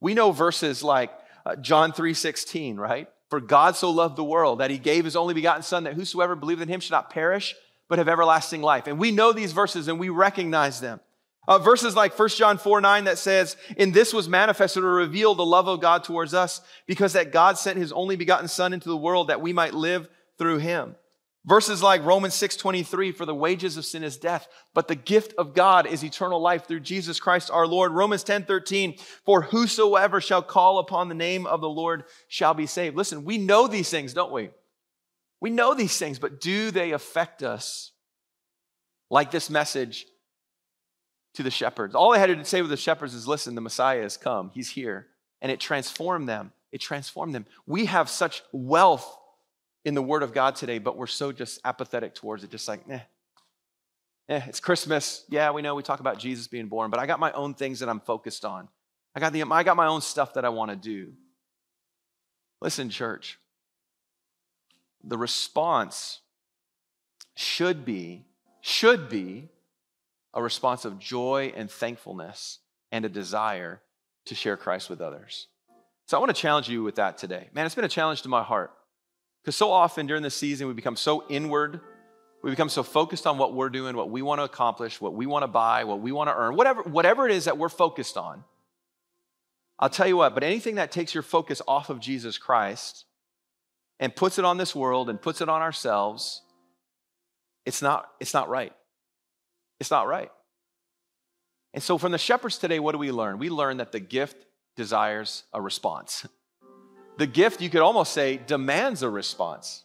We 0.00 0.14
know 0.14 0.30
verses 0.30 0.84
like 0.84 1.10
uh, 1.44 1.56
John 1.56 1.92
3:16, 1.92 2.78
right? 2.78 3.08
For 3.28 3.40
God 3.40 3.74
so 3.74 3.90
loved 3.90 4.16
the 4.16 4.24
world 4.24 4.60
that 4.60 4.70
he 4.70 4.78
gave 4.78 5.04
his 5.04 5.16
only 5.16 5.34
begotten 5.34 5.62
son 5.62 5.84
that 5.84 5.94
whosoever 5.94 6.36
believeth 6.36 6.62
in 6.62 6.68
him 6.68 6.80
should 6.80 6.92
not 6.92 7.10
perish 7.10 7.56
but 7.88 7.98
have 7.98 8.08
everlasting 8.08 8.62
life. 8.62 8.86
And 8.86 8.98
we 8.98 9.10
know 9.10 9.32
these 9.32 9.52
verses 9.52 9.88
and 9.88 9.98
we 9.98 10.08
recognize 10.08 10.80
them. 10.80 11.00
Uh, 11.46 11.58
verses 11.58 11.94
like 11.94 12.18
1 12.18 12.28
John 12.30 12.58
4 12.58 12.80
9 12.80 13.04
that 13.04 13.18
says, 13.18 13.56
In 13.76 13.92
this 13.92 14.14
was 14.14 14.28
manifested 14.28 14.82
or 14.82 14.94
revealed 14.94 15.38
the 15.38 15.46
love 15.46 15.68
of 15.68 15.80
God 15.80 16.04
towards 16.04 16.34
us, 16.34 16.60
because 16.86 17.12
that 17.12 17.32
God 17.32 17.58
sent 17.58 17.78
his 17.78 17.92
only 17.92 18.16
begotten 18.16 18.48
Son 18.48 18.72
into 18.72 18.88
the 18.88 18.96
world 18.96 19.28
that 19.28 19.40
we 19.40 19.52
might 19.52 19.74
live 19.74 20.08
through 20.38 20.58
him. 20.58 20.96
Verses 21.46 21.82
like 21.82 22.04
Romans 22.04 22.32
6 22.34 22.56
23, 22.56 23.12
for 23.12 23.26
the 23.26 23.34
wages 23.34 23.76
of 23.76 23.84
sin 23.84 24.02
is 24.02 24.16
death, 24.16 24.48
but 24.72 24.88
the 24.88 24.94
gift 24.94 25.34
of 25.36 25.54
God 25.54 25.86
is 25.86 26.02
eternal 26.02 26.40
life 26.40 26.66
through 26.66 26.80
Jesus 26.80 27.20
Christ 27.20 27.50
our 27.50 27.66
Lord. 27.66 27.92
Romans 27.92 28.24
10 28.24 28.44
13, 28.44 28.96
for 29.26 29.42
whosoever 29.42 30.22
shall 30.22 30.42
call 30.42 30.78
upon 30.78 31.08
the 31.08 31.14
name 31.14 31.46
of 31.46 31.60
the 31.60 31.68
Lord 31.68 32.04
shall 32.28 32.54
be 32.54 32.66
saved. 32.66 32.96
Listen, 32.96 33.24
we 33.24 33.36
know 33.36 33.66
these 33.66 33.90
things, 33.90 34.14
don't 34.14 34.32
we? 34.32 34.48
We 35.40 35.50
know 35.50 35.74
these 35.74 35.98
things, 35.98 36.18
but 36.18 36.40
do 36.40 36.70
they 36.70 36.92
affect 36.92 37.42
us 37.42 37.92
like 39.10 39.30
this 39.30 39.50
message 39.50 40.06
to 41.34 41.42
the 41.42 41.50
shepherds. 41.50 41.94
All 41.94 42.12
they 42.12 42.18
had 42.18 42.26
to 42.26 42.44
say 42.44 42.62
with 42.62 42.70
the 42.70 42.76
shepherds 42.76 43.14
is 43.14 43.28
listen, 43.28 43.54
the 43.54 43.60
Messiah 43.60 44.02
has 44.02 44.16
come, 44.16 44.50
he's 44.54 44.70
here. 44.70 45.08
And 45.42 45.52
it 45.52 45.60
transformed 45.60 46.28
them. 46.28 46.52
It 46.72 46.80
transformed 46.80 47.34
them. 47.34 47.44
We 47.66 47.84
have 47.84 48.08
such 48.08 48.42
wealth 48.50 49.18
in 49.84 49.94
the 49.94 50.02
Word 50.02 50.22
of 50.22 50.32
God 50.32 50.56
today, 50.56 50.78
but 50.78 50.96
we're 50.96 51.06
so 51.06 51.32
just 51.32 51.60
apathetic 51.64 52.14
towards 52.14 52.42
it, 52.44 52.50
just 52.50 52.66
like, 52.66 52.80
eh. 52.88 53.00
Eh, 54.30 54.40
it's 54.46 54.58
Christmas. 54.58 55.24
Yeah, 55.28 55.50
we 55.50 55.60
know 55.60 55.74
we 55.74 55.82
talk 55.82 56.00
about 56.00 56.18
Jesus 56.18 56.48
being 56.48 56.68
born, 56.68 56.90
but 56.90 56.98
I 56.98 57.04
got 57.04 57.20
my 57.20 57.30
own 57.32 57.52
things 57.52 57.80
that 57.80 57.90
I'm 57.90 58.00
focused 58.00 58.44
on. 58.44 58.68
I 59.14 59.20
got, 59.20 59.34
the, 59.34 59.42
I 59.42 59.62
got 59.62 59.76
my 59.76 59.86
own 59.86 60.00
stuff 60.00 60.34
that 60.34 60.46
I 60.46 60.48
want 60.48 60.70
to 60.70 60.76
do. 60.76 61.12
Listen, 62.62 62.88
church, 62.88 63.38
the 65.02 65.18
response 65.18 66.20
should 67.36 67.84
be, 67.84 68.24
should 68.62 69.10
be 69.10 69.50
a 70.34 70.42
response 70.42 70.84
of 70.84 70.98
joy 70.98 71.52
and 71.56 71.70
thankfulness 71.70 72.58
and 72.92 73.04
a 73.04 73.08
desire 73.08 73.80
to 74.26 74.34
share 74.34 74.56
Christ 74.56 74.90
with 74.90 75.00
others. 75.00 75.46
So 76.06 76.16
I 76.16 76.20
want 76.20 76.34
to 76.34 76.40
challenge 76.40 76.68
you 76.68 76.82
with 76.82 76.96
that 76.96 77.16
today. 77.16 77.48
Man, 77.54 77.64
it's 77.64 77.74
been 77.74 77.84
a 77.84 77.88
challenge 77.88 78.22
to 78.22 78.28
my 78.28 78.42
heart. 78.42 78.72
Because 79.42 79.56
so 79.56 79.70
often 79.70 80.06
during 80.06 80.22
this 80.22 80.34
season, 80.34 80.66
we 80.66 80.74
become 80.74 80.96
so 80.96 81.24
inward. 81.28 81.80
We 82.42 82.50
become 82.50 82.68
so 82.68 82.82
focused 82.82 83.26
on 83.26 83.38
what 83.38 83.54
we're 83.54 83.70
doing, 83.70 83.96
what 83.96 84.10
we 84.10 84.22
want 84.22 84.40
to 84.40 84.44
accomplish, 84.44 85.00
what 85.00 85.14
we 85.14 85.26
want 85.26 85.44
to 85.44 85.48
buy, 85.48 85.84
what 85.84 86.00
we 86.00 86.12
want 86.12 86.28
to 86.28 86.34
earn, 86.34 86.56
whatever, 86.56 86.82
whatever 86.82 87.26
it 87.26 87.32
is 87.32 87.44
that 87.46 87.56
we're 87.56 87.68
focused 87.68 88.16
on. 88.16 88.44
I'll 89.78 89.88
tell 89.88 90.06
you 90.06 90.16
what, 90.16 90.34
but 90.34 90.44
anything 90.44 90.76
that 90.76 90.92
takes 90.92 91.14
your 91.14 91.22
focus 91.22 91.60
off 91.66 91.90
of 91.90 92.00
Jesus 92.00 92.38
Christ 92.38 93.06
and 93.98 94.14
puts 94.14 94.38
it 94.38 94.44
on 94.44 94.56
this 94.56 94.74
world 94.74 95.10
and 95.10 95.20
puts 95.20 95.40
it 95.40 95.48
on 95.48 95.62
ourselves, 95.62 96.42
it's 97.64 97.82
not, 97.82 98.08
it's 98.20 98.34
not 98.34 98.48
right. 98.48 98.72
It's 99.84 99.90
not 99.90 100.08
right. 100.08 100.30
And 101.74 101.82
so, 101.82 101.98
from 101.98 102.10
the 102.10 102.16
shepherds 102.16 102.56
today, 102.56 102.80
what 102.80 102.92
do 102.92 102.98
we 102.98 103.12
learn? 103.12 103.38
We 103.38 103.50
learn 103.50 103.76
that 103.76 103.92
the 103.92 104.00
gift 104.00 104.46
desires 104.76 105.44
a 105.52 105.60
response. 105.60 106.26
The 107.16 107.28
gift, 107.28 107.60
you 107.60 107.70
could 107.70 107.80
almost 107.80 108.12
say, 108.12 108.40
demands 108.44 109.04
a 109.04 109.08
response, 109.08 109.84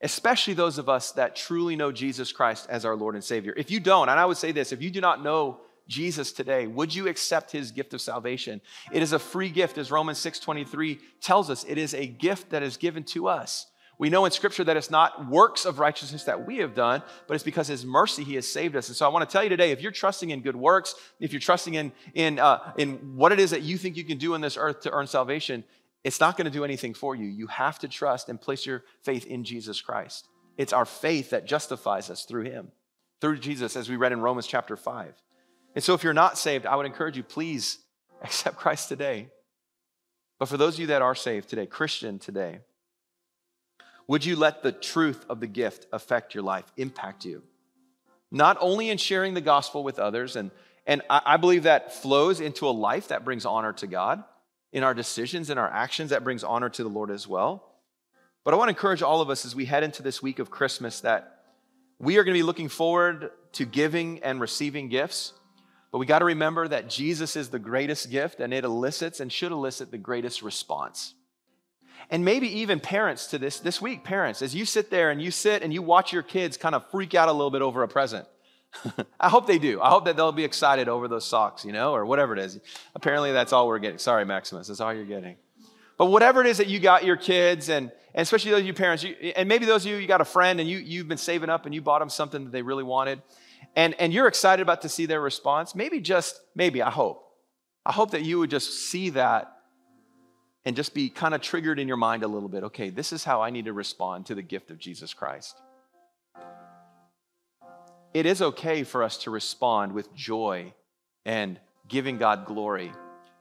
especially 0.00 0.54
those 0.54 0.78
of 0.78 0.88
us 0.88 1.10
that 1.12 1.34
truly 1.34 1.74
know 1.74 1.90
Jesus 1.90 2.30
Christ 2.30 2.68
as 2.70 2.84
our 2.84 2.94
Lord 2.94 3.16
and 3.16 3.24
Savior. 3.24 3.52
If 3.56 3.68
you 3.68 3.80
don't, 3.80 4.08
and 4.08 4.20
I 4.20 4.26
would 4.26 4.36
say 4.36 4.52
this 4.52 4.70
if 4.70 4.80
you 4.80 4.88
do 4.88 5.00
not 5.00 5.24
know 5.24 5.58
Jesus 5.88 6.30
today, 6.30 6.68
would 6.68 6.94
you 6.94 7.08
accept 7.08 7.50
his 7.50 7.72
gift 7.72 7.94
of 7.94 8.00
salvation? 8.00 8.60
It 8.92 9.02
is 9.02 9.12
a 9.12 9.18
free 9.18 9.48
gift, 9.48 9.76
as 9.76 9.90
Romans 9.90 10.18
6 10.18 10.38
23 10.38 11.00
tells 11.20 11.50
us. 11.50 11.64
It 11.66 11.78
is 11.78 11.94
a 11.94 12.06
gift 12.06 12.50
that 12.50 12.62
is 12.62 12.76
given 12.76 13.02
to 13.04 13.26
us 13.26 13.66
We 14.02 14.10
know 14.10 14.24
in 14.24 14.32
Scripture 14.32 14.64
that 14.64 14.76
it's 14.76 14.90
not 14.90 15.28
works 15.28 15.64
of 15.64 15.78
righteousness 15.78 16.24
that 16.24 16.44
we 16.44 16.56
have 16.56 16.74
done, 16.74 17.04
but 17.28 17.34
it's 17.34 17.44
because 17.44 17.68
His 17.68 17.84
mercy 17.84 18.24
He 18.24 18.34
has 18.34 18.48
saved 18.48 18.74
us. 18.74 18.88
And 18.88 18.96
so 18.96 19.06
I 19.06 19.08
want 19.10 19.30
to 19.30 19.32
tell 19.32 19.44
you 19.44 19.48
today 19.48 19.70
if 19.70 19.80
you're 19.80 19.92
trusting 19.92 20.30
in 20.30 20.40
good 20.40 20.56
works, 20.56 20.96
if 21.20 21.32
you're 21.32 21.38
trusting 21.38 21.74
in, 21.74 21.92
in, 22.12 22.40
uh, 22.40 22.72
in 22.76 23.14
what 23.14 23.30
it 23.30 23.38
is 23.38 23.52
that 23.52 23.62
you 23.62 23.78
think 23.78 23.96
you 23.96 24.02
can 24.02 24.18
do 24.18 24.34
on 24.34 24.40
this 24.40 24.56
earth 24.56 24.80
to 24.80 24.90
earn 24.90 25.06
salvation, 25.06 25.62
it's 26.02 26.18
not 26.18 26.36
going 26.36 26.46
to 26.46 26.50
do 26.50 26.64
anything 26.64 26.94
for 26.94 27.14
you. 27.14 27.26
You 27.26 27.46
have 27.46 27.78
to 27.78 27.86
trust 27.86 28.28
and 28.28 28.40
place 28.40 28.66
your 28.66 28.82
faith 29.04 29.24
in 29.24 29.44
Jesus 29.44 29.80
Christ. 29.80 30.26
It's 30.56 30.72
our 30.72 30.84
faith 30.84 31.30
that 31.30 31.46
justifies 31.46 32.10
us 32.10 32.24
through 32.24 32.50
Him, 32.50 32.72
through 33.20 33.38
Jesus, 33.38 33.76
as 33.76 33.88
we 33.88 33.94
read 33.94 34.10
in 34.10 34.20
Romans 34.20 34.48
chapter 34.48 34.76
5. 34.76 35.14
And 35.76 35.84
so 35.84 35.94
if 35.94 36.02
you're 36.02 36.12
not 36.12 36.36
saved, 36.36 36.66
I 36.66 36.74
would 36.74 36.86
encourage 36.86 37.16
you, 37.16 37.22
please 37.22 37.78
accept 38.24 38.56
Christ 38.56 38.88
today. 38.88 39.28
But 40.40 40.48
for 40.48 40.56
those 40.56 40.74
of 40.74 40.80
you 40.80 40.86
that 40.88 41.02
are 41.02 41.14
saved 41.14 41.48
today, 41.48 41.66
Christian 41.66 42.18
today, 42.18 42.62
would 44.06 44.24
you 44.24 44.36
let 44.36 44.62
the 44.62 44.72
truth 44.72 45.24
of 45.28 45.40
the 45.40 45.46
gift 45.46 45.86
affect 45.92 46.34
your 46.34 46.42
life, 46.42 46.64
impact 46.76 47.24
you? 47.24 47.42
Not 48.30 48.56
only 48.60 48.90
in 48.90 48.98
sharing 48.98 49.34
the 49.34 49.40
gospel 49.40 49.84
with 49.84 49.98
others, 49.98 50.36
and, 50.36 50.50
and 50.86 51.02
I, 51.08 51.22
I 51.24 51.36
believe 51.36 51.64
that 51.64 51.94
flows 51.94 52.40
into 52.40 52.66
a 52.66 52.70
life 52.70 53.08
that 53.08 53.24
brings 53.24 53.44
honor 53.44 53.72
to 53.74 53.86
God, 53.86 54.24
in 54.72 54.82
our 54.82 54.94
decisions 54.94 55.50
in 55.50 55.58
our 55.58 55.70
actions, 55.70 56.10
that 56.10 56.24
brings 56.24 56.42
honor 56.42 56.70
to 56.70 56.82
the 56.82 56.88
Lord 56.88 57.10
as 57.10 57.28
well. 57.28 57.62
But 58.42 58.54
I 58.54 58.56
want 58.56 58.68
to 58.68 58.74
encourage 58.74 59.02
all 59.02 59.20
of 59.20 59.30
us 59.30 59.44
as 59.44 59.54
we 59.54 59.66
head 59.66 59.84
into 59.84 60.02
this 60.02 60.22
week 60.22 60.38
of 60.38 60.50
Christmas 60.50 61.00
that 61.00 61.44
we 61.98 62.16
are 62.16 62.24
going 62.24 62.34
to 62.34 62.38
be 62.38 62.42
looking 62.42 62.68
forward 62.68 63.30
to 63.52 63.64
giving 63.64 64.22
and 64.22 64.40
receiving 64.40 64.88
gifts. 64.88 65.34
But 65.92 65.98
we 65.98 66.06
got 66.06 66.20
to 66.20 66.24
remember 66.24 66.66
that 66.66 66.88
Jesus 66.88 67.36
is 67.36 67.50
the 67.50 67.58
greatest 67.58 68.10
gift 68.10 68.40
and 68.40 68.52
it 68.52 68.64
elicits 68.64 69.20
and 69.20 69.30
should 69.30 69.52
elicit 69.52 69.90
the 69.90 69.98
greatest 69.98 70.42
response 70.42 71.14
and 72.10 72.24
maybe 72.24 72.60
even 72.60 72.80
parents 72.80 73.28
to 73.28 73.38
this 73.38 73.60
this 73.60 73.80
week 73.80 74.04
parents 74.04 74.42
as 74.42 74.54
you 74.54 74.64
sit 74.64 74.90
there 74.90 75.10
and 75.10 75.20
you 75.20 75.30
sit 75.30 75.62
and 75.62 75.72
you 75.72 75.82
watch 75.82 76.12
your 76.12 76.22
kids 76.22 76.56
kind 76.56 76.74
of 76.74 76.88
freak 76.90 77.14
out 77.14 77.28
a 77.28 77.32
little 77.32 77.50
bit 77.50 77.62
over 77.62 77.82
a 77.82 77.88
present. 77.88 78.26
I 79.20 79.28
hope 79.28 79.46
they 79.46 79.58
do. 79.58 79.80
I 79.82 79.90
hope 79.90 80.06
that 80.06 80.16
they'll 80.16 80.32
be 80.32 80.44
excited 80.44 80.88
over 80.88 81.08
those 81.08 81.24
socks 81.24 81.64
you 81.64 81.72
know 81.72 81.94
or 81.94 82.04
whatever 82.06 82.32
it 82.34 82.38
is. 82.38 82.58
Apparently 82.94 83.32
that's 83.32 83.52
all 83.52 83.66
we're 83.66 83.78
getting. 83.78 83.98
Sorry 83.98 84.24
maximus 84.24 84.68
that's 84.68 84.80
all 84.80 84.92
you're 84.92 85.04
getting. 85.04 85.36
But 85.98 86.06
whatever 86.06 86.40
it 86.40 86.46
is 86.46 86.58
that 86.58 86.68
you 86.68 86.80
got 86.80 87.04
your 87.04 87.16
kids 87.16 87.68
and, 87.68 87.92
and 88.14 88.22
especially 88.22 88.50
those 88.50 88.60
of 88.60 88.66
you 88.66 88.74
parents 88.74 89.04
you, 89.04 89.14
and 89.36 89.48
maybe 89.48 89.66
those 89.66 89.84
of 89.84 89.90
you 89.90 89.98
you 89.98 90.08
got 90.08 90.20
a 90.20 90.26
friend 90.26 90.60
and 90.60 90.68
you, 90.68 90.78
you've 90.78 91.08
been 91.08 91.18
saving 91.18 91.50
up 91.50 91.66
and 91.66 91.74
you 91.74 91.82
bought 91.82 92.00
them 92.00 92.08
something 92.08 92.44
that 92.44 92.50
they 92.50 92.62
really 92.62 92.84
wanted 92.84 93.22
and, 93.76 93.94
and 93.98 94.12
you're 94.12 94.26
excited 94.26 94.62
about 94.62 94.82
to 94.82 94.88
see 94.88 95.06
their 95.06 95.20
response 95.20 95.74
maybe 95.74 96.00
just 96.00 96.40
maybe 96.54 96.82
i 96.82 96.90
hope. 96.90 97.28
I 97.84 97.92
hope 97.92 98.12
that 98.12 98.22
you 98.22 98.38
would 98.38 98.50
just 98.50 98.90
see 98.90 99.10
that 99.10 99.56
and 100.64 100.76
just 100.76 100.94
be 100.94 101.08
kind 101.08 101.34
of 101.34 101.40
triggered 101.40 101.78
in 101.78 101.88
your 101.88 101.96
mind 101.96 102.22
a 102.22 102.28
little 102.28 102.48
bit. 102.48 102.64
Okay, 102.64 102.90
this 102.90 103.12
is 103.12 103.24
how 103.24 103.42
I 103.42 103.50
need 103.50 103.64
to 103.64 103.72
respond 103.72 104.26
to 104.26 104.34
the 104.34 104.42
gift 104.42 104.70
of 104.70 104.78
Jesus 104.78 105.12
Christ. 105.12 105.56
It 108.14 108.26
is 108.26 108.42
okay 108.42 108.84
for 108.84 109.02
us 109.02 109.16
to 109.18 109.30
respond 109.30 109.92
with 109.92 110.14
joy 110.14 110.74
and 111.24 111.58
giving 111.88 112.18
God 112.18 112.46
glory. 112.46 112.92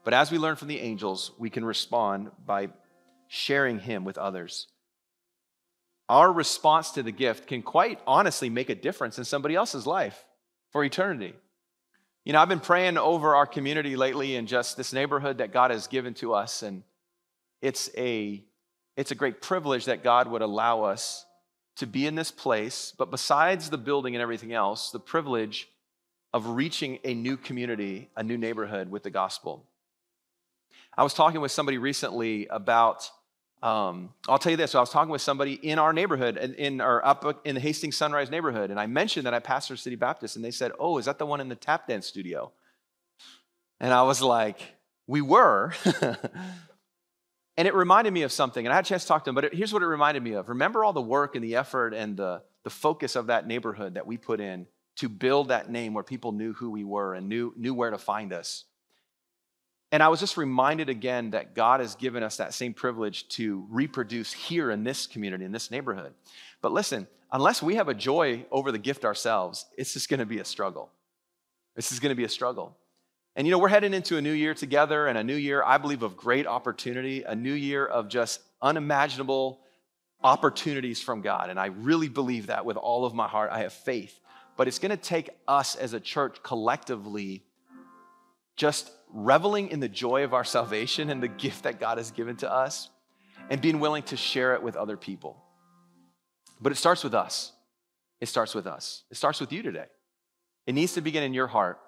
But 0.03 0.13
as 0.13 0.31
we 0.31 0.37
learn 0.37 0.55
from 0.55 0.69
the 0.69 0.79
angels, 0.79 1.31
we 1.37 1.49
can 1.49 1.65
respond 1.65 2.31
by 2.45 2.69
sharing 3.27 3.79
Him 3.79 4.03
with 4.03 4.17
others. 4.17 4.67
Our 6.09 6.31
response 6.31 6.91
to 6.91 7.03
the 7.03 7.11
gift 7.11 7.47
can 7.47 7.61
quite 7.61 7.99
honestly 8.05 8.49
make 8.49 8.69
a 8.69 8.75
difference 8.75 9.17
in 9.17 9.23
somebody 9.23 9.55
else's 9.55 9.85
life 9.85 10.25
for 10.71 10.83
eternity. 10.83 11.33
You 12.25 12.33
know, 12.33 12.39
I've 12.39 12.49
been 12.49 12.59
praying 12.59 12.97
over 12.97 13.35
our 13.35 13.45
community 13.45 13.95
lately 13.95 14.35
and 14.35 14.47
just 14.47 14.77
this 14.77 14.93
neighborhood 14.93 15.39
that 15.39 15.53
God 15.53 15.71
has 15.71 15.87
given 15.87 16.13
to 16.15 16.33
us. 16.33 16.63
And 16.63 16.83
it's 17.61 17.89
a, 17.97 18.43
it's 18.97 19.11
a 19.11 19.15
great 19.15 19.41
privilege 19.41 19.85
that 19.85 20.03
God 20.03 20.27
would 20.27 20.41
allow 20.41 20.83
us 20.83 21.25
to 21.77 21.87
be 21.87 22.05
in 22.05 22.15
this 22.15 22.31
place. 22.31 22.93
But 22.97 23.11
besides 23.11 23.69
the 23.69 23.77
building 23.77 24.15
and 24.15 24.21
everything 24.21 24.53
else, 24.53 24.91
the 24.91 24.99
privilege 24.99 25.69
of 26.33 26.47
reaching 26.47 26.99
a 27.03 27.13
new 27.13 27.37
community, 27.37 28.09
a 28.15 28.23
new 28.23 28.37
neighborhood 28.37 28.89
with 28.89 29.03
the 29.03 29.09
gospel. 29.09 29.65
I 30.97 31.03
was 31.03 31.13
talking 31.13 31.41
with 31.41 31.51
somebody 31.51 31.77
recently 31.77 32.47
about, 32.47 33.09
um, 33.61 34.13
I'll 34.27 34.37
tell 34.37 34.51
you 34.51 34.57
this. 34.57 34.71
So 34.71 34.79
I 34.79 34.81
was 34.81 34.89
talking 34.89 35.11
with 35.11 35.21
somebody 35.21 35.53
in 35.53 35.79
our 35.79 35.93
neighborhood, 35.93 36.37
in, 36.37 36.53
in 36.55 36.81
our 36.81 37.05
up 37.05 37.41
in 37.45 37.55
the 37.55 37.61
Hastings 37.61 37.97
Sunrise 37.97 38.29
neighborhood, 38.29 38.71
and 38.71 38.79
I 38.79 38.87
mentioned 38.87 39.25
that 39.25 39.33
I 39.33 39.39
pastor 39.39 39.77
City 39.77 39.95
Baptist, 39.95 40.35
and 40.35 40.43
they 40.43 40.51
said, 40.51 40.71
"Oh, 40.79 40.97
is 40.97 41.05
that 41.05 41.17
the 41.17 41.25
one 41.25 41.39
in 41.39 41.49
the 41.49 41.55
tap 41.55 41.87
dance 41.87 42.07
studio?" 42.07 42.51
And 43.79 43.93
I 43.93 44.03
was 44.03 44.21
like, 44.21 44.61
"We 45.07 45.21
were." 45.21 45.73
And 47.57 47.67
it 47.67 47.75
reminded 47.75 48.13
me 48.13 48.23
of 48.23 48.31
something, 48.31 48.65
and 48.65 48.71
I 48.71 48.77
had 48.77 48.85
a 48.85 48.87
chance 48.87 49.03
to 49.03 49.07
talk 49.09 49.25
to 49.25 49.29
him, 49.29 49.35
but 49.35 49.45
it, 49.45 49.53
here's 49.53 49.73
what 49.73 49.81
it 49.81 49.87
reminded 49.87 50.23
me 50.23 50.33
of. 50.33 50.49
Remember 50.49 50.83
all 50.83 50.93
the 50.93 51.01
work 51.01 51.35
and 51.35 51.43
the 51.43 51.57
effort 51.57 51.93
and 51.93 52.15
the, 52.15 52.41
the 52.63 52.69
focus 52.69 53.15
of 53.15 53.27
that 53.27 53.45
neighborhood 53.45 53.95
that 53.95 54.07
we 54.07 54.17
put 54.17 54.39
in 54.39 54.67
to 54.97 55.09
build 55.09 55.49
that 55.49 55.69
name 55.69 55.93
where 55.93 56.03
people 56.03 56.31
knew 56.31 56.53
who 56.53 56.69
we 56.69 56.83
were 56.83 57.13
and 57.13 57.27
knew, 57.27 57.53
knew 57.57 57.73
where 57.73 57.91
to 57.91 57.97
find 57.97 58.31
us. 58.31 58.65
And 59.91 60.01
I 60.01 60.07
was 60.07 60.21
just 60.21 60.37
reminded 60.37 60.89
again 60.89 61.31
that 61.31 61.53
God 61.53 61.81
has 61.81 61.95
given 61.95 62.23
us 62.23 62.37
that 62.37 62.53
same 62.53 62.73
privilege 62.73 63.27
to 63.29 63.65
reproduce 63.69 64.31
here 64.31 64.71
in 64.71 64.85
this 64.85 65.05
community, 65.05 65.43
in 65.43 65.51
this 65.51 65.69
neighborhood. 65.69 66.13
But 66.61 66.71
listen, 66.71 67.07
unless 67.31 67.61
we 67.61 67.75
have 67.75 67.89
a 67.89 67.93
joy 67.93 68.45
over 68.51 68.71
the 68.71 68.77
gift 68.77 69.03
ourselves, 69.03 69.65
it's 69.77 69.93
just 69.93 70.07
to 70.09 70.25
be 70.25 70.39
a 70.39 70.45
struggle. 70.45 70.89
This 71.75 71.91
is 71.91 71.99
to 72.11 72.15
be 72.15 72.23
a 72.23 72.29
struggle. 72.29 72.77
And 73.35 73.47
you 73.47 73.51
know, 73.51 73.59
we're 73.59 73.69
heading 73.69 73.93
into 73.93 74.17
a 74.17 74.21
new 74.21 74.31
year 74.31 74.53
together 74.53 75.07
and 75.07 75.17
a 75.17 75.23
new 75.23 75.35
year, 75.35 75.63
I 75.63 75.77
believe, 75.77 76.03
of 76.03 76.17
great 76.17 76.47
opportunity, 76.47 77.23
a 77.23 77.35
new 77.35 77.53
year 77.53 77.85
of 77.85 78.09
just 78.09 78.41
unimaginable 78.61 79.61
opportunities 80.23 81.01
from 81.01 81.21
God. 81.21 81.49
And 81.49 81.59
I 81.59 81.67
really 81.67 82.09
believe 82.09 82.47
that 82.47 82.65
with 82.65 82.77
all 82.77 83.05
of 83.05 83.13
my 83.13 83.27
heart. 83.27 83.51
I 83.51 83.59
have 83.59 83.73
faith. 83.73 84.19
But 84.57 84.67
it's 84.67 84.79
going 84.79 84.91
to 84.91 84.97
take 84.97 85.29
us 85.47 85.75
as 85.75 85.93
a 85.93 85.99
church 85.99 86.43
collectively 86.43 87.43
just 88.55 88.91
reveling 89.13 89.69
in 89.69 89.79
the 89.79 89.89
joy 89.89 90.23
of 90.23 90.33
our 90.33 90.43
salvation 90.43 91.09
and 91.09 91.23
the 91.23 91.27
gift 91.27 91.63
that 91.63 91.79
God 91.79 91.97
has 91.97 92.11
given 92.11 92.35
to 92.37 92.51
us 92.51 92.89
and 93.49 93.61
being 93.61 93.79
willing 93.79 94.03
to 94.03 94.17
share 94.17 94.53
it 94.53 94.61
with 94.61 94.75
other 94.75 94.97
people. 94.97 95.41
But 96.61 96.71
it 96.71 96.75
starts 96.75 97.03
with 97.03 97.15
us. 97.15 97.53
It 98.19 98.27
starts 98.27 98.53
with 98.53 98.67
us. 98.67 99.03
It 99.09 99.17
starts 99.17 99.39
with 99.39 99.51
you 99.51 99.63
today. 99.63 99.87
It 100.67 100.73
needs 100.73 100.93
to 100.93 101.01
begin 101.01 101.23
in 101.23 101.33
your 101.33 101.47
heart. 101.47 101.79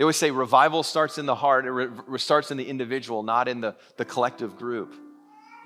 They 0.00 0.04
always 0.04 0.16
say 0.16 0.30
revival 0.30 0.82
starts 0.82 1.18
in 1.18 1.26
the 1.26 1.34
heart, 1.34 1.66
it 1.66 1.72
re- 1.72 2.18
starts 2.18 2.50
in 2.50 2.56
the 2.56 2.66
individual, 2.66 3.22
not 3.22 3.48
in 3.48 3.60
the, 3.60 3.76
the 3.98 4.06
collective 4.06 4.56
group. 4.56 4.94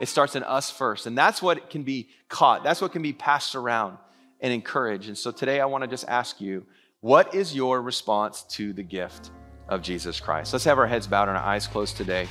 It 0.00 0.08
starts 0.08 0.34
in 0.34 0.42
us 0.42 0.72
first. 0.72 1.06
And 1.06 1.16
that's 1.16 1.40
what 1.40 1.70
can 1.70 1.84
be 1.84 2.08
caught, 2.28 2.64
that's 2.64 2.80
what 2.80 2.90
can 2.90 3.00
be 3.00 3.12
passed 3.12 3.54
around 3.54 3.96
and 4.40 4.52
encouraged. 4.52 5.06
And 5.06 5.16
so 5.16 5.30
today 5.30 5.60
I 5.60 5.66
want 5.66 5.84
to 5.84 5.88
just 5.88 6.08
ask 6.08 6.40
you 6.40 6.66
what 6.98 7.32
is 7.32 7.54
your 7.54 7.80
response 7.80 8.42
to 8.56 8.72
the 8.72 8.82
gift 8.82 9.30
of 9.68 9.82
Jesus 9.82 10.18
Christ? 10.18 10.52
Let's 10.52 10.64
have 10.64 10.80
our 10.80 10.88
heads 10.88 11.06
bowed 11.06 11.28
and 11.28 11.38
our 11.38 11.44
eyes 11.44 11.68
closed 11.68 11.96
today. 11.96 12.26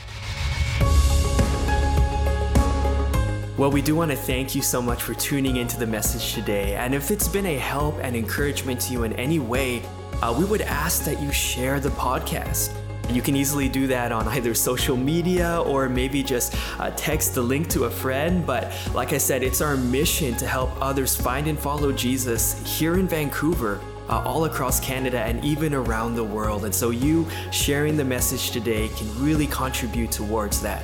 Well, 3.57 3.71
we 3.71 3.81
do 3.81 3.95
want 3.95 4.11
to 4.11 4.17
thank 4.17 4.55
you 4.55 4.61
so 4.61 4.81
much 4.81 5.01
for 5.01 5.13
tuning 5.13 5.55
into 5.55 5.79
the 5.79 5.87
message 5.87 6.33
today. 6.33 6.75
And 6.75 6.93
if 6.93 7.11
it's 7.11 7.29
been 7.29 7.45
a 7.45 7.57
help 7.57 7.95
and 8.01 8.13
encouragement 8.13 8.81
to 8.81 8.91
you 8.91 9.03
in 9.03 9.13
any 9.13 9.39
way, 9.39 9.83
uh, 10.21 10.35
we 10.37 10.45
would 10.45 10.61
ask 10.61 11.03
that 11.05 11.21
you 11.21 11.31
share 11.31 11.79
the 11.79 11.89
podcast. 11.89 12.73
You 13.09 13.21
can 13.21 13.35
easily 13.35 13.67
do 13.67 13.87
that 13.87 14.11
on 14.11 14.27
either 14.27 14.53
social 14.53 14.95
media 14.95 15.61
or 15.61 15.89
maybe 15.89 16.23
just 16.23 16.55
uh, 16.79 16.91
text 16.95 17.35
the 17.35 17.41
link 17.41 17.69
to 17.69 17.83
a 17.83 17.89
friend. 17.89 18.45
But 18.45 18.73
like 18.93 19.13
I 19.13 19.17
said, 19.17 19.43
it's 19.43 19.61
our 19.61 19.75
mission 19.75 20.35
to 20.37 20.47
help 20.47 20.71
others 20.81 21.15
find 21.15 21.47
and 21.47 21.59
follow 21.59 21.91
Jesus 21.91 22.61
here 22.79 22.95
in 22.95 23.07
Vancouver. 23.07 23.79
Uh, 24.09 24.21
all 24.25 24.43
across 24.43 24.81
Canada 24.81 25.19
and 25.19 25.43
even 25.45 25.73
around 25.73 26.15
the 26.15 26.23
world. 26.23 26.65
And 26.65 26.75
so, 26.75 26.89
you 26.89 27.25
sharing 27.51 27.95
the 27.95 28.03
message 28.03 28.51
today 28.51 28.89
can 28.89 29.07
really 29.23 29.47
contribute 29.47 30.11
towards 30.11 30.61
that. 30.61 30.83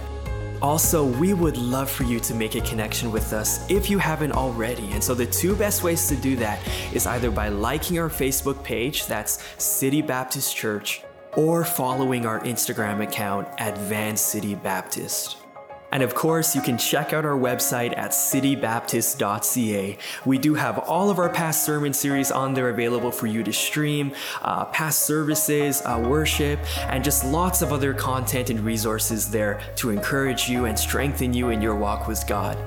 Also, 0.62 1.06
we 1.06 1.34
would 1.34 1.58
love 1.58 1.90
for 1.90 2.04
you 2.04 2.20
to 2.20 2.36
make 2.36 2.56
a 2.56 2.62
connection 2.62 3.12
with 3.12 3.32
us 3.34 3.70
if 3.70 3.90
you 3.90 3.98
haven't 3.98 4.34
already. 4.34 4.92
And 4.92 5.04
so, 5.04 5.14
the 5.14 5.26
two 5.26 5.56
best 5.56 5.84
ways 5.84 6.08
to 6.10 6.16
do 6.16 6.36
that 6.36 6.60
is 6.94 7.08
either 7.08 7.32
by 7.32 7.50
liking 7.50 7.98
our 8.00 8.10
Facebook 8.10 8.62
page, 8.64 9.06
that's 9.06 9.44
City 9.58 10.02
Baptist 10.02 10.56
Church, 10.56 11.04
or 11.36 11.64
following 11.64 12.26
our 12.26 12.42
Instagram 12.42 13.02
account 13.02 13.48
at 13.58 13.78
Van 13.78 14.18
City 14.18 14.56
Baptist. 14.56 15.39
And 15.92 16.04
of 16.04 16.14
course, 16.14 16.56
you 16.56 16.62
can 16.62 16.78
check 16.78 17.14
out 17.14 17.26
our 17.26 17.38
website 17.38 17.98
at 17.98 18.12
citybaptist.ca. 18.12 19.98
We 20.26 20.38
do 20.38 20.54
have 20.56 20.80
all 20.80 21.10
of 21.10 21.20
our 21.20 21.30
past 21.30 21.66
sermon 21.66 21.94
series 21.94 22.32
on 22.32 22.54
there 22.54 22.70
available 22.70 23.12
for 23.12 23.28
you 23.28 23.44
to 23.44 23.54
stream, 23.54 24.14
uh, 24.42 24.66
past 24.66 25.04
services, 25.04 25.82
uh, 25.86 26.04
worship, 26.06 26.60
and 26.90 27.04
just 27.04 27.26
lots 27.26 27.62
of 27.62 27.74
other 27.74 27.94
content 27.94 28.50
and 28.50 28.60
resources 28.62 29.30
there 29.32 29.60
to 29.78 29.90
encourage 29.90 30.50
you 30.50 30.66
and 30.66 30.78
strengthen 30.78 31.34
you 31.34 31.50
in 31.50 31.62
your 31.62 31.76
walk 31.76 32.08
with 32.08 32.26
God. 32.28 32.58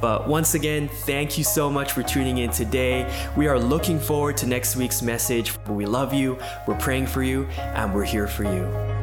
But 0.00 0.26
once 0.26 0.54
again, 0.54 0.88
thank 0.88 1.38
you 1.38 1.44
so 1.44 1.70
much 1.70 1.92
for 1.92 2.02
tuning 2.02 2.38
in 2.38 2.50
today. 2.50 3.08
We 3.36 3.46
are 3.46 3.58
looking 3.58 4.00
forward 4.00 4.36
to 4.38 4.46
next 4.46 4.74
week's 4.74 5.00
message. 5.00 5.54
We 5.68 5.86
love 5.86 6.12
you, 6.12 6.38
we're 6.66 6.78
praying 6.78 7.06
for 7.06 7.22
you, 7.22 7.44
and 7.58 7.94
we're 7.94 8.04
here 8.04 8.26
for 8.26 8.42
you. 8.42 9.01